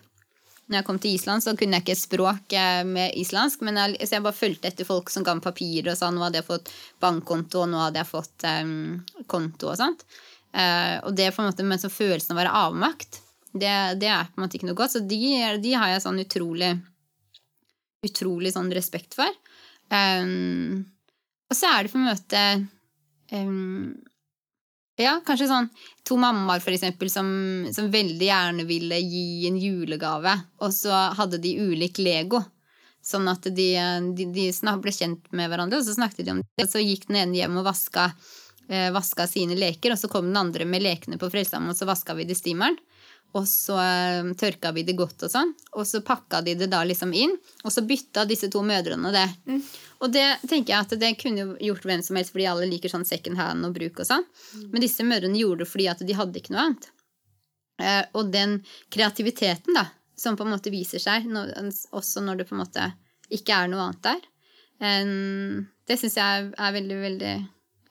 Når 0.69 0.79
jeg 0.79 0.85
kom 0.85 0.99
til 1.01 1.15
Island, 1.17 1.45
så 1.45 1.55
kunne 1.57 1.79
jeg 1.79 1.87
ikke 1.87 1.97
språk 1.97 2.53
eh, 2.61 2.83
med 2.85 3.15
islandsk, 3.17 3.63
men 3.65 3.81
jeg, 3.81 3.97
så 4.05 4.19
jeg 4.19 4.25
bare 4.27 4.37
fulgte 4.37 4.69
etter 4.69 4.89
folk 4.89 5.09
som 5.13 5.25
ga 5.25 5.33
meg 5.39 5.47
papirer 5.47 5.95
og 5.95 5.97
sa 5.97 6.11
nå 6.13 6.21
hadde 6.21 6.43
jeg 6.43 6.49
fått 6.49 6.69
bankkonto, 7.01 7.63
og 7.65 7.71
nå 7.73 7.81
hadde 7.87 8.03
jeg 8.03 8.11
fått 8.11 8.45
um, 8.45 8.99
konto 9.31 9.73
og 9.73 9.79
sånt. 9.81 10.05
Uh, 10.53 11.01
og 11.09 11.17
det 11.17 11.31
på 11.33 11.43
en 11.43 11.49
måte, 11.49 11.65
Men 11.65 11.81
så 11.81 11.89
følelsen 11.93 12.35
av 12.35 12.37
å 12.37 12.43
være 12.43 12.61
avmakt, 12.67 13.23
det, 13.49 13.73
det, 14.01 14.13
er 14.13 14.29
på 14.29 14.39
en 14.39 14.45
måte 14.45 14.59
ikke 14.59 14.69
noe 14.69 14.79
godt. 14.79 14.99
Så 14.99 15.05
de, 15.09 15.21
de 15.63 15.73
har 15.75 15.95
jeg 15.95 16.05
sånn 16.05 16.21
utrolig 16.21 16.75
utrolig 18.07 18.53
sånn 18.55 18.71
respekt 18.75 19.17
for. 19.19 19.31
Um, 19.91 20.85
og 21.49 21.57
så 21.57 21.73
er 21.73 21.85
det 21.85 21.93
på 21.93 21.99
en 21.99 22.09
måte 22.11 22.43
um, 23.33 23.97
ja, 24.99 25.19
kanskje 25.27 25.49
sånn 25.51 25.69
to 26.07 26.17
mammaer 26.21 26.63
for 26.65 26.75
eksempel, 26.75 27.11
som, 27.13 27.29
som, 27.75 27.91
veldig 27.93 28.29
gjerne 28.29 28.67
ville 28.69 28.99
gi 29.03 29.47
en 29.49 29.59
julegave, 29.61 30.35
og 30.65 30.75
så 30.75 30.93
hadde 31.19 31.41
de 31.43 31.55
ulik 31.69 32.01
Lego. 32.03 32.43
Sånn 33.05 33.29
at 33.31 33.47
de, 33.47 33.69
de, 34.19 34.27
de 34.27 34.75
ble 34.83 34.93
kjent 34.93 35.31
med 35.33 35.49
hverandre, 35.49 35.79
og 35.79 35.87
så 35.87 35.95
snakket 35.97 36.27
de 36.27 36.35
om 36.35 36.43
det. 36.43 36.67
Så 36.69 36.83
gikk 36.83 37.07
den 37.09 37.21
ene 37.23 37.39
hjem 37.39 37.61
og 37.61 37.69
vaska, 37.69 38.11
eh, 38.69 38.91
vaska 38.93 39.29
sine 39.31 39.57
leker, 39.57 39.95
og 39.95 40.01
så 40.01 40.11
kom 40.13 40.29
den 40.29 40.41
andre 40.41 40.67
med 40.69 40.85
lekene 40.85 41.21
på 41.21 41.31
Frelsesarmeen, 41.33 41.73
og 41.73 41.79
så 41.79 41.89
vaska 41.89 42.19
vi 42.19 42.27
det 42.29 42.37
i 42.37 42.43
steameren. 42.43 42.77
Og 43.37 43.45
så 43.49 43.77
um, 44.23 44.31
tørka 44.39 44.71
vi 44.73 44.83
det 44.89 44.95
godt, 44.97 45.27
og 45.27 45.33
sånn. 45.33 45.51
Og 45.77 45.85
så 45.87 46.01
pakka 46.05 46.41
de 46.47 46.55
det 46.59 46.71
da 46.73 46.81
liksom 46.87 47.13
inn. 47.13 47.35
Og 47.63 47.73
så 47.75 47.85
bytta 47.85 48.25
disse 48.29 48.49
to 48.53 48.63
mødrene 48.65 49.13
det. 49.13 49.27
Mm. 49.51 49.61
Og 50.01 50.15
det 50.15 50.27
tenker 50.49 50.73
jeg 50.73 50.87
at 50.87 50.95
det 51.03 51.13
kunne 51.21 51.45
gjort 51.61 51.85
hvem 51.91 52.05
som 52.05 52.17
helst, 52.17 52.33
fordi 52.33 52.49
alle 52.49 52.71
liker 52.71 52.93
sånn 52.93 53.07
second 53.09 53.41
hand 53.41 53.69
og 53.69 53.77
bruk 53.77 54.01
og 54.01 54.09
sånn. 54.09 54.25
Mm. 54.55 54.65
Men 54.73 54.87
disse 54.87 55.07
mødrene 55.07 55.43
gjorde 55.43 55.67
det 55.67 55.73
fordi 55.75 55.91
at 55.93 56.03
de 56.09 56.17
hadde 56.17 56.41
ikke 56.41 56.57
noe 56.57 56.65
annet. 56.65 56.89
Eh, 57.85 58.03
og 58.19 58.33
den 58.33 58.59
kreativiteten 58.95 59.77
da, 59.77 59.85
som 60.19 60.39
på 60.39 60.47
en 60.47 60.57
måte 60.57 60.73
viser 60.75 60.99
seg 60.99 61.29
også 61.95 62.25
når 62.25 62.41
det 62.41 62.49
på 62.49 62.57
en 62.57 62.65
måte 62.65 62.89
ikke 63.31 63.55
er 63.55 63.69
noe 63.71 63.85
annet 63.85 64.07
der, 64.09 64.25
eh, 64.83 65.13
det 65.87 66.01
syns 66.01 66.17
jeg 66.19 66.53
er 66.57 66.79
veldig, 66.81 67.03
veldig 67.05 67.35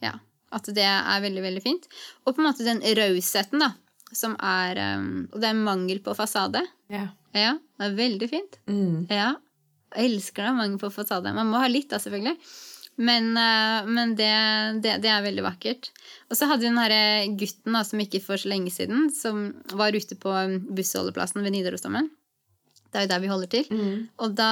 Ja. 0.07 0.17
At 0.47 0.63
det 0.71 0.83
er 0.85 1.19
veldig, 1.19 1.41
veldig 1.43 1.61
fint. 1.61 1.87
Og 2.23 2.31
på 2.33 2.39
en 2.39 2.45
måte 2.47 2.63
den 2.63 2.79
rausheten, 2.79 3.59
da 3.59 3.73
som 4.15 4.37
er 4.39 4.79
um, 4.99 5.27
Og 5.33 5.41
det 5.41 5.49
er 5.49 5.59
mangel 5.59 5.99
på 6.03 6.15
fasade. 6.17 6.61
Ja. 6.93 7.09
ja 7.35 7.57
det 7.57 7.89
er 7.89 7.97
veldig 7.97 8.29
fint. 8.31 8.57
Mm. 8.69 9.05
Ja. 9.11 9.33
Jeg 9.95 10.13
elsker 10.13 10.47
det. 10.47 10.55
Mangel 10.57 10.81
på 10.81 10.91
fasade. 10.93 11.35
Man 11.35 11.51
må 11.51 11.61
ha 11.61 11.69
litt, 11.71 11.89
da, 11.91 11.99
selvfølgelig. 12.03 12.37
Men, 12.97 13.29
uh, 13.37 13.87
men 13.89 14.15
det, 14.17 14.31
det, 14.83 14.97
det, 15.03 15.11
er 15.13 15.25
veldig 15.25 15.45
vakkert. 15.45 15.91
Og 16.31 16.39
så 16.39 16.47
hadde 16.49 16.65
vi 16.65 16.71
den 16.71 16.81
herre 16.81 17.01
gutten 17.37 17.77
da, 17.77 17.83
som 17.85 18.01
ikke 18.01 18.23
for 18.23 18.41
så 18.41 18.49
lenge 18.49 18.73
siden, 18.73 19.11
som 19.13 19.51
var 19.77 19.95
ute 19.95 20.17
på 20.17 20.33
bussholdeplassen 20.71 21.43
ved 21.45 21.53
Nidarosdomen. 21.53 22.09
Det 22.87 23.01
er 23.01 23.05
jo 23.05 23.11
der 23.11 23.21
vi 23.21 23.29
holder 23.29 23.51
til. 23.51 23.67
Mm. 23.69 24.07
Og 24.23 24.35
da 24.37 24.51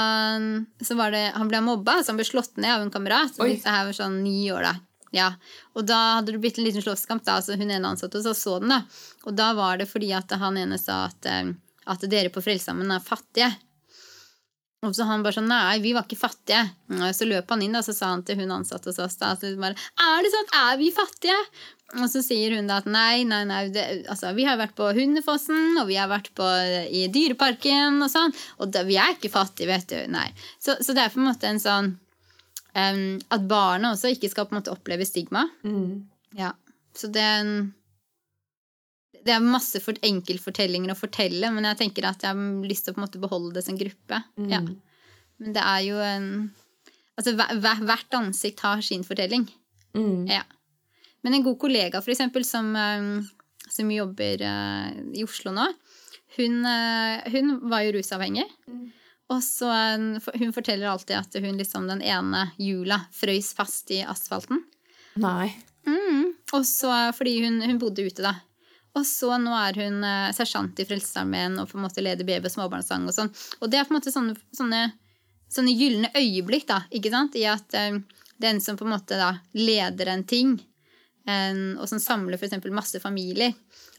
så 0.83 0.97
var 0.99 1.13
det, 1.15 1.23
Han 1.39 1.49
ble 1.49 1.63
mobba, 1.63 2.01
så 2.03 2.11
han 2.11 2.19
ble 2.19 2.27
slått 2.27 2.59
ned 2.59 2.73
av 2.73 2.83
en 2.83 2.91
kamerat. 2.93 3.33
Så 3.33 3.47
Her 3.47 3.87
var 3.87 3.95
sånn 3.95 4.19
ni 4.25 4.51
år 4.53 4.67
da. 4.67 4.75
Ja, 5.15 5.29
og 5.75 5.85
da 5.87 5.99
hadde 6.17 6.35
det 6.35 6.41
blitt 6.43 6.59
en 6.59 6.67
liten 6.67 6.83
slåsskamp. 6.83 7.23
da, 7.25 7.39
altså 7.39 7.55
Hun 7.55 7.71
ene 7.71 7.93
ansatte 7.93 8.19
og 8.19 8.25
så, 8.25 8.33
så 8.35 8.57
den. 8.59 8.73
da. 8.73 8.81
Og 9.25 9.37
da 9.37 9.53
var 9.57 9.79
det 9.79 9.87
fordi 9.91 10.11
at 10.15 10.31
han 10.41 10.59
ene 10.59 10.79
sa 10.81 11.05
at, 11.09 11.29
eh, 11.31 11.53
at 11.85 12.09
dere 12.11 12.33
på 12.33 12.43
Frelsesarmeen 12.43 12.91
er 12.97 13.03
fattige. 13.03 13.53
Og 14.85 14.93
så 14.93 15.07
han 15.09 15.23
bare 15.25 15.39
sånn 15.39 15.49
Nei, 15.49 15.79
vi 15.81 15.95
var 15.95 16.05
ikke 16.05 16.19
fattige. 16.19 16.61
Og 16.93 17.07
så 17.15 17.27
løp 17.27 17.49
han 17.49 17.63
inn 17.65 17.73
da, 17.75 17.81
så 17.85 17.95
sa 17.95 18.11
han 18.11 18.25
til 18.27 18.41
hun 18.41 18.53
ansatte 18.53 18.91
hos 18.91 19.01
oss 19.01 19.17
da, 19.21 19.33
altså 19.33 19.55
bare, 19.61 19.79
Er 20.01 20.21
det 20.25 20.31
sånn? 20.33 20.53
Er 20.61 20.77
vi 20.81 20.91
fattige? 20.93 21.39
Og 21.95 22.07
så 22.11 22.21
sier 22.25 22.55
hun 22.57 22.69
da 22.69 22.79
at 22.81 22.87
nei, 22.89 23.23
nei, 23.29 23.43
nei, 23.47 23.61
det, 23.73 23.85
altså, 24.11 24.33
vi 24.35 24.45
har 24.47 24.57
vært 24.59 24.73
på 24.77 24.87
Hundefossen, 24.97 25.77
og 25.79 25.85
vi 25.87 25.99
har 25.99 26.09
vært 26.11 26.31
på, 26.35 26.47
i 26.89 27.05
Dyreparken 27.13 28.01
og 28.01 28.09
sånn, 28.11 28.33
og 28.57 28.73
da, 28.73 28.81
vi 28.87 28.97
er 28.99 29.13
ikke 29.13 29.31
fattige, 29.31 29.69
vet 29.69 29.93
du. 29.93 29.99
Nei. 30.11 30.25
Så, 30.57 30.79
så 30.81 30.97
det 30.97 31.05
er 31.05 31.13
på 31.13 31.21
en 31.21 31.29
måte 31.29 31.47
en 31.47 31.61
sånn 31.61 31.93
um, 32.75 33.17
at 33.31 33.47
barna 33.49 33.93
også 33.93 34.11
ikke 34.13 34.29
skal 34.31 34.47
på 34.47 34.55
en 34.55 34.59
måte 34.61 34.73
oppleve 34.73 35.07
stigma. 35.07 35.45
Mm. 35.63 36.05
Ja. 36.37 36.53
Så 36.95 37.09
det 37.11 37.23
er, 37.23 37.43
en, 37.43 37.69
det 39.25 39.35
er 39.35 39.43
masse 39.43 39.81
for 39.83 39.97
enkeltfortellinger 40.05 40.93
å 40.93 40.99
fortelle, 40.99 41.51
men 41.55 41.67
jeg 41.71 41.81
tenker 41.83 42.07
at 42.07 42.23
jeg 42.23 42.35
har 42.35 42.67
lyst 42.67 42.87
til 42.87 42.93
å 42.93 42.97
på 42.97 43.01
en 43.01 43.07
måte 43.07 43.23
beholde 43.23 43.55
det 43.57 43.65
som 43.67 43.79
gruppe. 43.79 44.21
Mm. 44.39 44.51
Ja. 44.51 44.61
Men 45.41 45.55
det 45.55 45.65
er 45.65 45.81
jo 45.87 46.03
en 46.03 46.29
Altså 47.15 47.31
hvert 47.31 48.15
ansikt 48.17 48.59
har 48.59 48.81
sin 48.83 49.05
fortelling. 49.07 49.45
Mm. 49.95 50.25
Ja. 50.27 50.41
Men 51.23 51.37
en 51.37 51.45
god 51.45 51.55
kollega, 51.61 52.01
for 52.03 52.11
eksempel, 52.11 52.43
som, 52.43 52.73
som 53.71 53.93
jobber 53.93 54.43
uh, 54.43 54.89
i 55.15 55.23
Oslo 55.23 55.53
nå, 55.55 55.69
hun, 56.35 56.57
uh, 56.67 57.23
hun 57.31 57.53
var 57.71 57.85
jo 57.85 57.93
rusavhengig. 57.95 58.43
Mm. 58.67 58.89
Og 59.33 59.43
så 59.43 59.69
Hun 60.35 60.53
forteller 60.53 60.87
alltid 60.87 61.17
at 61.17 61.37
hun 61.41 61.57
liksom 61.57 61.87
den 61.87 62.01
ene 62.05 62.49
jula 62.61 62.99
frøys 63.13 63.53
fast 63.57 63.91
i 63.91 64.03
asfalten. 64.05 64.61
Nei. 65.15 65.49
Mm. 65.87 66.33
Og 66.53 66.65
så, 66.65 66.91
fordi 67.15 67.39
hun, 67.45 67.61
hun, 67.61 67.79
bodde 67.79 68.05
ute, 68.05 68.21
da. 68.25 68.35
Og 68.95 69.05
så 69.07 69.35
nå 69.41 69.53
er 69.59 69.79
hun 69.81 70.03
eh, 70.07 70.33
sersjant 70.35 70.79
i 70.79 70.85
Frelsesarmeen 70.87 71.57
og 71.59 71.69
på 71.69 71.79
en 71.79 71.83
måte 71.83 72.03
leder 72.03 72.27
BB 72.27 72.47
småbarnssang. 72.51 73.07
Og 73.09 73.15
sånn. 73.15 73.31
Og 73.59 73.71
det 73.71 73.79
er 73.79 73.87
på 73.87 73.95
en 73.95 73.99
måte 73.99 74.13
sånne, 74.13 74.37
sånne, 74.55 74.83
sånne 75.51 75.73
gylne 75.75 76.11
øyeblikk 76.15 76.69
da, 76.69 76.83
ikke 76.95 77.11
sant? 77.13 77.35
i 77.39 77.47
at 77.49 77.75
eh, 77.75 77.99
den 78.41 78.61
som 78.63 78.77
på 78.77 78.87
en 78.87 78.93
måte 78.95 79.17
da 79.19 79.33
leder 79.57 80.11
en 80.13 80.25
ting, 80.27 80.57
en, 81.25 81.61
og 81.81 81.89
som 81.89 81.99
samler 81.99 82.37
f.eks. 82.37 82.59
masse 82.69 83.01
familier, 83.01 83.55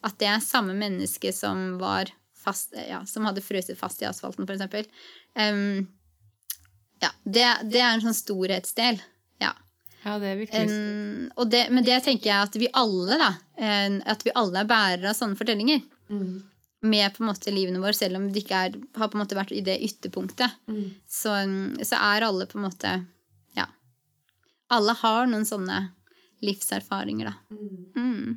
at 0.07 0.17
det 0.21 0.31
er 0.31 0.45
samme 0.45 0.77
menneske 0.79 1.33
som 1.35 1.75
var 1.81 2.13
fast, 2.47 2.75
ja, 2.89 3.03
som 3.09 3.27
hadde 3.29 3.45
frøset 3.45 3.79
fast 3.79 4.03
i 4.03 4.09
asfalten, 4.09 4.47
f.eks. 4.47 4.89
Um, 5.35 5.87
ja, 7.03 7.13
det, 7.25 7.47
det, 7.73 7.81
er 7.83 7.93
en 7.93 8.05
sånn 8.05 8.17
storhetsdel. 8.17 9.01
Ja. 9.43 9.53
ja 10.05 10.19
det 10.23 10.31
er 10.33 10.39
virkelig 10.41 10.77
um, 10.77 11.49
det, 11.53 11.67
Men 11.75 11.87
det 11.87 12.01
tenker 12.07 12.31
jeg 12.31 12.49
at 12.49 12.61
vi 12.61 12.71
alle 12.73 13.19
da, 13.21 13.33
at 14.09 14.25
vi 14.25 14.35
alle 14.37 14.63
er 14.63 14.71
bærere 14.71 15.11
av 15.13 15.19
sånne 15.19 15.39
fortellinger. 15.39 15.83
Mm. 16.13 16.39
Med 16.87 17.13
på 17.17 17.25
en 17.25 17.31
måte 17.33 17.53
livene 17.53 17.83
våre, 17.83 17.97
selv 17.97 18.21
om 18.21 18.31
det 18.31 18.45
ikke 18.45 18.63
er, 18.69 18.81
har 18.97 19.11
på 19.11 19.19
en 19.19 19.25
måte 19.25 19.39
vært 19.39 19.55
i 19.57 19.65
det 19.67 19.79
ytterpunktet. 19.89 20.57
Mm. 20.71 20.89
Så, 21.11 21.35
så, 21.83 21.99
er 21.99 22.29
alle 22.29 22.49
på 22.49 22.61
en 22.61 22.67
måte 22.69 22.97
Ja. 23.59 23.69
Alle 24.73 24.97
har 25.03 25.29
noen 25.31 25.47
sånne 25.49 25.87
livserfaringer, 26.45 27.33
da. 27.33 27.57
Mm. 27.97 28.37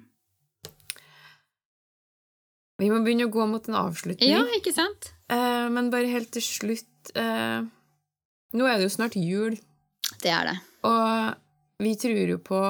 Vi 2.80 2.88
må 2.92 3.02
begynne 3.04 3.28
å 3.28 3.34
gå 3.34 3.46
mot 3.50 3.66
en 3.68 3.78
avslutning. 3.82 4.32
Ja, 4.32 4.46
ikke 4.56 4.74
sant? 4.76 5.12
Eh, 5.32 5.68
men 5.74 5.92
bare 5.94 6.10
helt 6.12 6.32
til 6.36 6.46
slutt 6.46 7.12
eh, 7.18 7.60
Nå 8.56 8.66
er 8.66 8.80
det 8.80 8.88
jo 8.88 8.94
snart 8.96 9.18
jul. 9.20 9.60
Det 10.24 10.32
er 10.34 10.48
det. 10.48 10.56
Og 10.88 11.84
vi 11.84 11.94
tror 12.00 12.32
jo 12.34 12.40
på 12.42 12.62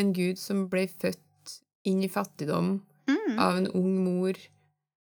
en 0.00 0.12
gud 0.14 0.38
som 0.38 0.66
ble 0.70 0.84
født 0.88 1.56
inn 1.88 2.04
i 2.04 2.10
fattigdom 2.12 2.76
mm. 3.10 3.38
av 3.40 3.58
en 3.58 3.70
ung 3.74 3.96
mor 4.04 4.38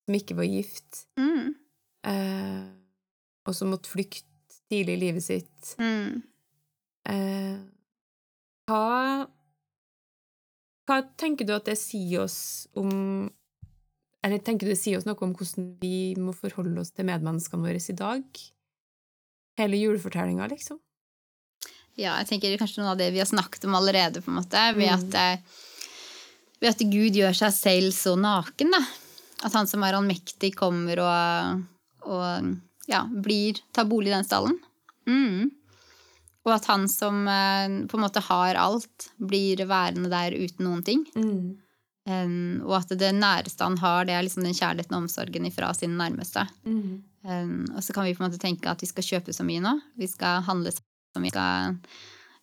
som 0.05 0.17
ikke 0.19 0.37
var 0.37 0.49
gift, 0.49 1.05
mm. 1.17 1.53
eh, 2.11 2.65
og 3.49 3.57
som 3.57 3.71
måtte 3.73 3.93
flykte 3.93 4.59
tidlig 4.69 4.99
i 4.99 5.03
livet 5.05 5.25
sitt. 5.25 5.71
Mm. 5.81 6.25
Eh, 7.09 7.55
hva 8.69 8.85
Hva 10.85 10.99
tenker 11.17 11.49
du 11.49 11.55
at 11.55 11.69
det 11.69 11.79
sier 11.81 12.27
oss 12.27 12.67
om 12.77 13.31
eller 14.25 14.41
tenker 14.41 14.67
du 14.67 14.73
det 14.73 14.81
sier 14.81 14.97
oss 14.97 15.05
noe 15.05 15.21
om 15.27 15.35
hvordan 15.37 15.75
vi 15.83 16.15
må 16.17 16.33
forholde 16.37 16.81
oss 16.81 16.95
til 16.97 17.05
medmenneskene 17.09 17.67
våre 17.67 17.81
i 17.81 17.97
dag? 17.99 18.25
Hele 19.61 19.79
julefortellinga, 19.79 20.49
liksom? 20.51 20.81
Ja, 21.95 22.17
jeg 22.19 22.31
tenker 22.31 22.57
kanskje 22.59 22.83
noe 22.83 22.95
av 22.95 22.99
det 22.99 23.13
vi 23.15 23.21
har 23.23 23.29
snakket 23.29 23.67
om 23.69 23.77
allerede, 23.79 24.23
på 24.25 24.33
en 24.33 24.41
måte. 24.41 24.63
Ved, 24.75 24.89
mm. 24.89 24.95
at, 24.97 25.19
eh, 25.21 26.57
ved 26.63 26.73
at 26.73 26.87
Gud 26.91 27.19
gjør 27.21 27.37
seg 27.45 27.53
selv 27.55 27.95
så 27.95 28.15
naken, 28.19 28.73
da. 28.75 28.81
At 29.47 29.55
han 29.55 29.69
som 29.71 29.85
er 29.85 29.99
allmektig, 29.99 30.55
kommer 30.57 31.03
og, 31.05 31.61
og 32.09 32.55
ja, 32.91 33.05
blir, 33.07 33.61
tar 33.77 33.87
bolig 33.91 34.11
i 34.11 34.17
den 34.17 34.27
stallen. 34.27 34.57
Mm. 35.07 35.53
Og 36.45 36.53
at 36.57 36.67
han 36.73 36.89
som 36.91 37.29
eh, 37.29 37.77
på 37.87 38.01
en 38.01 38.05
måte 38.05 38.25
har 38.25 38.59
alt, 38.61 39.11
blir 39.21 39.63
værende 39.69 40.11
der 40.13 40.35
uten 40.35 40.67
noen 40.67 40.83
ting. 40.87 41.05
Mm. 41.15 41.61
Um, 42.05 42.61
og 42.67 42.83
at 42.83 42.91
det 43.01 43.15
næreste 43.17 43.65
han 43.65 43.79
har, 43.81 44.05
det 44.05 44.13
er 44.13 44.25
liksom 44.27 44.45
den 44.45 44.57
kjærligheten 44.57 44.93
og 44.93 45.07
omsorgen 45.07 45.49
fra 45.55 45.71
sine 45.77 45.97
nærmeste. 45.97 46.43
Mm. 46.69 46.99
Um, 47.25 47.61
og 47.73 47.81
så 47.85 47.95
kan 47.97 48.05
vi 48.05 48.13
på 48.13 48.21
en 48.21 48.29
måte 48.29 48.41
tenke 48.43 48.69
at 48.69 48.83
vi 48.85 48.89
skal 48.91 49.07
kjøpe 49.07 49.33
så 49.33 49.47
mye 49.47 49.63
nå. 49.65 49.73
Vi 49.97 50.09
skal 50.11 50.45
handle 50.45 50.75
så 50.75 51.23
mye. 51.23 51.33
Skal, 51.33 51.79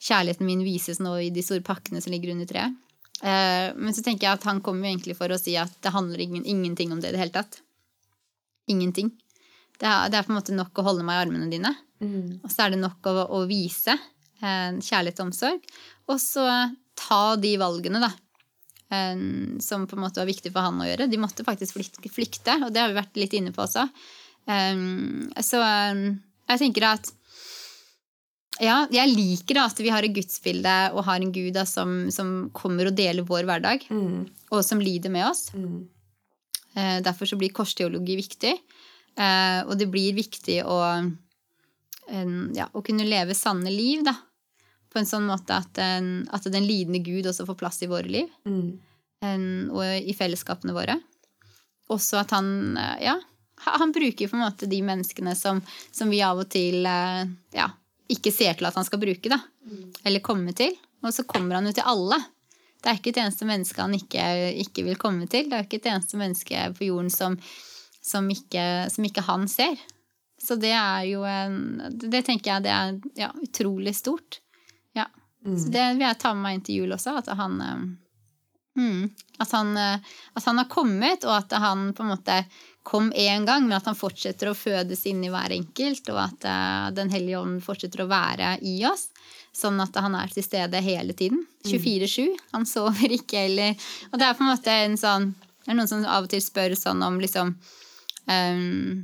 kjærligheten 0.01 0.47
min 0.47 0.64
vises 0.66 0.97
nå 0.97 1.14
i 1.22 1.30
de 1.34 1.43
store 1.45 1.62
pakkene 1.66 2.01
som 2.01 2.14
ligger 2.14 2.34
under 2.34 2.49
treet. 2.49 2.74
Uh, 3.22 3.70
men 3.78 3.93
så 3.93 4.01
tenker 4.01 4.26
jeg 4.26 4.39
at 4.39 4.47
han 4.49 4.64
kommer 4.66 4.88
jo 4.88 4.95
egentlig 4.95 5.14
for 5.20 5.30
å 5.30 5.38
si 5.38 5.53
at 5.62 5.76
det 5.86 5.93
handler 5.93 6.24
ingen, 6.24 6.47
ingenting 6.49 6.95
om 6.95 7.03
det 7.03 7.12
i 7.12 7.16
det 7.16 7.22
hele 7.22 7.36
tatt. 7.36 7.59
Ingenting. 8.72 9.14
Det 9.78 9.86
er, 9.86 10.09
det 10.09 10.18
er, 10.18 10.26
på 10.26 10.34
en 10.34 10.39
måte 10.39 10.57
nok 10.57 10.82
å 10.82 10.88
holde 10.89 11.05
meg 11.05 11.20
i 11.20 11.26
armene 11.28 11.51
dine. 11.53 11.76
Mm. 12.01 12.41
Og 12.41 12.49
så 12.49 12.66
er 12.66 12.74
det 12.74 12.82
nok 12.82 13.05
å, 13.14 13.14
å 13.38 13.45
vise 13.49 13.93
uh, 13.93 14.74
kjærlighet 14.82 15.22
og 15.22 15.30
omsorg. 15.30 15.72
Og 16.09 16.18
så 16.18 16.47
ta 16.97 17.24
de 17.38 17.53
valgene, 17.62 18.01
da 18.01 18.09
som 19.63 19.85
på 19.87 19.95
en 19.95 20.03
måte 20.03 20.19
var 20.19 20.27
viktig 20.27 20.51
for 20.51 20.65
han 20.65 20.81
å 20.83 20.87
gjøre. 20.89 21.07
De 21.07 21.19
måtte 21.21 21.45
faktisk 21.47 21.77
flykte, 22.11 22.57
og 22.65 22.73
det 22.73 22.81
har 22.83 22.91
vi 22.91 22.97
vært 22.99 23.19
litt 23.21 23.33
inne 23.37 23.53
på 23.55 23.63
også. 23.63 23.85
Um, 24.49 25.29
så 25.39 25.61
um, 25.61 26.05
jeg 26.49 26.59
tenker 26.63 26.87
at 26.89 27.11
ja, 28.61 28.83
jeg 28.93 29.13
liker 29.15 29.57
da 29.57 29.63
at 29.69 29.79
vi 29.81 29.89
har 29.93 30.05
et 30.05 30.13
gudsbilde 30.13 30.73
og 30.93 31.05
har 31.07 31.21
en 31.23 31.31
gud 31.33 31.53
da, 31.55 31.63
som, 31.65 32.11
som 32.13 32.49
kommer 32.53 32.89
og 32.91 32.97
deler 32.97 33.25
vår 33.25 33.47
hverdag, 33.47 33.87
Mm. 33.89 34.27
og 34.51 34.61
som 34.67 34.81
lider 34.83 35.09
med 35.13 35.25
oss. 35.29 35.47
Mm. 35.55 35.87
Eh, 36.75 36.97
derfor 37.01 37.25
så 37.25 37.39
blir 37.39 37.53
korsteologi 37.55 38.19
viktig. 38.19 38.53
Eh, 39.17 39.61
og 39.65 39.73
det 39.79 39.87
blir 39.91 40.13
viktig 40.15 40.59
å, 40.67 40.77
ja, 42.53 42.67
å 42.71 42.83
kunne 42.85 43.07
leve 43.07 43.33
sanne 43.37 43.71
liv, 43.73 44.03
da. 44.05 44.13
På 44.91 44.99
en 44.99 45.07
sånn 45.07 45.27
måte 45.29 45.55
at, 45.55 45.77
en, 45.79 46.25
at 46.35 46.47
den 46.51 46.67
lidende 46.67 46.99
Gud 47.05 47.29
også 47.29 47.47
får 47.47 47.59
plass 47.59 47.81
i 47.85 47.89
våre 47.91 48.11
liv. 48.11 48.31
Mm. 48.43 48.79
En, 49.23 49.45
og 49.71 49.85
i 49.85 50.15
fellesskapene 50.17 50.75
våre. 50.75 50.97
Også 51.91 52.19
at 52.21 52.33
han 52.35 52.77
eh, 52.79 53.05
ja, 53.05 53.15
han 53.61 53.93
bruker 53.95 54.27
på 54.27 54.35
en 54.35 54.43
måte 54.43 54.69
de 54.69 54.81
menneskene 54.83 55.35
som, 55.37 55.61
som 55.91 56.09
vi 56.09 56.21
av 56.25 56.41
og 56.41 56.49
til 56.51 56.85
eh, 56.87 57.23
ja, 57.55 57.69
ikke 58.11 58.33
ser 58.33 58.57
til 58.59 58.67
at 58.67 58.77
han 58.77 58.87
skal 58.87 59.01
bruke, 59.01 59.31
da. 59.31 59.39
Eller 60.03 60.23
komme 60.25 60.53
til. 60.57 60.75
Og 61.05 61.13
så 61.13 61.25
kommer 61.27 61.57
han 61.57 61.69
jo 61.69 61.75
til 61.77 61.87
alle. 61.87 62.19
Det 62.81 62.89
er 62.89 62.97
ikke 62.97 63.13
et 63.13 63.21
eneste 63.21 63.47
menneske 63.47 63.81
han 63.81 63.93
ikke, 63.95 64.23
ikke 64.63 64.85
vil 64.87 64.99
komme 64.99 65.27
til. 65.29 65.49
Det 65.49 65.57
er 65.57 65.67
ikke 65.67 65.81
et 65.81 65.89
eneste 65.93 66.17
menneske 66.19 66.67
på 66.77 66.87
jorden 66.89 67.11
som, 67.13 67.37
som, 68.01 68.29
ikke, 68.33 68.65
som 68.93 69.05
ikke 69.05 69.25
han 69.27 69.45
ser. 69.51 69.81
Så 70.41 70.57
det 70.57 70.71
er 70.73 71.03
jo 71.05 71.21
en 71.29 71.59
Det 72.01 72.23
tenker 72.25 72.55
jeg 72.55 72.65
det 72.65 72.71
er 72.73 72.95
ja, 73.19 73.29
utrolig 73.45 73.93
stort. 73.93 74.39
Ja. 74.97 75.07
Så 75.43 75.71
det 75.73 75.87
vil 75.95 76.05
jeg 76.05 76.19
ta 76.21 76.33
med 76.35 76.45
meg 76.45 76.57
inn 76.57 76.65
til 76.67 76.83
jul 76.83 76.93
også, 76.93 77.15
at 77.17 77.31
han 77.37 77.61
eh, 77.65 77.85
mm, 78.77 79.05
at, 79.37 79.51
han, 79.51 79.71
eh, 79.77 80.11
at 80.33 80.45
han 80.45 80.61
har 80.61 80.69
kommet, 80.69 81.25
og 81.25 81.33
at 81.37 81.55
han 81.63 81.89
på 81.97 82.05
en 82.05 82.11
måte 82.13 82.43
kom 82.83 83.11
én 83.13 83.45
gang, 83.45 83.65
men 83.67 83.77
at 83.77 83.85
han 83.89 83.97
fortsetter 83.97 84.49
å 84.49 84.57
fødes 84.57 85.05
inn 85.09 85.23
i 85.25 85.31
hver 85.33 85.53
enkelt, 85.53 86.09
og 86.13 86.21
at 86.23 86.47
eh, 86.49 86.87
Den 86.97 87.11
hellige 87.13 87.41
ånd 87.41 87.61
fortsetter 87.65 88.03
å 88.03 88.09
være 88.09 88.55
i 88.61 88.79
oss. 88.89 89.09
Sånn 89.53 89.81
at 89.83 89.97
han 89.99 90.15
er 90.15 90.31
til 90.31 90.45
stede 90.45 90.79
hele 90.81 91.13
tiden. 91.17 91.43
24-7. 91.67 92.37
Han 92.53 92.65
sover 92.65 93.13
ikke 93.17 93.45
eller 93.45 93.75
Og 94.09 94.17
det 94.17 94.25
er 94.25 94.37
på 94.37 94.45
en 94.45 94.49
måte 94.49 94.73
en 94.73 94.95
sånn 94.97 95.27
Det 95.61 95.69
er 95.69 95.77
noen 95.77 95.89
som 95.91 96.05
av 96.09 96.25
og 96.25 96.31
til 96.31 96.41
spør 96.41 96.73
sånn 96.73 97.03
om 97.05 97.19
liksom 97.21 97.51
ehm, 98.31 99.03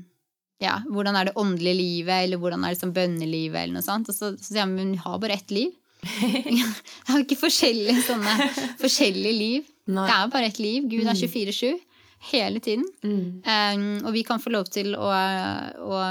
ja, 0.63 0.77
hvordan 0.89 1.17
er 1.17 1.29
det 1.29 1.37
åndelige 1.37 1.77
livet, 1.77 2.23
eller 2.25 2.41
hvordan 2.41 2.63
er 2.65 2.73
det 2.73 2.81
som 2.81 2.93
bønnelivet, 2.95 3.59
eller 3.61 3.77
noe 3.77 3.85
sånt. 3.85 4.09
Og 4.09 4.15
så, 4.15 4.31
så 4.39 4.51
sier 4.51 4.63
han, 4.65 4.73
men 4.77 4.95
vi 4.95 5.01
har 5.03 5.19
bare 5.21 5.37
ett 5.37 5.53
liv. 5.53 5.75
det 6.21 7.09
har 7.09 7.23
ikke 7.23 7.39
forskjellige 7.39 8.05
sånne 8.05 8.37
forskjellige 8.81 9.35
liv. 9.37 9.67
Nei. 9.87 10.07
Det 10.07 10.15
er 10.15 10.31
bare 10.33 10.49
ett 10.51 10.61
liv. 10.61 10.87
Gud 10.89 11.05
er 11.07 11.17
24-7 11.17 11.77
hele 12.31 12.61
tiden. 12.63 12.85
Mm. 13.03 13.43
Um, 13.45 14.05
og 14.05 14.13
vi 14.15 14.23
kan 14.27 14.41
få 14.41 14.53
lov 14.53 14.69
til 14.73 14.95
å, 14.97 15.07
å 15.07 16.01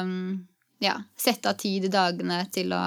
ja, 0.82 0.94
sette 1.18 1.50
av 1.50 1.58
tid 1.60 1.88
i 1.88 1.92
dagene 1.92 2.44
til 2.54 2.74
å 2.76 2.86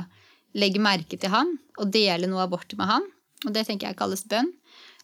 legge 0.57 0.82
merke 0.82 1.20
til 1.20 1.32
han 1.34 1.51
og 1.80 1.91
dele 1.93 2.28
noe 2.30 2.47
av 2.47 2.55
vårt 2.55 2.74
med 2.80 2.89
han. 2.89 3.05
Og 3.45 3.53
det 3.55 3.68
tenker 3.68 3.89
jeg 3.89 3.99
kalles 3.99 4.26
bønn. 4.30 4.49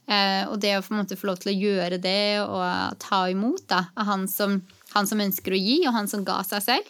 Uh, 0.05 0.45
og 0.51 0.59
det 0.61 0.75
å 0.77 0.83
få 0.85 1.01
lov 1.25 1.39
til 1.41 1.51
å 1.51 1.57
gjøre 1.57 1.97
det 2.01 2.43
og 2.43 2.99
ta 3.01 3.23
imot 3.31 3.65
da, 3.71 3.87
av 3.97 4.09
han 4.11 4.27
som, 4.29 4.59
han 4.95 5.07
som 5.09 5.21
ønsker 5.21 5.53
å 5.53 5.59
gi, 5.59 5.77
og 5.85 5.95
han 5.95 6.09
som 6.11 6.25
ga 6.27 6.39
seg 6.47 6.63
selv, 6.63 6.89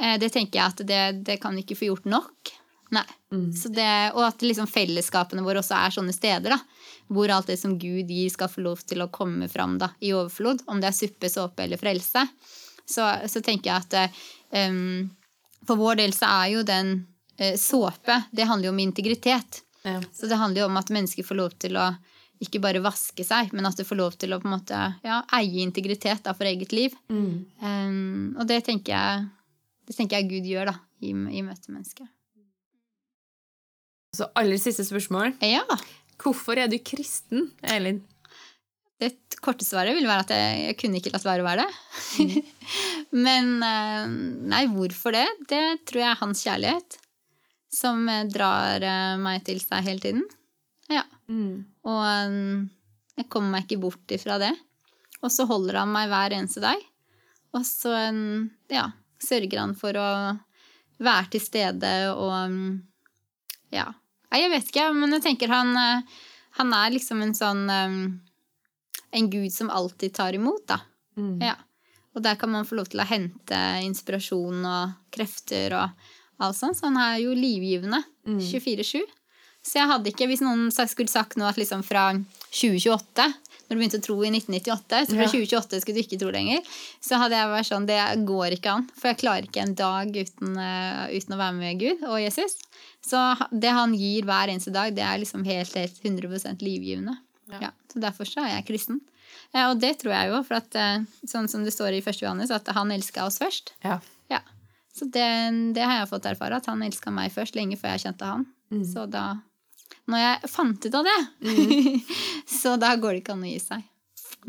eh, 0.00 0.18
det 0.20 0.32
tenker 0.34 0.58
jeg 0.58 0.74
at 0.74 0.82
det, 0.88 1.04
det 1.28 1.38
kan 1.42 1.56
ikke 1.58 1.78
få 1.78 1.90
gjort 1.92 2.08
nok. 2.10 2.52
Nei. 2.92 3.06
Så 3.56 3.70
det, 3.72 4.12
og 4.12 4.26
at 4.26 4.42
liksom 4.44 4.66
fellesskapene 4.68 5.44
våre 5.44 5.62
også 5.62 5.78
er 5.78 5.94
sånne 5.94 6.12
steder. 6.12 6.52
da, 6.52 6.58
Hvor 7.08 7.30
alt 7.32 7.48
det 7.48 7.56
som 7.56 7.78
Gud 7.80 8.10
gir, 8.12 8.28
skal 8.30 8.50
få 8.52 8.60
lov 8.66 8.82
til 8.84 9.00
å 9.00 9.08
komme 9.08 9.48
fram 9.48 9.78
da, 9.80 9.94
i 10.04 10.12
overflod. 10.12 10.66
Om 10.68 10.82
det 10.82 10.90
er 10.90 10.98
suppe, 10.98 11.30
såpe 11.32 11.64
eller 11.64 11.80
frelse. 11.80 12.26
Så, 12.84 13.06
så 13.32 13.40
tenker 13.40 13.70
jeg 13.70 13.80
at 13.80 14.68
um, 14.68 15.08
for 15.64 15.80
vår 15.80 16.02
del 16.02 16.12
så 16.12 16.28
er 16.42 16.50
jo 16.52 16.64
den 16.66 16.90
uh, 17.40 17.54
såpe 17.56 18.16
Det 18.34 18.44
handler 18.44 18.68
jo 18.68 18.74
om 18.74 18.82
integritet. 18.84 19.62
Ja. 19.86 20.02
Så 20.12 20.28
det 20.28 20.36
handler 20.36 20.66
jo 20.66 20.68
om 20.68 20.76
at 20.76 20.92
mennesker 20.92 21.24
får 21.24 21.40
lov 21.40 21.56
til 21.62 21.80
å 21.80 21.88
ikke 22.42 22.60
bare 22.62 22.82
vaske 22.82 23.24
seg, 23.26 23.52
men 23.54 23.68
at 23.68 23.78
du 23.78 23.84
får 23.86 23.98
lov 24.00 24.16
til 24.20 24.34
å 24.34 24.40
på 24.42 24.48
en 24.48 24.56
måte 24.56 24.80
ja, 25.06 25.20
eie 25.38 25.62
integritet 25.62 26.24
da, 26.26 26.34
for 26.36 26.48
eget 26.50 26.74
liv. 26.74 26.96
Mm. 27.12 27.32
Um, 27.62 28.34
og 28.36 28.48
det 28.50 28.62
tenker, 28.66 28.96
jeg, 28.96 29.56
det 29.88 29.96
tenker 29.98 30.18
jeg 30.18 30.30
Gud 30.32 30.50
gjør 30.50 30.72
da, 30.72 30.76
i, 31.00 31.12
i 31.12 31.44
møte 31.44 31.70
med 31.70 31.80
mennesket. 31.80 32.10
Så 34.12 34.28
aller 34.36 34.60
siste 34.60 34.84
spørsmål. 34.84 35.38
Ja, 35.40 35.64
Hvorfor 36.22 36.58
er 36.60 36.68
du 36.70 36.76
kristen, 36.84 37.48
Elin? 37.66 38.02
det 39.02 39.38
korte 39.42 39.66
svaret 39.66 39.96
vil 39.96 40.06
være 40.06 40.22
at 40.26 40.32
jeg, 40.34 40.58
jeg 40.68 40.76
kunne 40.78 41.00
ikke 41.00 41.12
latt 41.14 41.26
være 41.26 41.42
å 41.42 41.46
være 41.48 41.64
det. 41.64 42.42
Men 43.26 43.56
eh, 43.66 44.12
nei, 44.52 44.66
hvorfor 44.70 45.16
det? 45.16 45.26
Det 45.50 45.62
tror 45.88 46.02
jeg 46.04 46.10
er 46.10 46.20
hans 46.20 46.44
kjærlighet 46.46 46.98
som 47.74 48.04
eh, 48.12 48.28
drar 48.30 48.84
eh, 48.86 49.16
meg 49.22 49.42
til 49.48 49.58
seg 49.62 49.88
hele 49.88 50.04
tiden. 50.04 50.22
Ja. 50.92 51.02
Mm. 51.32 51.64
Og 51.88 52.02
um, 52.28 52.68
jeg 53.16 53.28
kommer 53.32 53.56
meg 53.56 53.66
ikke 53.66 53.82
bort 53.82 54.14
ifra 54.14 54.38
det. 54.42 54.52
Og 55.22 55.32
så 55.32 55.46
holder 55.48 55.82
han 55.82 55.92
meg 55.92 56.10
hver 56.10 56.36
eneste 56.36 56.62
dag. 56.64 56.80
Og 57.56 57.64
så 57.68 57.92
um, 58.12 58.50
ja, 58.72 58.88
sørger 59.22 59.62
han 59.62 59.74
for 59.78 59.96
å 59.98 60.08
være 61.02 61.32
til 61.34 61.44
stede 61.44 61.92
og 62.12 62.32
um, 62.52 62.62
ja. 63.72 63.88
Jeg 64.32 64.48
vet 64.48 64.70
ikke, 64.70 64.86
men 64.96 65.12
jeg 65.18 65.24
tenker 65.26 65.52
han, 65.52 65.74
uh, 65.76 66.22
han 66.58 66.76
er 66.76 66.94
liksom 66.94 67.20
en 67.24 67.34
sånn 67.36 67.66
En 69.12 69.26
gud 69.28 69.52
som 69.52 69.68
alltid 69.68 70.14
tar 70.16 70.32
imot, 70.32 70.64
da. 70.70 70.78
Mm. 71.20 71.36
Ja. 71.44 71.58
Og 72.16 72.22
der 72.24 72.38
kan 72.40 72.48
man 72.52 72.64
få 72.64 72.78
lov 72.78 72.88
til 72.88 73.02
å 73.02 73.08
hente 73.08 73.58
inspirasjon 73.84 74.64
og 74.64 74.94
krefter 75.12 75.74
og 75.76 76.06
alt 76.40 76.56
sånt. 76.56 76.78
Så 76.78 76.88
han 76.88 76.96
er 77.00 77.18
jo 77.20 77.34
livgivende. 77.36 78.00
24-7. 78.24 79.04
Så 79.62 79.78
jeg 79.78 79.88
hadde 79.88 80.10
ikke, 80.10 80.26
hvis 80.30 80.42
noen 80.42 80.70
skulle 80.74 81.10
sagt 81.10 81.36
noe 81.38 81.52
at 81.52 81.60
liksom 81.60 81.84
fra 81.86 82.10
2028 82.50 83.28
når 83.72 83.78
du 83.78 83.80
begynte 83.80 83.98
å 84.02 84.04
tro 84.04 84.14
i 84.20 84.28
1998, 84.28 85.06
så 85.08 85.14
fra 85.16 85.24
Ja. 85.24 85.30
2028 85.32 85.80
skulle 85.80 85.96
du 85.96 86.02
ikke 86.02 86.18
tro 86.20 86.30
lenger, 86.34 86.60
så 87.00 87.16
hadde 87.16 87.38
jeg 87.38 87.48
vært 87.48 87.68
sånn 87.70 87.86
Det 87.88 88.26
går 88.28 88.56
ikke 88.58 88.72
an. 88.72 88.88
For 88.98 89.08
jeg 89.08 89.18
klarer 89.22 89.46
ikke 89.48 89.62
en 89.62 89.74
dag 89.74 90.08
uten, 90.12 90.58
eh, 90.58 91.16
uten 91.16 91.32
å 91.32 91.38
være 91.40 91.56
med 91.56 91.78
Gud 91.80 92.02
og 92.04 92.18
Jesus. 92.20 92.58
Så 93.00 93.16
det 93.50 93.70
han 93.72 93.94
gir 93.94 94.24
hver 94.28 94.52
eneste 94.52 94.72
dag, 94.72 94.94
det 94.94 95.02
er 95.02 95.16
liksom 95.18 95.44
helt, 95.46 95.72
helt 95.72 96.02
100 96.04 96.60
livgivende. 96.60 97.16
Ja. 97.48 97.58
Ja. 97.60 97.70
så 97.92 98.00
derfor 98.00 98.24
så 98.24 98.44
er 98.44 98.60
jeg 98.60 98.66
kristen. 98.66 99.00
Eh, 99.54 99.70
og 99.70 99.80
det 99.80 99.98
tror 100.00 100.12
jeg 100.12 100.28
jo, 100.30 100.42
for 100.44 100.54
at 100.56 100.74
eh, 100.74 101.04
sånn 101.26 101.48
som 101.48 101.64
det 101.64 101.72
står 101.72 101.96
i 101.96 102.02
1. 102.02 102.20
Johannes, 102.20 102.50
at 102.50 102.68
han 102.68 102.90
elska 102.90 103.24
oss 103.24 103.38
først. 103.38 103.72
Ja. 103.84 104.00
Ja. 104.28 104.40
Så 104.94 105.08
det, 105.10 105.72
det 105.74 105.82
har 105.82 106.00
jeg 106.00 106.08
fått 106.08 106.26
erfare, 106.28 106.56
at 106.56 106.66
han 106.66 106.82
elska 106.82 107.10
meg 107.10 107.32
først, 107.32 107.56
lenge 107.56 107.78
før 107.80 107.96
jeg 107.96 108.04
kjente 108.06 108.28
han. 108.28 108.46
Så 108.84 109.08
da 109.08 109.40
Når 110.10 110.22
jeg 110.22 110.50
fant 110.50 110.86
ut 110.86 110.94
av 110.98 111.06
det, 111.06 111.18
så 112.60 112.76
da 112.80 112.94
går 112.98 113.14
det 113.14 113.22
ikke 113.22 113.36
an 113.36 113.44
å 113.46 113.50
gi 113.50 113.58
seg. 113.62 113.84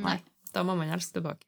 Nei. 0.02 0.18
Da 0.54 0.64
må 0.66 0.76
man 0.78 0.90
elske 0.94 1.20
tilbake. 1.20 1.46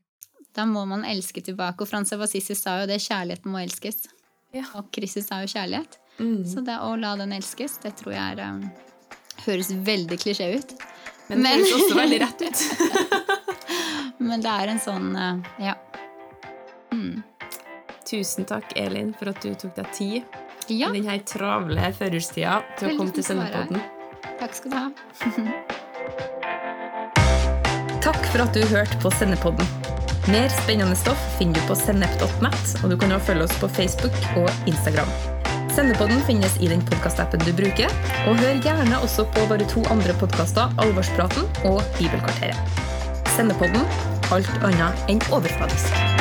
Da 0.55 0.65
må 0.69 0.85
man 0.87 1.03
elske 1.07 1.41
tilbake. 1.43 1.83
Og 1.83 1.89
Frans 1.89 2.13
av 2.15 2.23
Assisi 2.25 2.55
sa 2.57 2.79
jo 2.81 2.89
det, 2.89 3.01
kjærligheten 3.03 3.51
må 3.51 3.59
elskes. 3.63 4.05
Ja. 4.55 4.63
Og 4.79 4.87
Kristus 4.95 5.27
sa 5.27 5.41
jo 5.43 5.49
kjærlighet. 5.51 5.97
Mm. 6.19 6.45
Så 6.47 6.63
det 6.63 6.77
å 6.79 6.93
la 6.99 7.15
den 7.19 7.33
elskes, 7.35 7.79
det 7.83 7.95
tror 7.99 8.15
jeg 8.15 8.37
er, 8.37 8.55
um, 8.55 8.61
høres 9.47 9.73
veldig 9.89 10.19
klisjé 10.21 10.53
ut. 10.55 10.75
Men 11.27 11.43
det 11.43 11.55
høres 11.57 11.75
også 11.79 11.99
veldig 11.99 12.21
rett 12.23 12.45
ut. 12.45 12.63
Men 14.25 14.45
det 14.45 14.53
er 14.53 14.71
en 14.71 14.81
sånn 14.81 15.11
uh, 15.17 15.51
Ja. 15.61 15.75
Mm. 16.93 17.19
Tusen 18.05 18.45
takk, 18.47 18.69
Elin, 18.79 19.11
for 19.17 19.33
at 19.33 19.41
du 19.43 19.51
tok 19.59 19.73
deg 19.75 19.91
tid 19.97 20.35
Ja, 20.67 20.89
i 20.89 20.99
denne 20.99 21.19
travle 21.27 21.91
førjulstida 21.93 22.61
til 22.79 22.93
å 22.93 22.97
komme 22.97 23.13
til. 23.13 23.25
Sendepodden. 23.25 23.81
takk 24.39 24.55
skal 24.57 24.71
du 24.71 24.77
ha. 24.79 24.87
Takk 28.05 28.21
for 28.29 28.43
at 28.43 28.53
du 28.53 28.61
hørte 28.69 28.97
på 29.01 29.09
Sendepodden. 29.17 29.65
Mer 30.29 30.49
spennende 30.61 30.97
stoff 30.97 31.21
finner 31.39 31.57
du 31.57 31.69
på 31.69 31.77
sennep.net, 31.77 32.75
og 32.81 32.89
du 32.93 32.97
kan 33.01 33.13
også 33.13 33.31
følge 33.31 33.47
oss 33.47 33.55
på 33.61 33.69
Facebook 33.77 34.17
og 34.41 34.49
Instagram. 34.69 35.09
Sendepodden 35.75 36.21
finnes 36.25 36.57
i 36.61 36.69
den 36.71 36.85
podkastappen 36.87 37.41
du 37.45 37.51
bruker, 37.57 37.93
og 38.25 38.37
hør 38.41 38.61
gjerne 38.63 39.01
også 39.05 39.25
på 39.35 39.45
våre 39.51 39.65
to 39.69 39.83
andre 39.93 40.17
podkaster, 40.21 40.73
Alvorspraten 40.81 41.49
og 41.67 41.81
Bibelkvarteret. 41.99 42.81
Sendepodden 43.35 43.89
alt 44.33 44.53
annet 44.63 45.09
enn 45.11 45.25
overfladisk. 45.33 46.14